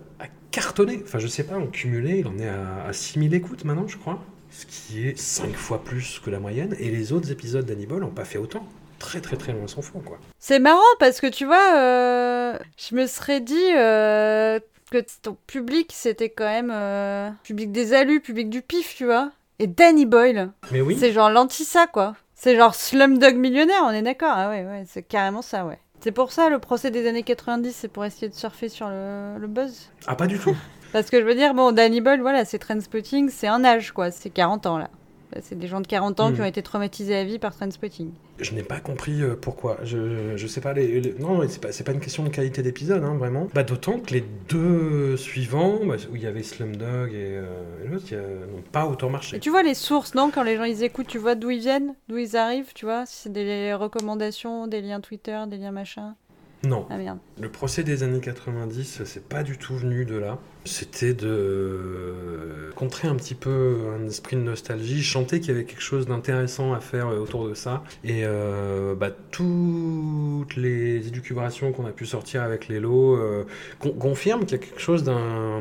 [0.51, 1.01] cartonné.
[1.05, 3.97] Enfin, je sais pas, en cumulé, il en est à, à 6000 écoutes maintenant, je
[3.97, 4.22] crois.
[4.51, 6.74] Ce qui est 5 fois plus que la moyenne.
[6.81, 8.66] Et les autres épisodes d'Annie Boyle n'ont pas fait autant.
[8.98, 10.18] Très, très, très loin s'en fond, quoi.
[10.39, 14.59] C'est marrant parce que tu vois, euh, je me serais dit euh,
[14.90, 19.31] que ton public c'était quand même euh, public des alus, public du pif, tu vois.
[19.59, 20.97] Et Danny Boyle, Mais oui.
[20.98, 22.14] c'est genre l'anti ça quoi.
[22.35, 25.78] C'est genre Slumdog millionnaire, on est d'accord Ah ouais, ouais, c'est carrément ça, ouais.
[26.01, 29.36] C'est pour ça le procès des années 90, c'est pour essayer de surfer sur le,
[29.39, 29.90] le buzz.
[30.06, 30.56] Ah, pas du tout.
[30.93, 34.10] Parce que je veux dire, bon, Danny Boyle, voilà, c'est Trainspotting, c'est un âge quoi,
[34.10, 34.90] c'est 40 ans là.
[35.35, 36.35] Là, C'est des gens de 40 ans Hmm.
[36.35, 38.11] qui ont été traumatisés à vie par Trainspotting.
[38.40, 39.78] Je n'ai pas compris euh, pourquoi.
[39.85, 40.73] Je, je sais pas.
[40.73, 43.48] Les, les- non, c'est pas, pas une question de qualité d'épisode, hein, vraiment.
[43.55, 47.89] Bah, D'autant que les deux suivants, bah, où il y avait Slumdog et, euh, et
[47.89, 49.36] l'autre, n'ont pas autant marché.
[49.36, 51.61] Et tu vois les sources, non Quand les gens ils écoutent, tu vois d'où ils
[51.61, 55.70] viennent, d'où ils arrivent, tu vois Si c'est des recommandations, des liens Twitter, des liens
[55.73, 56.15] machin.
[56.62, 56.87] Non.
[56.91, 57.19] Ah merde.
[57.41, 60.39] Le procès des années 90, c'est pas du tout venu de là.
[60.66, 65.81] C'était de contrer un petit peu un esprit de nostalgie, chanter qu'il y avait quelque
[65.82, 67.82] chose d'intéressant à faire autour de ça.
[68.05, 73.45] Et euh, bah, toutes les éducubrations qu'on a pu sortir avec les lots euh,
[73.78, 75.61] con- confirment qu'il y a quelque chose d'un.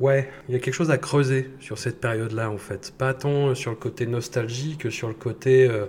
[0.00, 2.94] Ouais, il y a quelque chose à creuser sur cette période-là en fait.
[2.96, 5.86] Pas tant sur le côté nostalgie que sur le côté euh,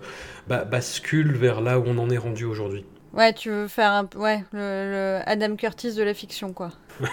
[0.50, 2.84] bah, bascule vers là où on en est rendu aujourd'hui.
[3.16, 4.10] Ouais, tu veux faire un...
[4.18, 6.72] Ouais, le, le Adam Curtis de la fiction, quoi.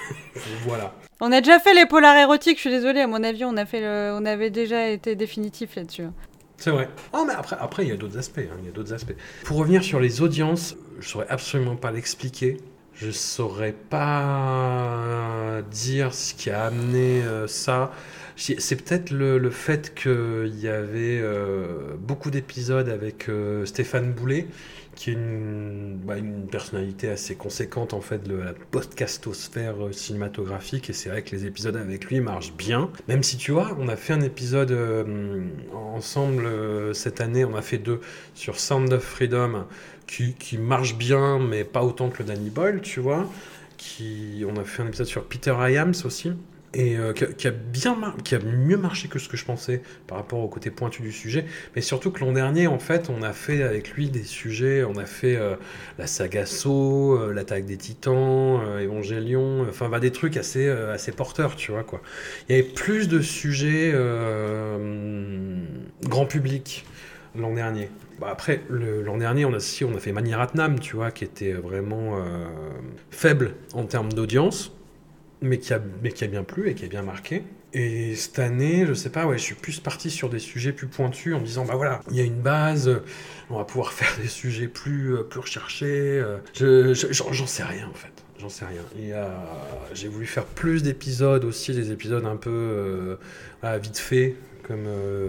[0.66, 0.94] Voilà.
[1.20, 3.64] On a déjà fait les polars érotiques, je suis désolée, à mon avis, on, a
[3.64, 4.12] fait le...
[4.20, 6.06] on avait déjà été définitif là-dessus.
[6.56, 6.88] C'est vrai.
[7.12, 8.38] Oh, mais après, après, il y a d'autres aspects.
[8.38, 9.14] hein, il y a d'autres aspects.
[9.44, 12.58] Pour revenir sur les audiences, je saurais absolument pas l'expliquer.
[12.94, 17.90] Je saurais pas dire ce qui a amené euh, ça.
[18.36, 24.12] C'est c'est peut-être le, le fait qu'il y avait euh, beaucoup d'épisodes avec euh, Stéphane
[24.12, 24.46] Boulet,
[24.94, 30.90] qui est une, bah, une personnalité assez conséquente en fait de la podcastosphère euh, cinématographique.
[30.90, 32.90] Et c'est vrai que les épisodes avec lui marchent bien.
[33.09, 37.56] Même si tu vois, on a fait un épisode euh, ensemble euh, cette année, on
[37.56, 38.01] a fait deux
[38.35, 39.64] sur Sound of Freedom
[40.06, 43.31] qui, qui marche bien, mais pas autant que le Danny Boyle, tu vois.
[43.78, 46.32] Qui, on a fait un épisode sur Peter Iams aussi.
[46.74, 50.16] Et euh, qui, a, bien qui a mieux marché que ce que je pensais par
[50.16, 51.44] rapport au côté pointu du sujet.
[51.76, 54.82] Mais surtout que l'an dernier, en fait, on a fait avec lui des sujets.
[54.82, 55.56] On a fait euh,
[55.98, 61.56] la saga So, euh, l'attaque des titans, Évangélion, enfin bah, des trucs assez, assez porteurs,
[61.56, 62.00] tu vois quoi.
[62.48, 63.92] Il y avait plus de sujets
[66.02, 66.86] grand public
[67.36, 67.90] l'an dernier.
[68.18, 71.52] Bah, après, l'an dernier, on a, si, on a fait Maniratnam, tu vois, qui était
[71.52, 72.16] vraiment
[73.10, 74.72] faible en termes d'audience,
[75.43, 77.43] mais qui, a, mais qui a bien plu et qui a bien marqué.
[77.74, 80.86] Et cette année, je sais pas, ouais, je suis plus parti sur des sujets plus
[80.89, 83.01] pointus en me disant, bah voilà, il y a une base,
[83.51, 85.86] on va pouvoir faire des sujets plus, euh, plus recherchés.
[86.20, 88.12] euh, je- je- J'en j'en sais rien en fait.
[88.39, 88.82] J'en sais rien.
[89.14, 89.28] Euh,
[89.94, 93.16] J'ai voulu faire plus d'épisodes aussi, des épisodes un peu euh,
[93.78, 94.35] vite fait,
[94.66, 95.28] comme euh,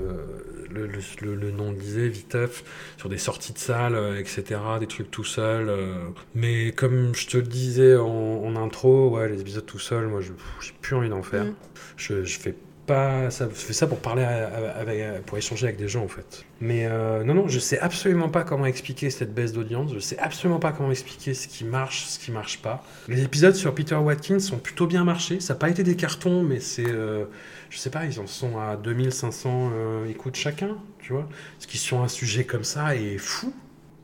[0.70, 2.64] le, le- le- le nom le disait, viteuf,
[2.98, 5.70] sur des sorties de salle, euh, etc., des trucs tout seul.
[5.70, 5.96] euh.
[6.36, 10.22] Mais comme je te le disais en, en intro, ouais, les épisodes tout seul, moi,
[10.22, 10.32] je-
[10.62, 11.46] j'ai plus envie d'en faire.
[11.46, 11.56] Mm.
[11.98, 12.56] Je, je fais
[12.86, 16.46] pas ça, je fais ça pour parler avec, pour échanger avec des gens en fait.
[16.62, 19.94] Mais euh, non non, je sais absolument pas comment expliquer cette baisse d'audience.
[19.94, 22.84] Je sais absolument pas comment expliquer ce qui marche, ce qui marche pas.
[23.08, 25.40] Les épisodes sur Peter Watkins ont plutôt bien marché.
[25.40, 27.26] Ça n'a pas été des cartons, mais c'est, euh,
[27.70, 31.28] je sais pas, ils en sont à 2500 euh, écoutes chacun, tu vois.
[31.60, 33.54] Ce qui sur un sujet comme ça est fou.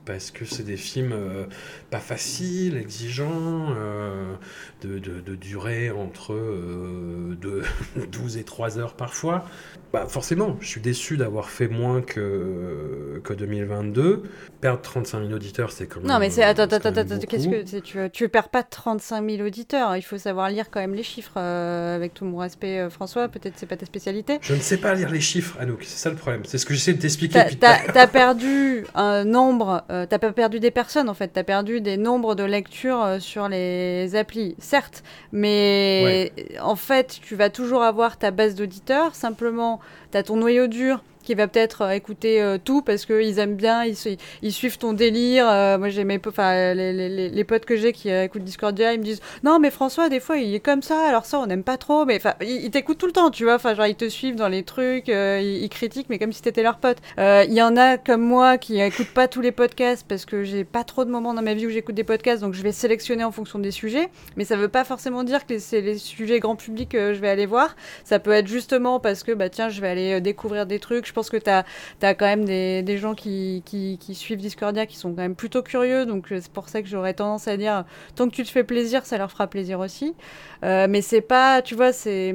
[0.10, 1.46] Parce que c'est des films euh,
[1.92, 4.34] pas faciles, exigeants, euh,
[4.82, 7.62] de, de, de durée entre euh, de
[8.08, 9.46] 12 et 3 heures parfois.
[9.94, 14.24] Bah forcément, je suis déçu d'avoir fait moins que, que 2022.
[14.62, 16.10] Perdre 35 000 auditeurs, c'est quand même.
[16.10, 16.44] Non, mais c'est.
[16.44, 17.80] Attends, attends, attends, attends, qu'est-ce que.
[17.80, 19.96] Tu, tu perds pas 35 000 auditeurs.
[19.96, 21.38] Il faut savoir lire quand même les chiffres.
[21.38, 24.40] avec tout mon respect, François, peut-être c'est pas ta spécialité.
[24.42, 26.42] Je ne sais pas lire les chiffres, Anouk, c'est ça le problème.
[26.46, 30.72] C'est ce que j'essaie de t'expliquer t'as perdu un nombre, euh, t'as pas perdu des
[30.72, 36.32] personnes en fait, t'as perdu des nombres de lectures euh, sur les applis, certes, mais
[36.62, 39.80] en fait tu vas toujours avoir ta base d'auditeurs, simplement
[40.12, 43.84] t'as ton noyau dur qui va peut-être euh, écouter euh, tout parce qu'ils aiment bien,
[43.86, 43.96] ils,
[44.42, 45.48] ils suivent ton délire.
[45.48, 49.00] euh, moi j'ai mes enfin les, les- les- potes que j'ai qui écoutent Discordia, ils
[49.00, 51.62] me disent non mais François des fois il est comme ça, alors ça on n'aime
[51.62, 54.10] pas trop, mais enfin ils, t'écoutent tout le temps, tu vois, enfin genre ils te
[54.10, 56.98] suivent dans les trucs, ils, critiquent mais comme si t'étais leur pote.
[57.20, 60.64] Il y en a comme moi qui écoutent pas tous les podcasts parce que j'ai
[60.64, 63.24] pas trop de moments dans ma vie où j'écoute des podcasts, donc je vais sélectionner
[63.24, 66.56] en fonction des sujets, mais ça veut pas forcément dire que c'est les sujets grand
[66.56, 67.76] public que je vais aller voir.
[68.04, 71.06] Ça peut être justement parce que bah tiens je vais aller découvrir des trucs.
[71.06, 71.64] Je pense que t'as
[72.02, 75.62] as quand même des, gens qui, qui, qui suivent Discordia qui sont quand même plutôt
[75.62, 77.84] curieux, donc euh, c'est pour ça que j'aurais tendance à dire
[78.16, 80.16] tant que tu te fais plaisir, ça leur fera plaisir aussi.
[80.64, 82.34] Euh, mais c'est pas, tu vois, c'est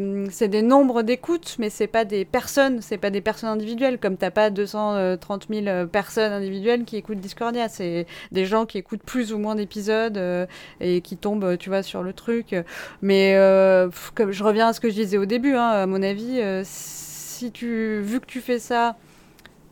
[0.48, 4.30] des nombres d'écoutes, mais c'est pas des personnes, c'est pas des personnes individuelles, comme t'as
[4.30, 9.32] pas 230 000 euh, personnes individuelles qui écoutent Discordia, c'est des gens qui écoutent plus
[9.32, 10.46] ou moins d'épisodes euh,
[10.80, 12.54] et qui tombent, tu vois, sur le truc.
[13.02, 13.34] Mais
[14.14, 16.40] comme je reviens à ce que je disais au début, hein, à mon avis,
[17.34, 18.96] si tu, vu que tu fais ça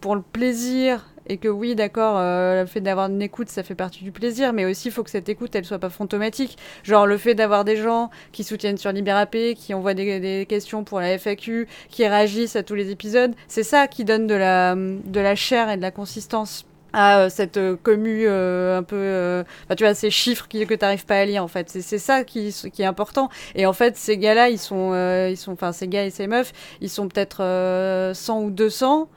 [0.00, 3.76] pour le plaisir et que oui, d'accord, euh, le fait d'avoir une écoute, ça fait
[3.76, 6.58] partie du plaisir, mais aussi il faut que cette écoute, elle soit pas fantomatique.
[6.82, 10.82] Genre le fait d'avoir des gens qui soutiennent sur LibéRAP, qui envoient des, des questions
[10.82, 14.74] pour la FAQ, qui réagissent à tous les épisodes, c'est ça qui donne de la,
[14.74, 19.44] de la chair et de la consistance à euh, cette euh, commu euh, un peu
[19.64, 22.24] enfin, tu vois ces chiffres que tu n'arrives pas à lire en fait c'est ça
[22.24, 24.92] qui, qui est important et en fait ces gars là ils sont
[25.28, 29.08] ils sont enfin ces gars et ces meufs ils sont peut-être euh, 100 ou 200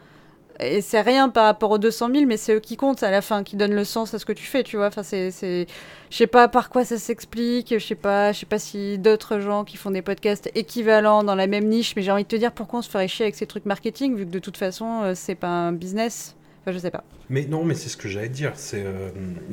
[0.60, 3.22] Et c'est rien par rapport aux 200 000, mais c'est eux qui comptent à la
[3.22, 4.88] fin, qui donnent le sens à ce que tu fais, tu vois.
[4.88, 5.68] Enfin, c'est, c'est...
[6.10, 9.40] Je sais pas par quoi ça s'explique, je sais pas, je sais pas si d'autres
[9.42, 12.38] gens qui font des podcasts équivalents dans la même niche, mais j'ai envie de te
[12.38, 15.14] dire pourquoi on se ferait chier avec ces trucs marketing, vu que de toute façon,
[15.16, 16.36] c'est pas un business.
[16.68, 17.04] Je sais pas.
[17.30, 18.54] Mais non, mais c'est ce que j'allais dire.
[18.56, 19.10] C'est euh,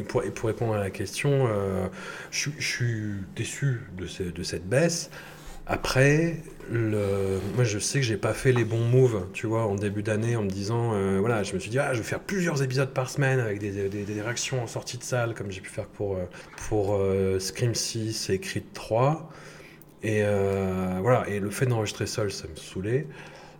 [0.08, 1.88] pour, pour répondre à la question, euh,
[2.30, 5.10] je, suis déçu de, ce- de cette baisse.
[5.66, 6.38] Après,
[6.70, 10.34] moi je sais que j'ai pas fait les bons moves, tu vois, en début d'année,
[10.34, 12.92] en me disant, euh, voilà, je me suis dit, ah, je vais faire plusieurs épisodes
[12.92, 16.18] par semaine avec des, réactions en sortie de salle, comme j'ai pu faire pour,
[16.68, 19.30] pour euh, Scream 6 et Creed 3.
[20.02, 20.22] Et
[21.00, 23.06] voilà, et le fait d'enregistrer seul, ça me saoulait.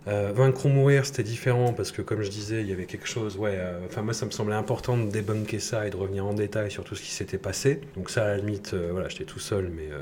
[0.07, 3.07] Euh, Vaincre ou mourir, c'était différent parce que, comme je disais, il y avait quelque
[3.07, 3.37] chose.
[3.37, 6.33] Ouais, euh, enfin, moi, ça me semblait important de débunker ça et de revenir en
[6.33, 7.79] détail sur tout ce qui s'était passé.
[7.95, 10.01] Donc, ça, à la limite, euh, voilà, j'étais tout seul, mais euh,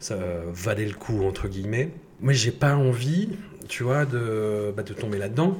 [0.00, 0.16] ça
[0.52, 1.90] valait le coup, entre guillemets.
[2.20, 3.28] Moi, j'ai pas envie,
[3.68, 5.58] tu vois, de, bah, de tomber là-dedans.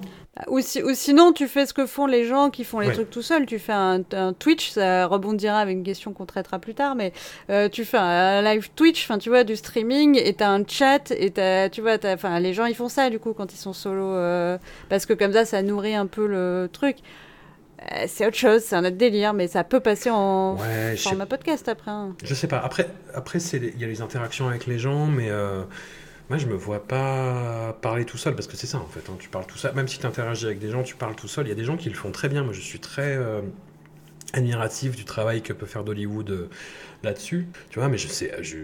[0.48, 2.94] Ou, si- ou sinon, tu fais ce que font les gens qui font les Ouais.
[2.94, 3.46] trucs tout seuls.
[3.46, 7.12] Tu fais un, un Twitch, ça rebondira avec une question qu'on traitera plus tard, mais
[7.50, 11.10] euh, tu fais un live Twitch, enfin tu vois, du streaming, et t'as un chat,
[11.10, 13.72] et t'as, tu vois, enfin les gens ils font ça du coup quand ils sont
[13.72, 14.56] solo, euh,
[14.88, 16.98] parce que comme ça, ça nourrit un peu le truc.
[17.92, 21.26] Euh, c'est autre chose, c'est un autre délire, mais ça peut passer en Ouais, format
[21.26, 21.90] podcast après.
[21.90, 22.14] hein.
[22.22, 22.58] Je sais pas.
[22.60, 25.28] Après, après il y a les interactions avec les gens, mais
[26.30, 29.10] moi, je me vois pas parler tout seul parce que c'est ça en fait.
[29.10, 29.74] hein, tu parles tout seul.
[29.74, 31.46] Même si tu interagis avec des gens, tu parles tout seul.
[31.46, 32.44] Il y a des gens qui le font très bien.
[32.44, 33.42] Moi, je suis très euh,
[34.32, 36.48] admiratif du travail que peut faire d'Hollywood euh,
[37.02, 37.48] là-dessus.
[37.70, 38.58] Tu vois, mais je sais, je,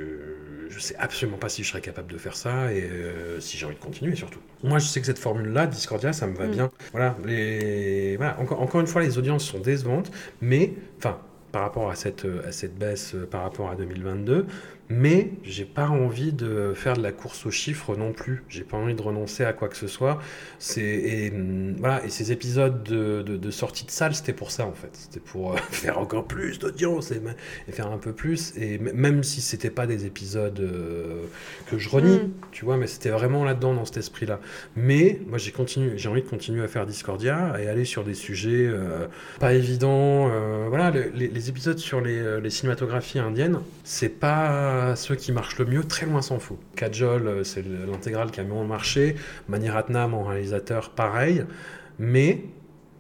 [0.69, 3.67] je sais absolument pas si je serais capable de faire ça et euh, si j'ai
[3.67, 4.41] envie de continuer surtout.
[4.63, 6.51] Moi, je sais que cette formule-là, Discordia, ça me va Mm.
[6.53, 6.71] bien.
[6.93, 11.19] Voilà, les, voilà encore, encore une fois, les audiences sont décevantes, mais enfin
[11.53, 14.47] par rapport à cette, à cette baisse par rapport à 2022,
[14.89, 18.45] mais j'ai pas envie de faire de la course aux chiffres non plus.
[18.49, 20.19] J'ai pas envie de renoncer à quoi que ce soit.
[20.59, 21.33] C'est et
[21.79, 24.91] voilà et ces épisodes de, de, de sortie de salle, c'était pour ça en fait.
[24.93, 27.21] C'était pour euh, faire encore plus d'audience et,
[27.73, 28.53] faire un peu plus.
[28.57, 31.25] Et même si c'était pas des épisodes euh,
[31.71, 32.31] que je renie, Mm.
[32.53, 34.41] tu vois, mais c'était vraiment là-dedans dans cet esprit-là.
[34.77, 38.15] Mais moi j'ai continué, j'ai envie de continuer à faire Discordia et aller sur des
[38.15, 39.07] sujets euh,
[39.41, 40.29] pas évidents.
[40.69, 45.59] voilà, le- les, les épisodes sur les, les cinématographies indiennes, c'est pas ceux qui marchent
[45.59, 46.59] le mieux, très loin s'en faut.
[46.77, 49.17] Kajol, euh, c'est le- l'intégrale qui a mieux marché.
[49.49, 51.45] Mani Ratnam en réalisateur, pareil.
[51.99, 52.45] Mais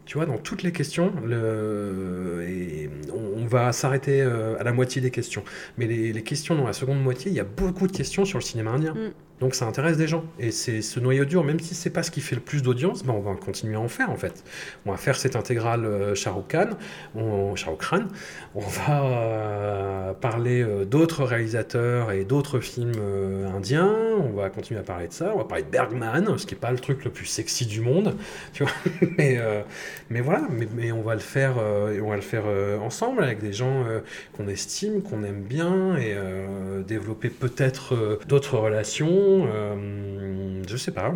[0.07, 1.13] tu vois, dans toutes les questions,
[3.13, 5.43] on, va s'arrêter euh, à la moitié des questions.
[5.79, 8.39] Mais les, les questions dans la seconde moitié, il y a beaucoup de questions sur
[8.39, 8.95] le cinéma indien.
[8.95, 9.13] Mm.
[9.41, 10.25] Donc ça intéresse des gens.
[10.39, 13.05] Et c'est ce noyau dur, même si c'est pas ce qui fait le plus d'audience,
[13.05, 14.43] ben on va continuer à en faire en fait.
[14.87, 16.15] On va faire cette intégrale euh,
[16.49, 16.71] Khan,
[17.15, 23.95] on, va euh, parler euh, d'autres réalisateurs et d'autres films euh, indiens.
[24.19, 25.33] On va continuer à parler de ça.
[25.35, 27.81] On va parler de Bergman, ce qui est pas le truc le plus sexy du
[27.81, 28.15] monde,
[29.19, 32.45] mais, voilà, mais, on va le faire, on va le faire
[32.83, 33.85] ensemble avec des gens
[34.37, 36.17] qu'on estime, qu'on aime bien et
[36.87, 39.26] développer peut-être d'autres relations.
[39.27, 41.13] Euh, je sais pas,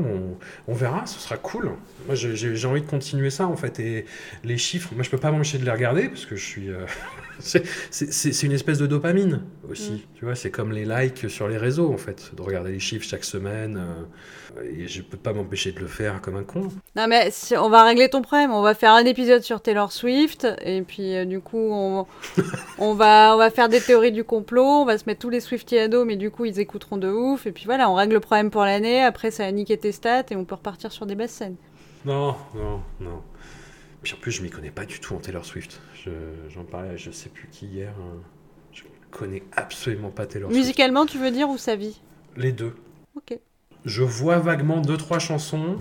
[0.68, 1.70] on, verra, ce sera cool.
[2.06, 3.78] Moi, j'ai- envie de continuer ça en fait.
[3.80, 4.06] Et
[4.44, 6.68] les chiffres, moi, je peux pas m'empêcher de les regarder parce que je suis.
[7.40, 9.92] c'est- une espèce de dopamine aussi.
[9.92, 9.98] Mm.
[10.14, 13.06] Tu vois, c'est comme les likes sur les réseaux en fait, de regarder les chiffres
[13.06, 13.76] chaque semaine.
[13.78, 14.04] euh,
[14.64, 16.68] et je peux pas m'empêcher de le faire comme un con.
[16.96, 18.50] Non mais si- on va régler ton problème.
[18.52, 22.04] On va faire un épisode sur Taylor Swift et puis euh, du coup on,
[22.78, 24.64] on va on va faire des théories du complot.
[24.64, 27.08] On va se mettre tous les Swifties à dos, mais du coup ils écouteront de
[27.08, 27.46] ouf.
[27.46, 29.00] Et puis voilà, on règle le problème pour l'année.
[29.02, 31.56] Après ça va niquer tes stats et on peut repartir sur des basses scènes.
[32.04, 33.22] Non, non, non.
[34.02, 35.80] Puis en plus, je m'y connais pas du tout en Taylor Swift.
[36.04, 36.10] Je-
[36.48, 37.92] J'en parlais à je sais plus qui hier.
[38.00, 38.16] hein.
[38.72, 40.58] Je connais absolument pas Taylor Swift.
[40.60, 42.00] Musicalement, tu veux dire ou sa vie?
[42.36, 42.74] Les deux.
[43.16, 43.38] Ok.
[43.84, 45.76] Je vois vaguement deux trois chansons.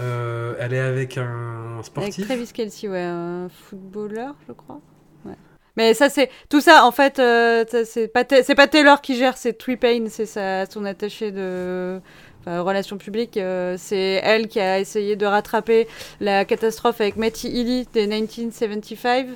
[0.00, 2.26] Euh, elle est avec un Avec sportif.
[2.26, 4.80] Travis Kelsey, ouais, un footballeur, je crois.
[5.26, 5.34] Ouais.
[5.76, 6.84] Mais ça, c'est tout ça.
[6.86, 10.26] En fait, euh, c'est pas pas Taylor qui gère, c'est Tree Payne, c'est
[10.70, 12.00] son attaché de
[12.42, 13.36] enfin, relations publiques.
[13.38, 15.88] euh, c'est elle qui a essayé de rattraper
[16.20, 19.26] la catastrophe avec Matty Healy des 1975.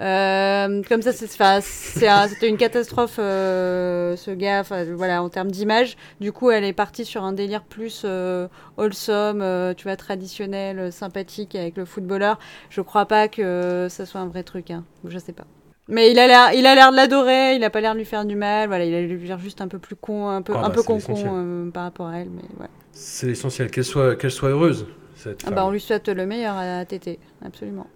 [0.00, 3.16] Euh, comme ça, c'est un- c'était une catastrophe.
[3.18, 5.96] euh, ce gars, voilà, en termes d'image.
[6.20, 10.78] Du coup, elle est partie sur un délire plus euh, wholesome, euh, tu vois, traditionnel,
[10.78, 12.38] euh, sympathique avec le footballeur.
[12.70, 14.84] Je crois pas que ça soit un vrai truc, hein.
[15.06, 15.44] Je sais pas.
[15.88, 17.56] Mais il a l'air, il a l'air de l'adorer.
[17.56, 18.68] Il a pas l'air de lui faire du mal.
[18.68, 20.82] Voilà, il a l'air juste un peu plus con, un peu, Ah un bah, peu
[20.82, 22.30] con con par rapport à elle.
[22.30, 22.70] Mais ouais.
[22.92, 23.70] C'est l'essentiel.
[23.70, 24.86] Qu'elle soit, qu'elle soit heureuse.
[25.16, 27.86] Cette Ah bah on lui souhaite le meilleur à Tété, absolument.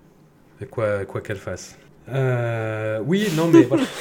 [0.60, 1.78] Et quoi quoi qu'elle fasse.
[2.10, 3.84] Euh, oui, non, mais voilà.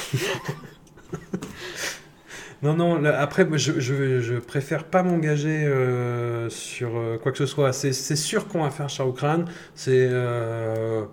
[2.64, 7.38] Non, non, là, après, je, je, je préfère pas m'engager euh, sur euh, quoi que
[7.38, 7.72] ce soit.
[7.72, 9.45] C'est c'est sûr qu'on va faire Rukh Khan.
[9.76, 11.05] C'est euh,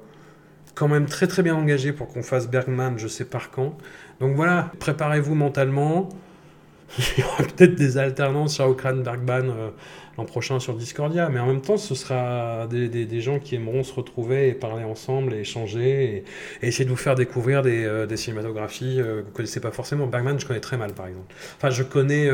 [0.75, 3.77] quand même très très bien engagé pour qu'on fasse Bergman, je sais par quand.
[4.21, 6.09] Donc voilà, préparez-vous mentalement.
[6.99, 9.71] Il y aura peut-être des alternances Rukh Khan, Bergman euh,
[10.19, 13.83] l'an prochain sur Discordia, mais en même temps, ce sera des, des- gens qui aimeront
[13.83, 16.25] se retrouver et parler ensemble et échanger
[16.63, 20.07] et, essayer de vous faire découvrir des, euh, cinématographies euh, que vous connaissez pas forcément.
[20.07, 21.35] Bergman, je connais très mal, par exemple.
[21.57, 22.31] Enfin, je connais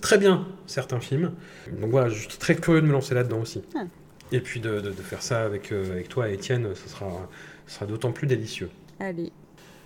[0.00, 1.32] très bien certains films.
[1.80, 3.62] Donc voilà, je suis très curieux de me lancer là-dedans aussi.
[3.76, 3.84] Ah.
[4.32, 7.28] Et puis de, de- de faire ça avec, euh, avec toi Étienne, ce sera,
[7.66, 8.70] sera d'autant plus délicieux.
[9.00, 9.30] Allez.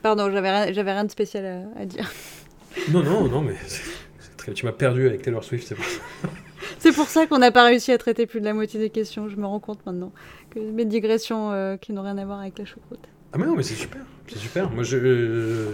[0.02, 1.44] Pardon, j'avais rien, j'avais rien de spécial
[1.76, 2.10] à, à dire.
[2.92, 3.82] Non, non, non, mais c'est-
[4.20, 6.00] c'est très- tu m'as perdu avec Taylor Swift, c'est pour ça.
[6.78, 9.28] C'est pour ça qu'on n'a pas réussi à traiter plus de la moitié des questions.
[9.28, 10.12] Je me rends compte maintenant
[10.50, 13.00] que mes digressions euh, qui n'ont rien à voir avec la choucroute.
[13.34, 14.70] Ah mais non, mais c'est super, c'est super.
[14.70, 14.96] Moi, je,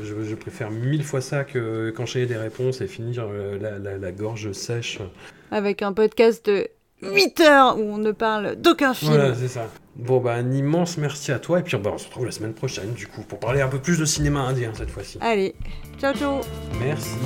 [0.05, 3.99] je, je préfère mille fois ça que qu'enchaîner des réponses et finir euh, la, la-
[3.99, 4.99] la gorge sèche.
[5.53, 6.67] Avec un podcast de
[7.03, 9.13] 8 heures où on ne parle d'aucun film.
[9.13, 9.67] Voilà, c'est ça.
[9.97, 11.61] Bon, bah, un immense merci à toi.
[11.61, 13.79] Et puis, bah, on se retrouve la semaine prochaine, du coup, pour parler un peu
[13.79, 15.19] plus de cinéma indien cette fois-ci.
[15.21, 15.55] Allez,
[15.99, 16.41] ciao ciao
[16.81, 17.17] Merci.